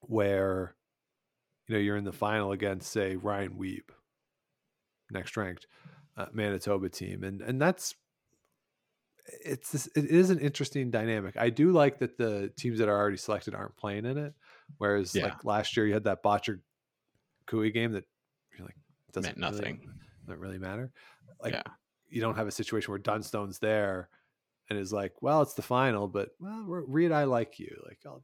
where 0.01 0.75
you 1.67 1.75
know 1.75 1.81
you're 1.81 1.97
in 1.97 2.03
the 2.03 2.11
final 2.11 2.51
against, 2.51 2.91
say, 2.91 3.15
Ryan 3.15 3.53
Wiebe, 3.53 3.89
next 5.09 5.35
ranked 5.35 5.65
uh, 6.15 6.27
Manitoba 6.31 6.89
team, 6.89 7.23
and 7.23 7.41
and 7.41 7.59
that's 7.59 7.95
it's 9.25 9.71
this, 9.71 9.87
it 9.95 10.05
is 10.05 10.29
an 10.29 10.39
interesting 10.39 10.91
dynamic. 10.91 11.35
I 11.37 11.49
do 11.49 11.71
like 11.71 11.99
that 11.99 12.17
the 12.17 12.51
teams 12.57 12.79
that 12.79 12.89
are 12.89 12.97
already 12.97 13.17
selected 13.17 13.55
aren't 13.55 13.77
playing 13.77 14.05
in 14.05 14.17
it, 14.17 14.33
whereas 14.77 15.15
yeah. 15.15 15.25
like 15.25 15.45
last 15.45 15.75
year 15.75 15.87
you 15.87 15.93
had 15.93 16.05
that 16.05 16.23
Bottcher 16.23 16.59
Koe 17.47 17.69
game 17.69 17.93
that 17.93 18.05
you're 18.57 18.65
like 18.65 18.77
doesn't 19.11 19.37
Meant 19.37 19.53
nothing, 19.53 19.79
really, 19.79 19.93
doesn't 20.25 20.39
really 20.39 20.57
matter. 20.57 20.91
Like 21.41 21.53
yeah. 21.53 21.63
you 22.09 22.21
don't 22.21 22.35
have 22.35 22.47
a 22.47 22.51
situation 22.51 22.91
where 22.91 22.99
Dunstone's 22.99 23.59
there 23.59 24.09
and 24.69 24.79
is 24.79 24.93
like, 24.93 25.21
well, 25.21 25.41
it's 25.41 25.53
the 25.53 25.61
final, 25.61 26.07
but 26.07 26.29
well, 26.39 26.63
Reid, 26.63 27.11
I 27.11 27.25
like 27.25 27.59
you. 27.59 27.75
Like, 27.85 27.99
I'll... 28.05 28.23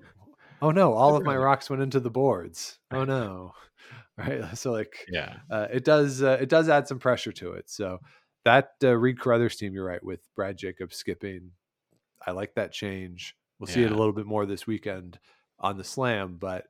oh 0.62 0.70
no, 0.70 0.92
all 0.92 1.16
of 1.16 1.24
my 1.24 1.36
rocks 1.36 1.70
went 1.70 1.82
into 1.82 2.00
the 2.00 2.10
boards. 2.10 2.78
Oh 2.90 3.04
no, 3.04 3.52
right? 4.16 4.56
So 4.56 4.72
like, 4.72 5.06
yeah, 5.08 5.36
uh, 5.50 5.68
it 5.72 5.84
does 5.84 6.22
uh, 6.22 6.38
it 6.40 6.48
does 6.48 6.68
add 6.68 6.88
some 6.88 6.98
pressure 6.98 7.32
to 7.32 7.52
it. 7.52 7.70
So 7.70 8.00
that 8.44 8.72
uh, 8.82 8.96
Reid 8.96 9.20
Carruthers 9.20 9.56
team, 9.56 9.74
you're 9.74 9.86
right, 9.86 10.02
with 10.02 10.20
Brad 10.34 10.56
Jacobs 10.56 10.96
skipping, 10.96 11.52
I 12.26 12.30
like 12.32 12.54
that 12.54 12.72
change. 12.72 13.36
We'll 13.58 13.68
yeah. 13.68 13.74
see 13.74 13.82
it 13.82 13.92
a 13.92 13.96
little 13.96 14.12
bit 14.12 14.26
more 14.26 14.46
this 14.46 14.66
weekend 14.66 15.18
on 15.58 15.76
the 15.76 15.84
Slam, 15.84 16.36
but 16.40 16.66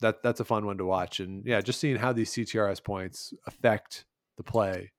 that 0.00 0.22
that's 0.22 0.40
a 0.40 0.44
fun 0.44 0.66
one 0.66 0.78
to 0.78 0.84
watch. 0.84 1.20
And 1.20 1.44
yeah, 1.46 1.60
just 1.60 1.80
seeing 1.80 1.96
how 1.96 2.12
these 2.12 2.30
CTRS 2.30 2.82
points 2.82 3.32
affect 3.46 4.04
the 4.36 4.42
play 4.42 4.92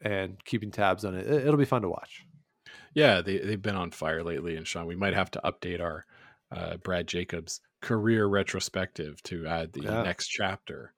and 0.00 0.42
keeping 0.44 0.70
tabs 0.70 1.04
on 1.04 1.14
it. 1.14 1.26
It'll 1.26 1.56
be 1.56 1.64
fun 1.64 1.82
to 1.82 1.88
watch. 1.88 2.24
Yeah, 2.94 3.20
they 3.20 3.38
they've 3.38 3.60
been 3.62 3.76
on 3.76 3.90
fire 3.90 4.22
lately, 4.22 4.56
and 4.56 4.66
Sean, 4.66 4.86
we 4.86 4.96
might 4.96 5.14
have 5.14 5.30
to 5.32 5.40
update 5.44 5.80
our 5.80 6.04
uh, 6.50 6.76
Brad 6.78 7.06
Jacobs 7.06 7.60
career 7.80 8.26
retrospective 8.26 9.22
to 9.24 9.46
add 9.46 9.72
the 9.72 9.82
Yeah. 9.82 10.02
next 10.02 10.28
chapter. 10.28 10.92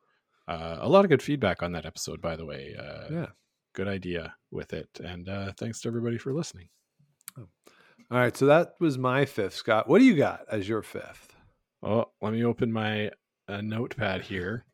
Uh, 0.48 0.78
a 0.80 0.88
lot 0.88 1.04
of 1.04 1.08
good 1.08 1.22
feedback 1.22 1.62
on 1.62 1.72
that 1.72 1.86
episode, 1.86 2.20
by 2.20 2.36
the 2.36 2.44
way. 2.44 2.74
Uh, 2.78 3.08
Yeah. 3.10 3.26
Good 3.74 3.88
idea 3.88 4.34
with 4.50 4.72
it. 4.72 4.88
And 5.02 5.28
uh, 5.28 5.52
thanks 5.58 5.80
to 5.80 5.88
everybody 5.88 6.16
for 6.16 6.32
listening. 6.32 6.68
All 7.36 8.18
right. 8.18 8.36
So 8.36 8.46
that 8.46 8.74
was 8.80 8.98
my 8.98 9.24
fifth. 9.24 9.54
Scott, 9.54 9.88
what 9.88 9.98
do 9.98 10.04
you 10.04 10.14
got 10.16 10.42
as 10.50 10.68
your 10.68 10.82
fifth? 10.82 11.34
Oh, 11.82 12.06
let 12.22 12.32
me 12.32 12.44
open 12.44 12.72
my 12.72 13.10
uh, 13.48 13.60
notepad 13.60 14.22
here. 14.22 14.64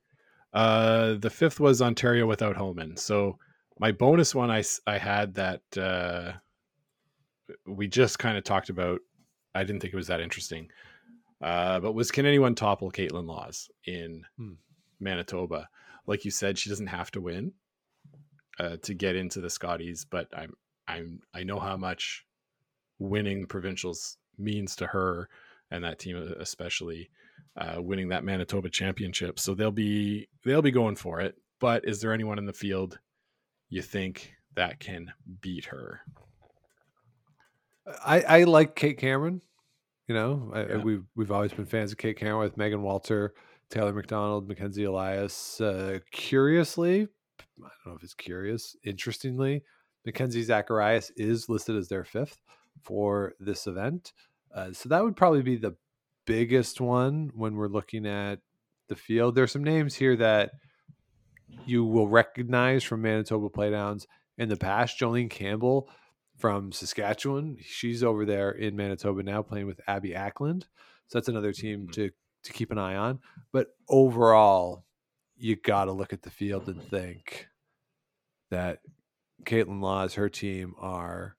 Uh, 0.53 1.15
the 1.15 1.31
fifth 1.31 1.61
was 1.61 1.81
Ontario 1.81 2.27
without 2.27 2.57
Homan. 2.57 2.97
So 2.97 3.39
my 3.79 3.93
bonus 3.93 4.35
one, 4.35 4.51
I, 4.51 4.63
I 4.87 4.99
had 4.99 5.35
that 5.35 5.63
uh, 5.79 6.33
we 7.67 7.87
just 7.89 8.19
kind 8.19 8.37
of 8.37 8.45
talked 8.45 8.69
about. 8.69 9.01
I 9.55 9.65
didn't 9.65 9.81
think 9.81 9.95
it 9.95 9.97
was 9.97 10.09
that 10.09 10.21
interesting. 10.21 10.69
Uh, 11.41 11.81
but 11.81 11.93
was 11.93 12.11
can 12.11 12.27
anyone 12.27 12.55
topple 12.55 12.91
Kaitlyn 12.91 13.27
Lawes 13.27 13.71
in 13.87 14.25
Hmm. 14.37 14.55
Manitoba? 14.99 15.69
Like 16.07 16.25
you 16.25 16.31
said, 16.31 16.59
she 16.59 16.69
doesn't 16.69 16.89
have 16.89 17.11
to 17.13 17.21
win 17.21 17.53
uh, 18.61 18.77
to 18.83 18.95
get 18.95 19.17
into 19.17 19.41
the 19.41 19.51
Scotties, 19.51 20.05
but 20.05 20.29
I'm 20.37 20.53
I'm 20.87 21.21
I 21.35 21.43
know 21.45 21.59
how 21.59 21.77
much 21.77 22.27
winning 22.99 23.47
provincials 23.47 24.19
means 24.39 24.77
to 24.77 24.87
her 24.87 25.29
and 25.71 25.85
that 25.85 25.99
team 25.99 26.17
uh, 26.17 26.35
especially 26.41 27.11
uh, 27.57 27.81
winning 27.81 28.09
that 28.09 28.25
Manitoba 28.25 28.69
championship. 28.71 29.39
So 29.39 29.55
they'll 29.55 29.71
be 29.71 30.29
they'll 30.45 30.63
be 30.63 30.71
going 30.71 30.97
for 30.97 31.21
it. 31.21 31.37
But 31.59 31.85
is 31.87 32.01
there 32.01 32.13
anyone 32.13 32.39
in 32.39 32.47
the 32.47 32.53
field 32.53 32.99
you 33.69 33.83
think 33.83 34.35
that 34.57 34.81
can 34.81 35.13
beat 35.41 35.67
her? 35.67 36.01
I, 38.05 38.21
I 38.21 38.45
like 38.45 38.77
Kate 38.77 38.99
Cameron. 38.99 39.43
You 40.09 40.15
know, 40.15 40.51
I, 40.55 40.61
Yeah. 40.67 40.77
we've 40.79 41.05
we've 41.17 41.31
always 41.31 41.53
been 41.53 41.67
fans 41.67 41.93
of 41.93 41.99
Kate 41.99 42.17
Cameron 42.19 42.41
with 42.41 42.57
Megan 42.57 42.83
Walter, 42.83 43.33
Taylor 43.71 43.93
McDonald, 43.93 44.49
Mackenzie 44.49 44.85
Elias. 44.85 45.61
Uh, 45.61 46.01
curiously, 46.11 47.09
I 47.65 47.69
don't 47.85 47.93
know 47.93 47.97
if 47.97 48.03
it's 48.03 48.15
curious. 48.15 48.77
Interestingly, 48.85 49.63
Mackenzie 50.05 50.43
Zacharias 50.43 51.11
is 51.17 51.49
listed 51.49 51.77
as 51.77 51.89
their 51.89 52.05
fifth 52.05 52.41
for 52.83 53.35
this 53.41 53.67
event. 53.67 54.13
Uh, 54.55 54.73
so 54.73 54.89
that 54.89 55.05
would 55.05 55.17
probably 55.17 55.43
be 55.43 55.57
the 55.57 55.77
biggest 56.27 56.81
one 56.81 57.31
when 57.35 57.57
we're 57.57 57.69
looking 57.69 58.07
at 58.07 58.41
the 58.89 58.97
field. 58.97 59.35
There's 59.35 59.53
some 59.53 59.65
names 59.65 59.95
here 59.95 60.17
that 60.17 60.53
you 61.67 61.85
will 61.85 62.09
recognize 62.09 62.83
from 62.85 63.03
Manitoba 63.03 63.49
playdowns 63.49 64.07
in 64.39 64.49
the 64.49 64.57
past. 64.57 64.99
Jolene 64.99 65.31
Campbell 65.31 65.89
from 66.39 66.73
Saskatchewan. 66.73 67.57
She's 67.61 68.03
over 68.03 68.25
there 68.25 68.51
in 68.51 68.77
Manitoba 68.77 69.23
now 69.23 69.43
playing 69.43 69.67
with 69.67 69.81
Abby 69.87 70.15
Ackland. 70.15 70.67
So 71.09 71.19
that's 71.19 71.29
another 71.29 71.53
team 71.53 71.87
Mhm. 71.89 71.93
to 71.93 72.11
to 72.43 72.53
keep 72.55 72.71
an 72.73 72.79
eye 72.79 72.97
on. 72.97 73.19
But 73.53 73.77
overall, 73.87 74.87
you 75.37 75.57
got 75.57 75.85
to 75.85 75.93
look 75.93 76.15
at 76.15 76.23
the 76.23 76.31
field 76.31 76.69
and 76.71 76.83
think 76.83 77.50
that 78.51 78.81
Kaitlyn 79.45 79.81
Lawes, 79.81 80.15
her 80.15 80.29
team 80.29 80.75
are 80.79 81.37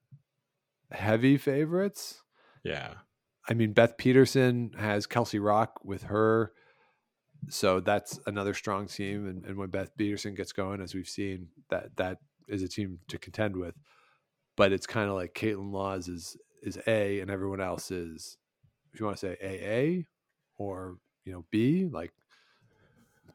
heavy 0.92 1.38
favorites. 1.38 2.22
Yeah. 2.64 2.94
I 3.48 3.54
mean, 3.54 3.74
Beth 3.74 3.98
Peterson 3.98 4.72
has 4.78 5.08
Kelsey 5.08 5.40
Rocque 5.40 5.84
with 5.84 6.04
her. 6.04 6.54
So 7.50 7.80
that's 7.80 8.20
another 8.28 8.54
strong 8.54 8.88
team. 8.88 9.28
And, 9.28 9.46
and 9.46 9.58
when 9.58 9.70
Beth 9.70 9.96
Peterson 9.98 10.36
gets 10.36 10.52
going, 10.52 10.80
as 10.82 10.94
we've 10.94 11.08
seen, 11.10 11.48
that 11.70 11.96
that 11.98 12.20
is 12.48 12.62
a 12.62 12.68
team 12.68 13.00
to 13.08 13.18
contend 13.18 13.56
with. 13.56 13.76
But 14.56 14.72
it's 14.72 14.86
kind 14.86 15.10
of 15.10 15.16
like 15.16 15.34
Kaitlyn 15.34 15.72
Lawes 15.72 16.08
is 16.08 16.38
is 16.62 16.78
A 16.88 17.20
and 17.20 17.32
everyone 17.32 17.62
else 17.62 17.90
is, 17.92 18.38
if 18.94 19.00
you 19.00 19.06
want 19.06 19.18
to 19.18 19.36
say 19.36 20.06
AA 20.60 20.64
or, 20.64 20.98
you 21.26 21.34
know, 21.34 21.46
B, 21.50 21.90
like, 21.92 22.14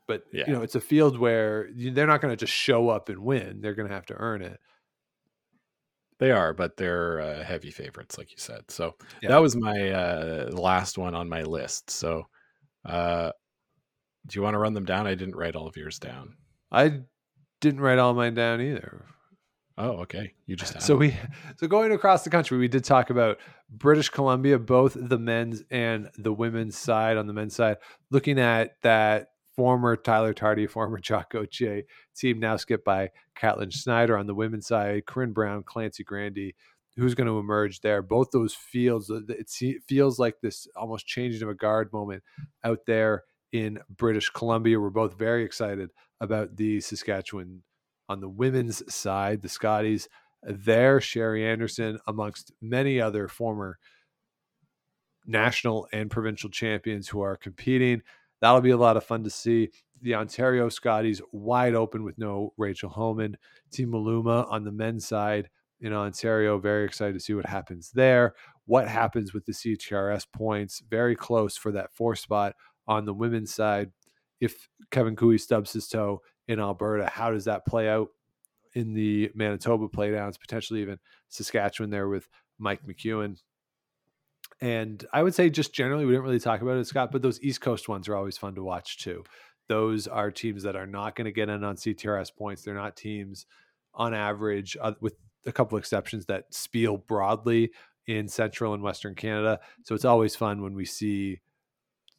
but, 0.06 0.22
Yeah. 0.32 0.44
you 0.46 0.52
know, 0.52 0.62
it's 0.62 0.74
a 0.74 0.80
field 0.80 1.18
where 1.18 1.68
they're 1.74 2.06
not 2.06 2.20
going 2.20 2.32
to 2.32 2.36
just 2.36 2.52
show 2.52 2.88
up 2.88 3.08
and 3.08 3.18
win. 3.18 3.60
They're 3.60 3.74
going 3.74 3.88
to 3.88 3.94
have 3.94 4.06
to 4.06 4.14
earn 4.14 4.42
it. 4.42 4.58
They 6.18 6.30
are, 6.30 6.54
but 6.54 6.76
they're 6.76 7.20
uh, 7.20 7.44
heavy 7.44 7.70
favorites, 7.70 8.16
like 8.16 8.30
you 8.30 8.38
said. 8.38 8.70
So 8.70 8.94
Yeah. 9.22 9.30
that 9.30 9.42
was 9.42 9.54
my 9.54 9.90
uh, 9.90 10.50
last 10.52 10.96
one 10.96 11.14
on 11.14 11.28
my 11.28 11.42
list. 11.42 11.90
So, 11.90 12.26
uh, 12.84 13.32
do 14.26 14.38
you 14.38 14.42
want 14.42 14.54
to 14.54 14.58
run 14.58 14.74
them 14.74 14.86
down? 14.86 15.06
I 15.06 15.14
didn't 15.14 15.36
write 15.36 15.54
all 15.56 15.66
of 15.68 15.76
yours 15.76 15.98
down. 15.98 16.36
I 16.72 17.00
didn't 17.60 17.80
write 17.80 17.98
all 17.98 18.14
mine 18.14 18.34
down 18.34 18.60
either. 18.60 19.04
Oh, 19.78 19.98
okay. 19.98 20.32
You 20.46 20.56
just 20.56 20.80
So 20.80 20.96
we 20.96 21.14
so 21.58 21.66
going 21.68 21.92
across 21.92 22.24
the 22.24 22.30
country, 22.30 22.56
we 22.56 22.66
did 22.66 22.82
talk 22.82 23.10
about 23.10 23.38
British 23.68 24.08
Columbia, 24.08 24.58
both 24.58 24.96
the 24.98 25.18
men's 25.18 25.62
and 25.70 26.10
the 26.16 26.32
women's 26.32 26.78
side. 26.78 27.18
On 27.18 27.26
the 27.26 27.34
men's 27.34 27.54
side, 27.54 27.76
looking 28.10 28.40
at 28.40 28.80
that 28.82 29.28
former 29.56 29.96
Tyler 29.96 30.34
Tardi, 30.34 30.66
former 30.66 30.98
Jock 31.00 31.32
Gauthier 31.32 31.82
team, 32.14 32.38
now 32.38 32.56
skipped 32.56 32.84
by 32.84 33.10
Catlin 33.34 33.70
Schneider. 33.70 34.16
On 34.16 34.26
the 34.26 34.34
women's 34.34 34.66
side, 34.66 35.04
Corryn 35.06 35.32
Brown, 35.32 35.62
Clancy 35.62 36.04
Grandy. 36.04 36.54
Who's 36.96 37.14
going 37.14 37.26
to 37.26 37.38
emerge 37.38 37.80
there? 37.82 38.00
Both 38.00 38.30
those 38.30 38.54
fields, 38.54 39.10
uh, 39.10 39.20
it 39.28 39.50
feels 39.86 40.18
like 40.18 40.40
this 40.40 40.66
almost 40.76 41.06
changing 41.06 41.42
of 41.42 41.50
a 41.50 41.54
guard 41.54 41.92
moment 41.92 42.22
out 42.64 42.86
there 42.86 43.24
in 43.52 43.78
British 43.94 44.30
Columbia. 44.30 44.80
We're 44.80 44.88
both 44.88 45.18
very 45.18 45.44
excited 45.44 45.90
about 46.22 46.56
the 46.56 46.80
Saskatchewan 46.80 47.62
on 48.08 48.20
the 48.20 48.28
women's 48.30 48.82
side, 48.92 49.42
the 49.42 49.48
Scotties 49.48 50.08
there, 50.42 51.00
Sherry 51.00 51.46
Anderson, 51.46 51.98
amongst 52.06 52.52
many 52.62 53.00
other 53.00 53.28
former 53.28 53.78
national 55.26 55.88
and 55.92 56.10
provincial 56.10 56.50
champions 56.50 57.08
who 57.08 57.20
are 57.20 57.36
competing. 57.36 58.02
That'll 58.40 58.60
be 58.60 58.70
a 58.70 58.76
lot 58.76 58.96
of 58.96 59.04
fun 59.04 59.24
to 59.24 59.30
see. 59.30 59.70
The 60.02 60.14
Ontario 60.14 60.68
Scotties 60.68 61.22
wide 61.32 61.74
open 61.74 62.04
with 62.04 62.18
no 62.18 62.52
Rachel 62.58 62.90
Homan. 62.90 63.36
Team 63.72 63.92
Maluma 63.92 64.50
on 64.50 64.64
the 64.64 64.72
men's 64.72 65.06
side 65.06 65.48
in 65.80 65.92
Ontario. 65.92 66.58
Very 66.58 66.84
excited 66.84 67.14
to 67.14 67.20
see 67.20 67.34
what 67.34 67.46
happens 67.46 67.90
there. 67.92 68.34
What 68.66 68.88
happens 68.88 69.32
with 69.32 69.46
the 69.46 69.52
CTRS 69.52 70.26
points? 70.32 70.82
Very 70.90 71.16
close 71.16 71.56
for 71.56 71.72
that 71.72 71.94
four 71.94 72.14
spot 72.14 72.54
on 72.86 73.04
the 73.04 73.14
women's 73.14 73.54
side. 73.54 73.90
If 74.40 74.68
Kevin 74.90 75.16
Koe 75.16 75.36
stubs 75.38 75.72
his 75.72 75.88
toe 75.88 76.20
in 76.46 76.60
Alberta, 76.60 77.06
how 77.06 77.30
does 77.30 77.46
that 77.46 77.64
play 77.66 77.88
out 77.88 78.08
in 78.74 78.92
the 78.92 79.30
Manitoba 79.34 79.88
playdowns, 79.88 80.38
potentially 80.38 80.82
even 80.82 80.98
Saskatchewan 81.28 81.90
there 81.90 82.08
with 82.08 82.28
Mike 82.58 82.82
McEwen? 82.86 83.38
And 84.60 85.04
I 85.12 85.22
would 85.22 85.34
say 85.34 85.50
just 85.50 85.74
generally, 85.74 86.06
we 86.06 86.12
didn't 86.12 86.24
really 86.24 86.40
talk 86.40 86.62
about 86.62 86.78
it, 86.78 86.86
Scott, 86.86 87.12
but 87.12 87.22
those 87.22 87.40
East 87.42 87.60
Coast 87.60 87.88
ones 87.88 88.08
are 88.08 88.16
always 88.16 88.38
fun 88.38 88.54
to 88.54 88.62
watch 88.62 88.98
too. 88.98 89.22
Those 89.68 90.06
are 90.06 90.30
teams 90.30 90.62
that 90.62 90.76
are 90.76 90.86
not 90.86 91.14
going 91.16 91.24
to 91.26 91.32
get 91.32 91.48
in 91.48 91.62
on 91.64 91.76
CTRS 91.76 92.34
points. 92.34 92.62
They're 92.62 92.74
not 92.74 92.96
teams 92.96 93.46
on 93.94 94.14
average, 94.14 94.76
uh, 94.80 94.92
with 95.00 95.14
a 95.46 95.52
couple 95.52 95.76
exceptions, 95.78 96.26
that 96.26 96.44
spiel 96.54 96.96
broadly 96.96 97.70
in 98.06 98.28
Central 98.28 98.72
and 98.74 98.82
Western 98.82 99.14
Canada. 99.14 99.58
So 99.84 99.94
it's 99.94 100.04
always 100.04 100.36
fun 100.36 100.62
when 100.62 100.74
we 100.74 100.84
see 100.84 101.40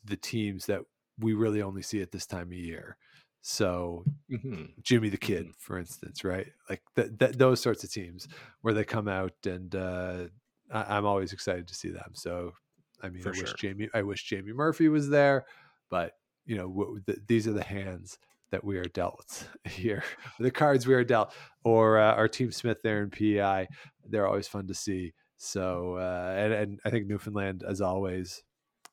the 0.04 0.18
teams 0.18 0.66
that 0.68 0.82
we 1.20 1.34
really 1.34 1.62
only 1.62 1.82
see 1.82 2.02
at 2.02 2.12
this 2.12 2.26
time 2.26 2.48
of 2.48 2.54
year. 2.54 2.98
So 3.42 4.04
Mhm. 4.30 4.74
Jimmy 4.84 5.10
the 5.10 5.18
Kid, 5.18 5.48
for 5.58 5.78
instance, 5.80 6.24
right? 6.24 6.48
Like 6.70 6.82
th- 6.96 7.18
th- 7.18 7.32
those 7.38 7.62
sorts 7.62 7.84
of 7.84 7.92
teams 7.92 8.28
where 8.62 8.74
they 8.74 8.84
come 8.84 9.08
out, 9.08 9.34
and 9.46 9.74
uh, 9.74 10.26
I- 10.72 10.98
I'm 10.98 11.06
always 11.06 11.34
excited 11.34 11.68
to 11.68 11.76
see 11.76 11.90
them. 11.90 12.12
So, 12.14 12.54
I 13.02 13.10
mean, 13.10 13.22
For 13.24 13.30
I 13.34 13.38
wish. 13.40 13.54
Jamie, 13.54 13.90
I 13.94 14.02
wish 14.02 14.24
Jamie 14.24 14.54
Murphy 14.54 14.90
was 14.90 15.10
there, 15.10 15.46
but 15.90 16.14
you 16.46 16.56
know, 16.58 16.68
w- 16.70 17.02
th- 17.06 17.20
these 17.28 17.48
are 17.48 17.54
the 17.54 17.64
hands 17.64 18.18
that 18.52 18.64
we 18.64 18.78
are 18.78 18.86
dealt 18.86 19.48
here, 19.66 20.04
the 20.40 20.52
cards 20.52 20.88
we 20.88 20.94
are 20.94 21.04
dealt, 21.04 21.34
or 21.64 21.98
uh, 22.00 22.14
our 22.14 22.28
team 22.28 22.52
Smith 22.52 22.82
there 22.82 23.04
in 23.04 23.10
PEI. 23.10 23.68
They're 24.10 24.28
always 24.28 24.48
fun 24.48 24.68
to 24.68 24.74
see. 24.74 25.14
So, 25.36 25.96
uh, 25.98 26.34
and, 26.38 26.54
and 26.54 26.80
I 26.86 26.90
think 26.90 27.08
Newfoundland, 27.08 27.64
as 27.68 27.82
always, 27.82 28.42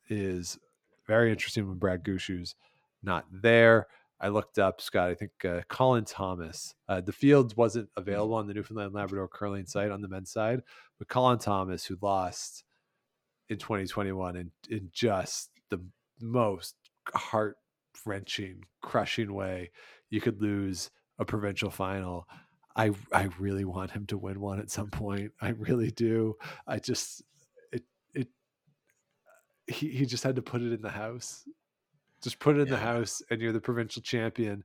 is 0.09 0.59
very 1.07 1.31
interesting 1.31 1.69
when 1.69 1.79
Brad 1.79 2.05
Gushue's 2.05 2.55
not 3.03 3.25
there. 3.31 3.87
I 4.21 4.29
looked 4.29 4.59
up 4.59 4.81
Scott. 4.81 5.11
I 5.11 5.15
think 5.15 5.33
uh, 5.45 5.61
Colin 5.69 6.05
Thomas. 6.05 6.75
Uh, 6.89 7.01
the 7.01 7.13
field 7.13 7.57
wasn't 7.57 7.89
available 7.97 8.35
on 8.35 8.47
the 8.47 8.55
Newfoundland 8.55 8.95
Labrador 8.95 9.29
curling 9.29 9.67
site 9.67 9.91
on 9.91 10.01
the 10.01 10.09
men's 10.09 10.31
side, 10.31 10.63
but 10.99 11.09
Colin 11.09 11.39
Thomas, 11.39 11.85
who 11.85 11.99
lost 12.01 12.65
in 13.49 13.59
2021 13.59 14.37
in 14.37 14.51
in 14.71 14.89
just 14.93 15.51
the 15.71 15.81
most 16.21 16.77
heart 17.15 17.57
wrenching, 18.07 18.63
crushing 18.83 19.33
way 19.33 19.71
you 20.11 20.21
could 20.21 20.41
lose 20.41 20.91
a 21.19 21.25
provincial 21.25 21.71
final. 21.71 22.29
I 22.77 22.93
I 23.13 23.29
really 23.39 23.65
want 23.65 23.91
him 23.91 24.07
to 24.07 24.19
win 24.19 24.41
one 24.41 24.61
at 24.61 24.71
some 24.71 24.91
point. 24.91 25.33
I 25.41 25.51
really 25.51 25.91
do. 25.91 26.37
I 26.67 26.79
just 26.79 27.23
it 27.73 27.83
it 28.15 28.29
he 29.67 29.89
he 29.89 30.07
just 30.07 30.25
had 30.25 30.37
to 30.37 30.43
put 30.43 30.63
it 30.63 30.73
in 30.73 30.83
the 30.83 30.91
house. 30.91 31.45
Just 32.25 32.39
put 32.39 32.57
it 32.57 32.63
in 32.63 32.69
the 32.69 32.77
house, 32.77 33.23
and 33.31 33.41
you're 33.41 33.53
the 33.53 33.61
provincial 33.61 34.03
champion. 34.03 34.65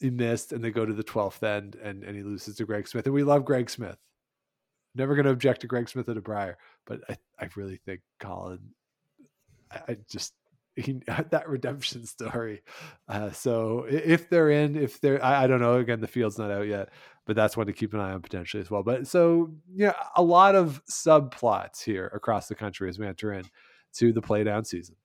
He 0.00 0.10
missed, 0.10 0.52
and 0.52 0.62
they 0.62 0.70
go 0.70 0.84
to 0.84 0.92
the 0.92 1.02
twelfth 1.02 1.42
end, 1.42 1.76
and 1.76 2.02
and 2.02 2.16
he 2.16 2.22
loses 2.22 2.56
to 2.56 2.64
Greg 2.64 2.88
Smith. 2.88 3.06
And 3.06 3.14
we 3.14 3.22
love 3.22 3.44
Greg 3.44 3.70
Smith. 3.70 3.98
Never 4.94 5.14
going 5.14 5.24
to 5.24 5.32
object 5.32 5.62
to 5.62 5.66
Greg 5.66 5.88
Smith 5.88 6.08
at 6.08 6.16
a 6.18 6.20
Brier, 6.20 6.58
but 6.86 7.00
I 7.08 7.16
I 7.40 7.48
really 7.56 7.80
think 7.86 8.02
Colin 8.20 8.60
I, 9.72 9.92
I 9.92 9.96
just 10.08 10.34
he, 10.76 11.00
that 11.30 11.48
redemption 11.48 12.06
story. 12.06 12.62
Uh, 13.08 13.30
so 13.30 13.86
if 13.88 14.28
they're 14.28 14.50
in, 14.50 14.76
if 14.76 15.00
they're, 15.00 15.22
I, 15.24 15.44
I, 15.44 15.46
don't 15.46 15.60
know. 15.60 15.78
Again, 15.78 16.00
the 16.00 16.06
field's 16.06 16.38
not 16.38 16.50
out 16.50 16.66
yet, 16.66 16.90
but 17.26 17.36
that's 17.36 17.56
one 17.56 17.66
to 17.66 17.72
keep 17.72 17.94
an 17.94 18.00
eye 18.00 18.12
on 18.12 18.22
potentially 18.22 18.60
as 18.60 18.70
well. 18.70 18.82
But 18.82 19.06
so 19.06 19.52
yeah, 19.74 19.94
a 20.16 20.22
lot 20.22 20.54
of 20.54 20.82
subplots 20.90 21.82
here 21.82 22.10
across 22.14 22.48
the 22.48 22.54
country 22.54 22.88
as 22.88 22.98
we 22.98 23.06
enter 23.06 23.32
in 23.32 23.44
to 23.94 24.12
the 24.12 24.22
play 24.22 24.44
down 24.44 24.64
season. 24.64 24.96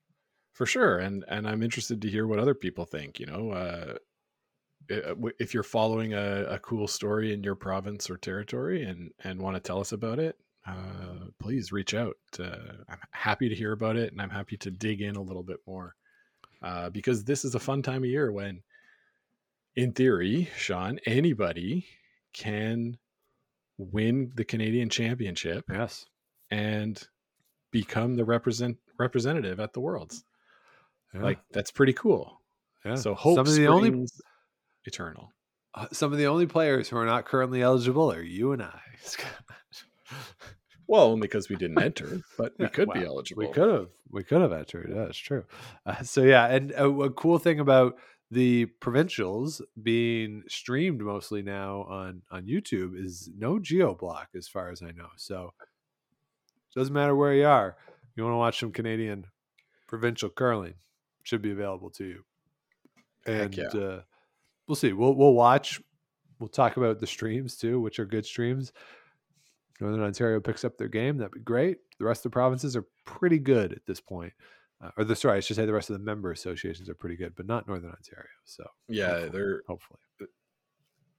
For 0.58 0.66
sure, 0.66 0.98
and 0.98 1.24
and 1.28 1.48
I'm 1.48 1.62
interested 1.62 2.02
to 2.02 2.10
hear 2.10 2.26
what 2.26 2.40
other 2.40 2.52
people 2.52 2.84
think. 2.84 3.20
You 3.20 3.26
know, 3.26 3.52
uh, 3.52 3.94
if 5.38 5.54
you're 5.54 5.62
following 5.62 6.14
a, 6.14 6.46
a 6.46 6.58
cool 6.58 6.88
story 6.88 7.32
in 7.32 7.44
your 7.44 7.54
province 7.54 8.10
or 8.10 8.16
territory 8.16 8.82
and 8.82 9.12
and 9.22 9.40
want 9.40 9.54
to 9.54 9.60
tell 9.60 9.78
us 9.78 9.92
about 9.92 10.18
it, 10.18 10.36
uh, 10.66 11.26
please 11.38 11.70
reach 11.70 11.94
out. 11.94 12.16
Uh, 12.40 12.72
I'm 12.88 12.98
happy 13.12 13.48
to 13.48 13.54
hear 13.54 13.70
about 13.70 13.94
it, 13.94 14.10
and 14.10 14.20
I'm 14.20 14.30
happy 14.30 14.56
to 14.56 14.72
dig 14.72 15.00
in 15.00 15.14
a 15.14 15.22
little 15.22 15.44
bit 15.44 15.58
more 15.64 15.94
uh, 16.60 16.90
because 16.90 17.22
this 17.22 17.44
is 17.44 17.54
a 17.54 17.60
fun 17.60 17.80
time 17.80 18.02
of 18.02 18.10
year 18.10 18.32
when, 18.32 18.64
in 19.76 19.92
theory, 19.92 20.50
Sean, 20.56 20.98
anybody 21.06 21.86
can 22.32 22.98
win 23.76 24.32
the 24.34 24.44
Canadian 24.44 24.88
Championship. 24.88 25.66
Yes, 25.70 26.06
and 26.50 27.00
become 27.70 28.16
the 28.16 28.24
represent 28.24 28.76
representative 28.98 29.60
at 29.60 29.72
the 29.72 29.78
Worlds. 29.78 30.24
Yeah. 31.14 31.22
Like 31.22 31.38
that's 31.52 31.70
pretty 31.70 31.92
cool. 31.92 32.40
Yeah. 32.84 32.96
So 32.96 33.14
hope 33.14 33.36
some 33.36 33.46
of 33.46 33.54
the 33.54 33.68
only 33.68 34.06
eternal. 34.84 35.32
Uh, 35.74 35.86
some 35.92 36.12
of 36.12 36.18
the 36.18 36.26
only 36.26 36.46
players 36.46 36.88
who 36.88 36.96
are 36.96 37.06
not 37.06 37.26
currently 37.26 37.62
eligible 37.62 38.10
are 38.12 38.22
you 38.22 38.52
and 38.52 38.62
I. 38.62 38.80
Well, 40.88 41.02
only 41.02 41.20
because 41.20 41.50
we 41.50 41.56
didn't 41.56 41.80
enter, 41.82 42.22
but 42.38 42.54
we 42.58 42.66
could 42.68 42.90
be 42.92 43.04
eligible. 43.04 43.42
We 43.42 43.52
could 43.52 43.70
have. 43.70 43.88
We 44.10 44.24
could 44.24 44.40
have 44.40 44.52
entered. 44.52 44.88
Yeah, 44.88 45.04
that's 45.04 45.18
true. 45.18 45.44
Uh, 45.84 46.02
so 46.02 46.22
yeah, 46.22 46.46
and 46.46 46.70
a, 46.70 46.86
a, 46.86 47.10
cool 47.10 47.38
thing 47.38 47.60
about 47.60 47.98
the 48.30 48.64
provincials 48.80 49.60
being 49.82 50.44
streamed 50.48 51.02
mostly 51.02 51.42
now 51.42 51.82
on 51.90 52.22
on 52.30 52.46
YouTube 52.46 52.98
is 52.98 53.28
no 53.36 53.58
geo 53.58 53.94
block, 53.94 54.28
as 54.34 54.48
far 54.48 54.70
as 54.70 54.82
I 54.82 54.92
know. 54.92 55.08
So 55.16 55.52
doesn't 56.74 56.94
matter 56.94 57.14
where 57.14 57.34
you 57.34 57.46
are. 57.46 57.76
You 58.16 58.22
want 58.22 58.32
to 58.32 58.38
watch 58.38 58.60
some 58.60 58.72
Canadian 58.72 59.26
provincial 59.88 60.30
curling, 60.30 60.74
should 61.28 61.42
be 61.42 61.52
available 61.52 61.90
to 61.90 62.04
you. 62.04 62.24
And 63.26 63.54
yeah. 63.56 63.66
uh, 63.66 64.00
we'll 64.66 64.76
see. 64.76 64.92
We'll 64.92 65.14
we'll 65.14 65.34
watch. 65.34 65.80
We'll 66.38 66.48
talk 66.48 66.76
about 66.76 67.00
the 67.00 67.06
streams 67.06 67.56
too, 67.56 67.80
which 67.80 67.98
are 67.98 68.06
good 68.06 68.24
streams. 68.24 68.72
Northern 69.80 70.02
Ontario 70.02 70.40
picks 70.40 70.64
up 70.64 70.76
their 70.76 70.88
game, 70.88 71.18
that'd 71.18 71.32
be 71.32 71.40
great. 71.40 71.78
The 71.98 72.04
rest 72.04 72.20
of 72.20 72.30
the 72.30 72.34
provinces 72.34 72.74
are 72.74 72.84
pretty 73.04 73.38
good 73.38 73.72
at 73.72 73.86
this 73.86 74.00
point. 74.00 74.32
Uh, 74.80 74.90
or 74.96 75.04
the 75.04 75.14
sorry, 75.14 75.36
I 75.38 75.40
should 75.40 75.56
say 75.56 75.66
the 75.66 75.72
rest 75.72 75.90
of 75.90 75.98
the 75.98 76.04
member 76.04 76.32
associations 76.32 76.88
are 76.88 76.94
pretty 76.94 77.16
good, 77.16 77.34
but 77.36 77.46
not 77.46 77.68
Northern 77.68 77.90
Ontario. 77.90 78.28
So 78.44 78.64
yeah, 78.88 79.06
hopefully, 79.06 79.30
they're 79.30 79.62
hopefully 79.66 79.98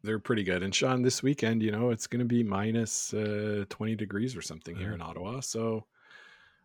they're 0.01 0.19
pretty 0.19 0.43
good. 0.43 0.63
And 0.63 0.73
Sean, 0.73 1.01
this 1.01 1.21
weekend, 1.21 1.61
you 1.61 1.71
know, 1.71 1.89
it's 1.91 2.07
going 2.07 2.19
to 2.19 2.25
be 2.25 2.43
minus 2.43 3.13
uh, 3.13 3.65
twenty 3.69 3.95
degrees 3.95 4.35
or 4.35 4.41
something 4.41 4.75
here 4.75 4.93
in 4.93 5.01
Ottawa. 5.01 5.41
So 5.41 5.85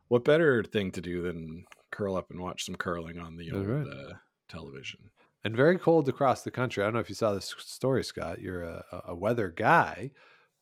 what 0.08 0.24
better 0.24 0.62
thing 0.62 0.90
to 0.92 1.00
do 1.00 1.22
than 1.22 1.64
curl 1.94 2.16
up 2.16 2.30
and 2.30 2.40
watch 2.40 2.66
some 2.66 2.74
curling 2.74 3.18
on 3.18 3.36
the 3.36 3.52
old 3.52 3.66
right. 3.66 3.86
uh, 3.86 4.14
television? 4.48 5.00
And 5.44 5.54
very 5.54 5.78
cold 5.78 6.08
across 6.08 6.42
the 6.42 6.50
country. 6.50 6.82
I 6.82 6.86
don't 6.86 6.94
know 6.94 7.00
if 7.00 7.08
you 7.08 7.14
saw 7.14 7.32
this 7.32 7.54
story, 7.58 8.02
Scott. 8.02 8.40
You're 8.40 8.62
a, 8.62 9.02
a 9.08 9.14
weather 9.14 9.52
guy 9.54 10.10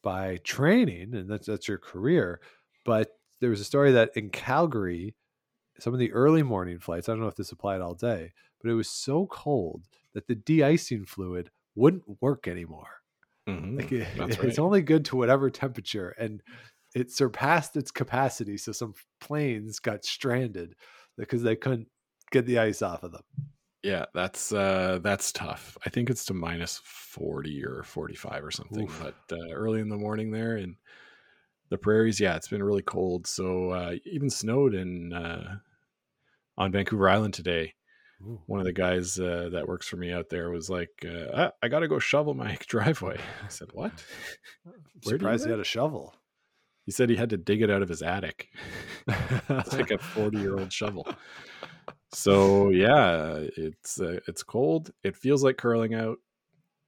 by 0.03 0.39
training, 0.45 1.15
and 1.15 1.31
that's 1.31 1.47
that's 1.47 1.69
your 1.69 1.79
career. 1.79 2.41
But 2.85 3.13
there 3.41 3.51
was 3.51 3.61
a 3.61 3.65
story 3.65 3.93
that 3.93 4.11
in 4.17 4.31
Calgary, 4.31 5.15
some 5.79 5.93
of 5.93 6.01
the 6.01 6.13
early 6.13 6.43
morning 6.43 6.79
flights, 6.79 7.09
I 7.09 7.13
don't 7.13 7.21
know 7.21 7.29
if 7.29 7.37
this 7.37 7.53
applied 7.53 7.81
all 7.81 7.95
day, 7.95 8.33
but 8.61 8.71
it 8.71 8.75
was 8.75 8.89
so 8.89 9.27
cold 9.27 9.85
that 10.15 10.27
the 10.27 10.35
de-icing 10.35 11.07
fluid 11.07 11.51
wouldn't 11.75 12.21
work 12.21 12.47
anymore. 12.49 13.01
Mm-hmm. 13.49 13.77
Like 13.79 13.93
it, 13.93 14.07
it's 14.17 14.39
right. 14.39 14.59
only 14.59 14.83
good 14.83 15.05
to 15.07 15.17
whatever 15.17 15.49
temperature, 15.49 16.11
and 16.19 16.43
it 16.95 17.11
surpassed 17.11 17.77
its 17.77 17.91
capacity. 17.91 18.57
So 18.59 18.73
some 18.73 18.95
planes 19.21 19.79
got 19.79 20.05
stranded 20.05 20.75
because 21.17 21.43
they 21.43 21.57
couldn't 21.57 21.89
get 22.31 22.47
the 22.47 22.59
ice 22.59 22.83
off 22.83 23.03
of 23.03 23.13
them. 23.13 23.23
Yeah, 23.83 24.07
that's 24.15 24.53
uh 24.53 25.01
that's 25.03 25.33
tough. 25.33 25.77
I 25.85 25.91
think 25.91 26.09
it's 26.09 26.25
to 26.27 26.35
minus 26.35 26.81
40 26.85 27.65
or 27.65 27.83
45 27.83 28.45
or 28.45 28.51
something, 28.51 28.85
Oof. 28.85 29.03
but 29.03 29.37
uh, 29.37 29.51
early 29.53 29.81
in 29.81 29.89
the 29.89 29.97
morning 29.97 30.31
there 30.31 30.57
in 30.57 30.77
the 31.69 31.79
prairies, 31.79 32.21
yeah, 32.21 32.37
it's 32.37 32.49
been 32.49 32.63
really 32.63 32.83
cold. 32.83 33.27
So 33.27 33.71
uh 33.71 33.95
even 34.05 34.31
snowed 34.31 34.75
in 34.75 35.13
uh 35.13 35.57
on 36.57 36.73
Vancouver 36.73 37.09
Island 37.09 37.35
today. 37.35 37.75
Ooh. 38.23 38.41
One 38.47 38.61
of 38.61 38.67
the 38.67 38.73
guys 38.73 39.19
uh, 39.19 39.49
that 39.53 39.67
works 39.67 39.89
for 39.89 39.97
me 39.97 40.13
out 40.13 40.29
there 40.29 40.51
was 40.51 40.71
like, 40.71 40.91
uh, 41.05 41.51
I, 41.63 41.67
I 41.67 41.69
got 41.69 41.81
to 41.81 41.89
go 41.89 41.99
shovel 41.99 42.35
my 42.35 42.57
driveway. 42.69 43.19
I 43.45 43.49
said, 43.49 43.71
"What? 43.73 43.93
Where 45.03 45.17
surprised 45.17 45.45
he 45.45 45.51
had 45.51 45.59
a 45.59 45.65
shovel." 45.65 46.15
He 46.85 46.93
said 46.93 47.11
he 47.11 47.17
had 47.17 47.31
to 47.31 47.37
dig 47.37 47.63
it 47.63 47.71
out 47.71 47.83
of 47.83 47.89
his 47.89 48.03
attic. 48.03 48.49
it's 49.09 49.73
like 49.73 49.91
a 49.91 49.99
forty-year-old 49.99 50.73
shovel 50.73 51.07
so 52.13 52.69
yeah, 52.71 53.39
it's 53.57 54.01
uh, 54.01 54.21
it's 54.29 54.43
cold. 54.43 54.91
It 55.03 55.17
feels 55.17 55.43
like 55.43 55.57
curling 55.57 55.95
out, 55.95 56.19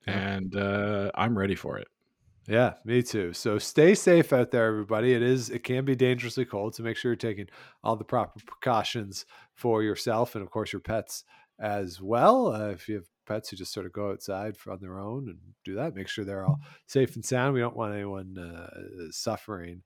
and 0.06 0.54
uh, 0.54 1.10
I'm 1.14 1.36
ready 1.36 1.54
for 1.54 1.78
it. 1.78 1.88
Yeah, 2.46 2.74
me 2.84 3.02
too. 3.02 3.32
So 3.32 3.58
stay 3.58 3.94
safe 3.94 4.32
out 4.32 4.50
there, 4.50 4.66
everybody. 4.66 5.14
It 5.14 5.22
is 5.22 5.48
it 5.48 5.64
can 5.64 5.84
be 5.84 5.96
dangerously 5.96 6.44
cold, 6.44 6.74
so 6.74 6.82
make 6.82 6.96
sure 6.96 7.10
you're 7.10 7.16
taking 7.16 7.46
all 7.82 7.96
the 7.96 8.04
proper 8.04 8.38
precautions 8.44 9.24
for 9.54 9.82
yourself 9.82 10.34
and 10.34 10.42
of 10.44 10.50
course 10.50 10.72
your 10.72 10.80
pets 10.80 11.24
as 11.58 12.02
well. 12.02 12.52
Uh, 12.52 12.68
if 12.68 12.88
you 12.88 12.96
have 12.96 13.08
pets 13.26 13.48
who 13.48 13.56
just 13.56 13.72
sort 13.72 13.86
of 13.86 13.92
go 13.92 14.10
outside 14.10 14.56
on 14.68 14.80
their 14.80 14.98
own 14.98 15.28
and 15.28 15.38
do 15.64 15.74
that, 15.74 15.94
make 15.94 16.08
sure 16.08 16.24
they're 16.24 16.46
all 16.46 16.60
safe 16.86 17.14
and 17.14 17.24
sound. 17.24 17.54
We 17.54 17.60
don't 17.60 17.76
want 17.76 17.94
anyone 17.94 18.38
uh, 18.38 19.10
suffering 19.10 19.82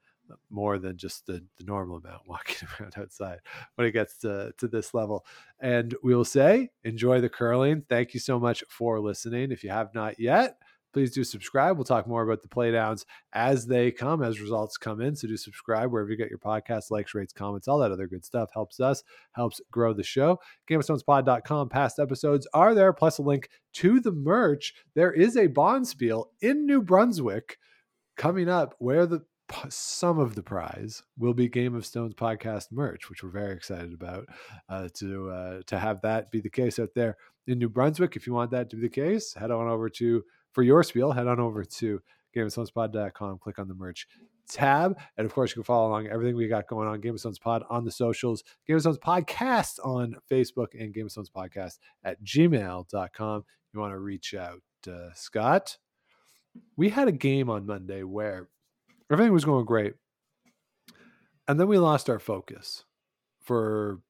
more 0.51 0.79
than 0.79 0.97
just 0.97 1.27
the, 1.27 1.43
the 1.57 1.65
normal 1.65 1.99
amount 1.99 2.23
walking 2.27 2.69
around 2.81 2.95
outside 2.97 3.39
when 3.75 3.87
it 3.87 3.93
gets 3.93 4.19
to, 4.19 4.53
to 4.59 4.69
this 4.69 4.95
level. 4.95 5.25
And 5.61 5.95
we 6.03 6.15
will 6.15 6.25
say, 6.25 6.71
enjoy 6.85 7.21
the 7.21 7.29
curling. 7.29 7.85
Thank 7.89 8.15
you 8.15 8.21
so 8.21 8.39
much 8.39 8.63
for 8.69 9.01
listening. 9.01 9.53
If 9.53 9.65
you 9.65 9.71
have 9.71 9.95
not 9.95 10.19
yet, 10.19 10.59
please 10.93 11.13
do 11.13 11.25
subscribe. 11.25 11.77
We'll 11.77 11.85
talk 11.85 12.07
more 12.07 12.23
about 12.23 12.43
the 12.43 12.49
playdowns 12.49 13.05
as 13.33 13.67
they 13.67 13.91
come, 13.91 14.23
as 14.23 14.41
results 14.41 14.77
come 14.77 15.01
in. 15.01 15.17
So 15.17 15.29
do 15.29 15.37
subscribe 15.37 15.91
wherever 15.91 16.11
you 16.11 16.17
get 16.17 16.31
your 16.31 16.39
podcasts, 16.39 16.91
likes, 16.91 17.15
rates, 17.15 17.33
comments, 17.33 17.69
all 17.69 17.79
that 17.79 17.93
other 17.93 18.07
good 18.07 18.25
stuff. 18.25 18.51
Helps 18.53 18.81
us, 18.81 19.03
helps 19.33 19.61
grow 19.71 19.93
the 19.93 20.03
show. 20.03 20.39
GameOfStonesPod.com. 20.71 21.69
Past 21.69 21.99
episodes 21.99 22.47
are 22.55 22.75
there, 22.75 22.93
plus 22.93 23.19
a 23.19 23.23
link 23.23 23.49
to 23.75 24.01
the 24.01 24.13
merch. 24.13 24.75
There 24.95 25.13
is 25.13 25.37
a 25.37 25.49
bonspiel 25.49 26.27
in 26.41 26.67
New 26.67 26.83
Brunswick 26.83 27.59
coming 28.17 28.49
up 28.49 28.75
where 28.79 29.07
the 29.07 29.23
some 29.71 30.19
of 30.19 30.35
the 30.35 30.43
prize 30.43 31.03
will 31.17 31.35
be 31.35 31.49
Game 31.49 31.75
of 31.75 31.87
Stones 31.87 32.15
podcast 32.15 32.67
merch, 32.71 33.09
which 33.09 33.23
we're 33.23 33.31
very 33.31 33.55
excited 33.55 33.95
about 33.95 34.27
uh, 34.69 34.89
to 34.95 35.31
uh, 35.31 35.61
to 35.67 35.79
have 35.79 36.03
that 36.03 36.31
be 36.31 36.41
the 36.41 36.51
case 36.51 36.79
out 36.79 36.91
there 36.95 37.17
in 37.47 37.59
New 37.59 37.69
Brunswick. 37.69 38.17
If 38.17 38.27
you 38.27 38.35
want 38.35 38.51
that 38.51 38.69
to 38.71 38.77
be 38.77 38.83
the 38.83 38.89
case, 38.89 39.35
head 39.35 39.51
on 39.51 39.69
over 39.69 39.89
to 39.89 40.23
for 40.53 40.63
your 40.63 40.83
spiel. 40.83 41.13
Head 41.13 41.27
on 41.27 41.41
over 41.41 41.65
to 41.65 42.01
GameOfStonesPod.com. 42.37 43.39
Click 43.39 43.59
on 43.59 43.69
the 43.69 43.75
merch 43.75 44.07
tab, 44.49 44.99
and 45.17 45.27
of 45.27 45.35
course 45.35 45.51
you 45.51 45.55
can 45.55 45.65
follow 45.65 45.89
along 45.89 46.07
everything 46.07 46.35
we 46.37 46.49
got 46.49 46.67
going 46.67 46.89
on 46.89 47.01
Game 47.01 47.15
of 47.15 47.21
Stones 47.21 47.39
Pod 47.39 47.63
on 47.69 47.85
the 47.85 47.91
socials, 47.91 48.43
Game 48.67 48.77
of 48.77 48.83
Stones 48.83 48.99
Podcast 48.99 49.79
on 49.85 50.17
Facebook, 50.31 50.69
and 50.79 50.95
Game 50.95 51.07
of 51.07 51.13
Stones 51.13 51.31
Podcast 51.31 51.79
at 52.05 52.23
gmail.com. 52.23 53.45
You 53.73 53.81
want 53.81 53.93
to 53.93 53.99
reach 53.99 54.35
out, 54.35 54.63
uh, 54.91 55.11
Scott. 55.15 55.77
We 56.77 56.89
had 56.89 57.09
a 57.09 57.13
game 57.13 57.51
on 57.51 57.67
Monday 57.67 58.03
where 58.03 58.49
everything 59.11 59.33
was 59.33 59.45
going 59.45 59.67
great. 59.67 59.95
And 61.47 61.59
then 61.59 61.69
we 61.69 61.79
lost 61.79 62.11
our 62.11 62.19
focus 62.19 62.85
for, 63.43 64.01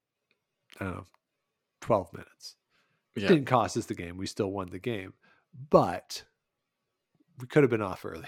I 0.80 0.84
don't 0.84 0.94
know, 0.94 1.04
12 1.82 2.12
minutes. 2.12 2.56
It 3.14 3.22
yeah. 3.22 3.28
didn't 3.28 3.46
cost 3.46 3.76
us 3.76 3.86
the 3.86 3.94
game. 3.94 4.16
We 4.16 4.26
still 4.26 4.50
won 4.50 4.70
the 4.70 4.78
game, 4.78 5.14
but 5.70 6.24
we 7.40 7.46
could 7.46 7.62
have 7.62 7.70
been 7.70 7.82
off 7.82 8.04
earlier. 8.04 8.26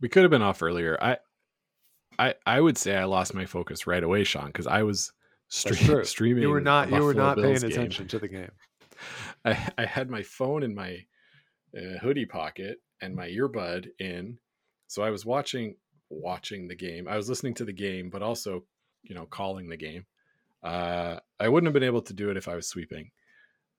we 0.00 0.08
could 0.08 0.22
have 0.22 0.30
been 0.30 0.42
off 0.42 0.62
earlier. 0.62 0.98
I, 1.00 1.18
I, 2.18 2.34
I 2.46 2.60
would 2.60 2.78
say 2.78 2.96
I 2.96 3.04
lost 3.04 3.34
my 3.34 3.46
focus 3.46 3.86
right 3.86 4.02
away, 4.02 4.24
Sean, 4.24 4.46
because 4.46 4.66
I 4.66 4.82
was 4.82 5.12
stream, 5.48 6.04
streaming. 6.04 6.42
You 6.42 6.50
were 6.50 6.60
not. 6.60 6.90
You 6.90 7.02
were 7.02 7.14
not 7.14 7.36
Bills 7.36 7.60
paying 7.60 7.72
attention 7.72 8.04
game. 8.04 8.08
to 8.08 8.18
the 8.18 8.28
game. 8.28 8.52
I, 9.44 9.70
I 9.78 9.84
had 9.84 10.10
my 10.10 10.22
phone 10.22 10.62
in 10.62 10.74
my 10.74 11.04
uh, 11.76 11.98
hoodie 12.00 12.26
pocket 12.26 12.78
and 13.00 13.14
my 13.14 13.28
earbud 13.28 13.88
in, 13.98 14.38
so 14.86 15.02
I 15.02 15.10
was 15.10 15.26
watching 15.26 15.76
watching 16.08 16.68
the 16.68 16.76
game. 16.76 17.08
I 17.08 17.16
was 17.16 17.28
listening 17.28 17.54
to 17.54 17.64
the 17.64 17.72
game, 17.72 18.10
but 18.10 18.22
also, 18.22 18.64
you 19.02 19.14
know, 19.14 19.26
calling 19.26 19.68
the 19.68 19.76
game. 19.76 20.06
Uh, 20.62 21.18
I 21.38 21.48
wouldn't 21.48 21.66
have 21.66 21.74
been 21.74 21.82
able 21.82 22.02
to 22.02 22.14
do 22.14 22.30
it 22.30 22.36
if 22.36 22.48
I 22.48 22.56
was 22.56 22.68
sweeping. 22.68 23.10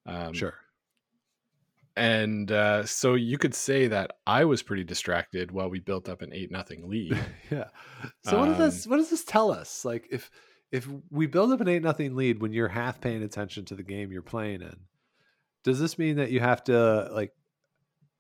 Um, 0.06 0.34
sure. 0.34 0.56
And 1.98 2.52
uh, 2.52 2.86
so 2.86 3.16
you 3.16 3.40
could 3.40 3.56
say 3.56 3.88
that 3.88 4.12
I 4.28 4.46
was 4.46 4.62
pretty 4.62 4.84
distracted 4.84 5.52
while 5.52 5.68
we 5.70 5.80
built 5.80 6.08
up 6.08 6.22
an 6.22 6.32
eight 6.32 6.52
nothing 6.52 6.88
lead. 6.90 7.18
yeah. 7.50 7.70
So 8.24 8.40
what 8.40 8.46
does 8.46 8.58
this 8.58 8.86
um, 8.86 8.92
what 8.92 8.98
does 8.98 9.10
this 9.10 9.24
tell 9.24 9.52
us? 9.52 9.84
Like 9.84 10.08
if 10.12 10.30
if 10.72 10.88
we 11.10 11.26
build 11.26 11.52
up 11.52 11.62
an 11.62 11.68
eight 11.68 11.82
nothing 11.82 12.16
lead 12.16 12.40
when 12.40 12.54
you're 12.54 12.68
half 12.68 13.02
paying 13.02 13.24
attention 13.24 13.66
to 13.66 13.76
the 13.76 13.84
game 13.84 14.12
you're 14.12 14.22
playing 14.22 14.62
in, 14.62 14.76
does 15.64 15.80
this 15.80 15.98
mean 15.98 16.18
that 16.18 16.30
you 16.30 16.40
have 16.40 16.64
to 16.66 17.10
like 17.12 17.34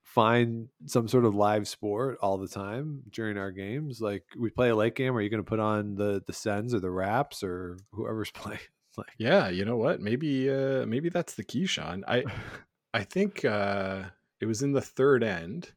find 0.01 0.69
some 0.87 1.07
sort 1.07 1.25
of 1.25 1.35
live 1.35 1.67
sport 1.67 2.17
all 2.21 2.39
the 2.39 2.47
time 2.47 3.03
during 3.11 3.37
our 3.37 3.51
games? 3.51 4.01
Like 4.01 4.23
we 4.35 4.49
play 4.49 4.69
a 4.69 4.75
late 4.75 4.95
game, 4.95 5.15
are 5.15 5.21
you 5.21 5.29
going 5.29 5.43
to 5.43 5.47
put 5.47 5.59
on 5.59 5.93
the 5.93 6.23
the 6.25 6.33
Sens 6.33 6.73
or 6.73 6.79
the 6.79 6.89
Raps 6.89 7.43
or 7.43 7.77
whoever's 7.91 8.31
playing? 8.33 8.59
Like, 8.97 9.11
yeah, 9.19 9.49
you 9.49 9.63
know 9.65 9.77
what? 9.77 10.01
Maybe 10.01 10.49
uh 10.49 10.87
maybe 10.87 11.09
that's 11.09 11.35
the 11.35 11.43
key, 11.43 11.67
Sean. 11.67 12.03
I 12.07 12.23
I 12.93 13.03
think 13.03 13.45
uh 13.45 14.03
it 14.39 14.45
was 14.45 14.61
in 14.61 14.71
the 14.71 14.81
third 14.81 15.23
end. 15.23 15.71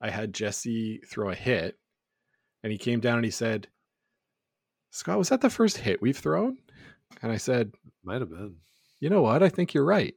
I 0.00 0.10
had 0.10 0.34
Jesse 0.34 1.00
throw 1.08 1.30
a 1.30 1.34
hit, 1.34 1.78
and 2.62 2.70
he 2.70 2.78
came 2.78 3.00
down 3.00 3.16
and 3.16 3.24
he 3.24 3.30
said, 3.30 3.68
"Scott, 4.90 5.18
was 5.18 5.30
that 5.30 5.40
the 5.40 5.50
first 5.50 5.78
hit 5.78 6.02
we've 6.02 6.18
thrown?" 6.18 6.58
And 7.22 7.32
I 7.32 7.36
said, 7.36 7.72
might 8.02 8.20
have 8.20 8.30
been. 8.30 8.56
"You 9.00 9.10
know 9.10 9.22
what? 9.22 9.42
I 9.42 9.48
think 9.48 9.72
you're 9.72 9.84
right." 9.84 10.14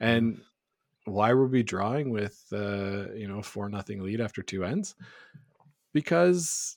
And 0.00 0.40
why 1.04 1.32
were 1.32 1.46
we 1.46 1.62
drawing 1.62 2.10
with 2.10 2.44
uh, 2.52 3.12
you 3.14 3.28
know 3.28 3.42
four 3.42 3.68
nothing 3.68 4.02
lead 4.02 4.20
after 4.20 4.42
two 4.42 4.64
ends? 4.64 4.94
Because 5.92 6.76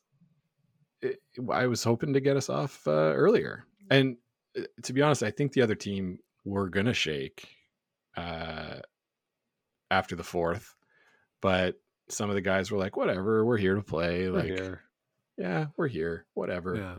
it, 1.01 1.19
I 1.51 1.67
was 1.67 1.83
hoping 1.83 2.13
to 2.13 2.21
get 2.21 2.37
us 2.37 2.49
off 2.49 2.85
uh, 2.87 2.91
earlier, 3.15 3.65
and 3.89 4.17
uh, 4.57 4.63
to 4.83 4.93
be 4.93 5.01
honest, 5.01 5.23
I 5.23 5.31
think 5.31 5.53
the 5.53 5.61
other 5.61 5.75
team 5.75 6.19
were 6.43 6.69
gonna 6.69 6.93
shake 6.93 7.47
uh, 8.17 8.79
after 9.89 10.15
the 10.15 10.23
fourth, 10.23 10.75
but 11.41 11.75
some 12.09 12.29
of 12.29 12.35
the 12.35 12.41
guys 12.41 12.71
were 12.71 12.77
like, 12.77 12.97
"Whatever, 12.97 13.45
we're 13.45 13.57
here 13.57 13.75
to 13.75 13.81
play." 13.81 14.29
We're 14.29 14.37
like, 14.37 14.45
here. 14.45 14.81
yeah, 15.37 15.67
we're 15.77 15.87
here, 15.87 16.25
whatever. 16.33 16.75
Yeah. 16.75 16.95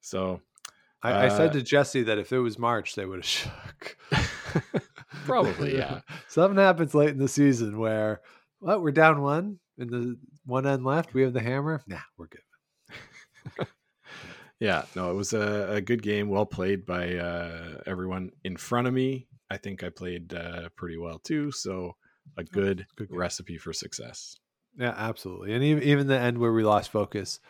So 0.00 0.40
I, 1.02 1.26
I 1.26 1.28
said 1.28 1.50
Uh, 1.50 1.54
to 1.54 1.62
Jesse 1.62 2.04
that 2.04 2.18
if 2.18 2.32
it 2.32 2.38
was 2.38 2.58
March, 2.58 2.94
they 2.94 3.04
would 3.06 3.18
have 3.18 3.24
shook. 3.26 3.96
Probably, 5.24 5.76
yeah. 5.76 6.00
Something 6.28 6.58
happens 6.58 6.94
late 6.94 7.10
in 7.10 7.18
the 7.18 7.28
season 7.28 7.78
where, 7.78 8.20
what, 8.60 8.80
we're 8.82 8.92
down 8.92 9.20
one 9.22 9.58
in 9.76 9.88
the 9.88 10.18
one 10.46 10.66
end 10.66 10.84
left. 10.84 11.14
We 11.14 11.22
have 11.22 11.32
the 11.32 11.42
hammer. 11.42 11.82
Nah, 11.86 11.98
we're 12.16 12.26
good. 12.28 12.40
Yeah, 14.60 14.86
no, 14.96 15.12
it 15.12 15.14
was 15.14 15.34
a, 15.34 15.68
a 15.74 15.80
good 15.80 16.02
game, 16.02 16.28
well 16.28 16.44
played 16.44 16.84
by 16.84 17.14
uh, 17.14 17.80
everyone 17.86 18.32
in 18.42 18.56
front 18.56 18.88
of 18.88 18.92
me. 18.94 19.28
I 19.50 19.56
think 19.56 19.82
I 19.82 19.90
played 19.90 20.34
uh, 20.34 20.68
pretty 20.76 20.98
well 20.98 21.18
too, 21.18 21.50
so 21.52 21.96
a 22.36 22.44
good, 22.44 22.86
good 22.96 23.10
recipe 23.10 23.58
for 23.58 23.72
success. 23.72 24.38
Yeah, 24.78 24.94
absolutely. 24.96 25.54
And 25.54 25.64
even, 25.64 25.82
even 25.82 26.06
the 26.06 26.18
end 26.18 26.38
where 26.38 26.52
we 26.52 26.62
lost 26.62 26.90
focus, 26.90 27.40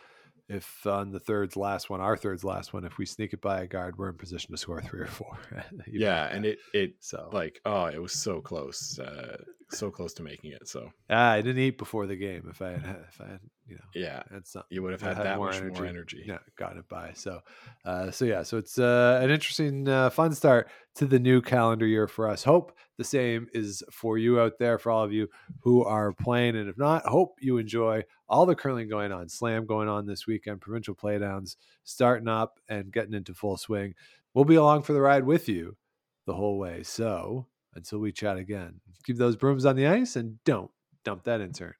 if 0.47 0.85
on 0.87 1.11
the 1.11 1.19
third's 1.19 1.55
last 1.55 1.89
one, 1.89 2.01
our 2.01 2.17
third's 2.17 2.43
last 2.43 2.73
one, 2.73 2.83
if 2.83 2.97
we 2.97 3.05
sneak 3.05 3.33
it 3.33 3.41
by 3.41 3.61
a 3.61 3.67
guard, 3.67 3.97
we're 3.97 4.09
in 4.09 4.15
position 4.15 4.51
to 4.51 4.57
score 4.57 4.81
three 4.81 5.01
or 5.01 5.07
four. 5.07 5.37
Yeah, 5.87 6.25
and 6.25 6.45
it 6.45 6.57
it 6.73 6.95
so 6.99 7.29
like 7.31 7.59
oh, 7.65 7.85
it 7.85 8.01
was 8.01 8.13
so 8.13 8.41
close, 8.41 8.97
uh, 8.99 9.37
so 9.71 9.91
close 9.91 10.13
to 10.13 10.23
making 10.23 10.51
it. 10.51 10.67
So 10.67 10.91
ah, 11.09 11.31
I 11.31 11.41
didn't 11.41 11.61
eat 11.61 11.77
before 11.77 12.07
the 12.07 12.15
game. 12.15 12.47
If 12.49 12.61
I 12.61 12.71
had, 12.71 13.05
if 13.09 13.21
I 13.21 13.27
had, 13.27 13.39
you 13.67 13.75
know, 13.75 13.81
yeah, 13.93 14.23
had 14.31 14.47
some, 14.47 14.63
you 14.69 14.81
would 14.81 14.91
have 14.91 15.03
I 15.03 15.13
had, 15.13 15.17
that 15.25 15.39
much 15.39 15.61
more 15.61 15.85
energy. 15.85 16.23
yeah, 16.25 16.39
gotten 16.57 16.79
it 16.79 16.89
by. 16.89 17.11
So, 17.13 17.41
uh, 17.85 18.11
so 18.11 18.25
yeah, 18.25 18.43
so 18.43 18.57
it's 18.57 18.79
uh, 18.79 19.19
an 19.21 19.29
interesting, 19.29 19.87
uh, 19.87 20.09
fun 20.09 20.33
start 20.33 20.69
to 20.95 21.05
the 21.05 21.19
new 21.19 21.41
calendar 21.41 21.85
year 21.85 22.07
for 22.07 22.27
us. 22.27 22.43
Hope 22.43 22.75
the 22.97 23.03
same 23.03 23.47
is 23.53 23.83
for 23.91 24.17
you 24.17 24.39
out 24.39 24.59
there, 24.59 24.77
for 24.77 24.91
all 24.91 25.03
of 25.03 25.13
you 25.13 25.27
who 25.61 25.83
are 25.83 26.11
playing, 26.13 26.55
and 26.55 26.69
if 26.69 26.77
not, 26.77 27.05
hope 27.05 27.35
you 27.39 27.57
enjoy 27.57 28.03
all 28.27 28.45
the 28.45 28.55
curling 28.55 28.89
going 28.89 29.11
on. 29.11 29.29
Slam 29.29 29.65
going 29.65 29.87
on 29.87 30.05
this 30.05 30.27
weekend, 30.27 30.61
provincial 30.61 30.95
playdowns 30.95 31.55
starting 31.83 32.27
up 32.27 32.59
and 32.67 32.91
getting 32.91 33.13
into 33.13 33.33
full 33.33 33.57
swing. 33.57 33.93
We'll 34.33 34.45
be 34.45 34.55
along 34.55 34.83
for 34.83 34.93
the 34.93 35.01
ride 35.01 35.25
with 35.25 35.49
you 35.49 35.77
the 36.25 36.35
whole 36.35 36.59
way. 36.59 36.83
So 36.83 37.47
until 37.75 37.99
we 37.99 38.11
chat 38.11 38.37
again, 38.37 38.81
keep 39.03 39.17
those 39.17 39.35
brooms 39.35 39.65
on 39.65 39.75
the 39.75 39.87
ice 39.87 40.15
and 40.15 40.43
don't 40.43 40.71
dump 41.03 41.23
that 41.23 41.41
intern. 41.41 41.73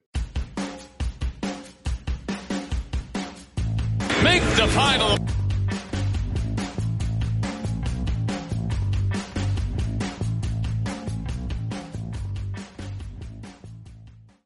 Make 4.22 4.42
the 4.42 4.68
final 4.74 5.16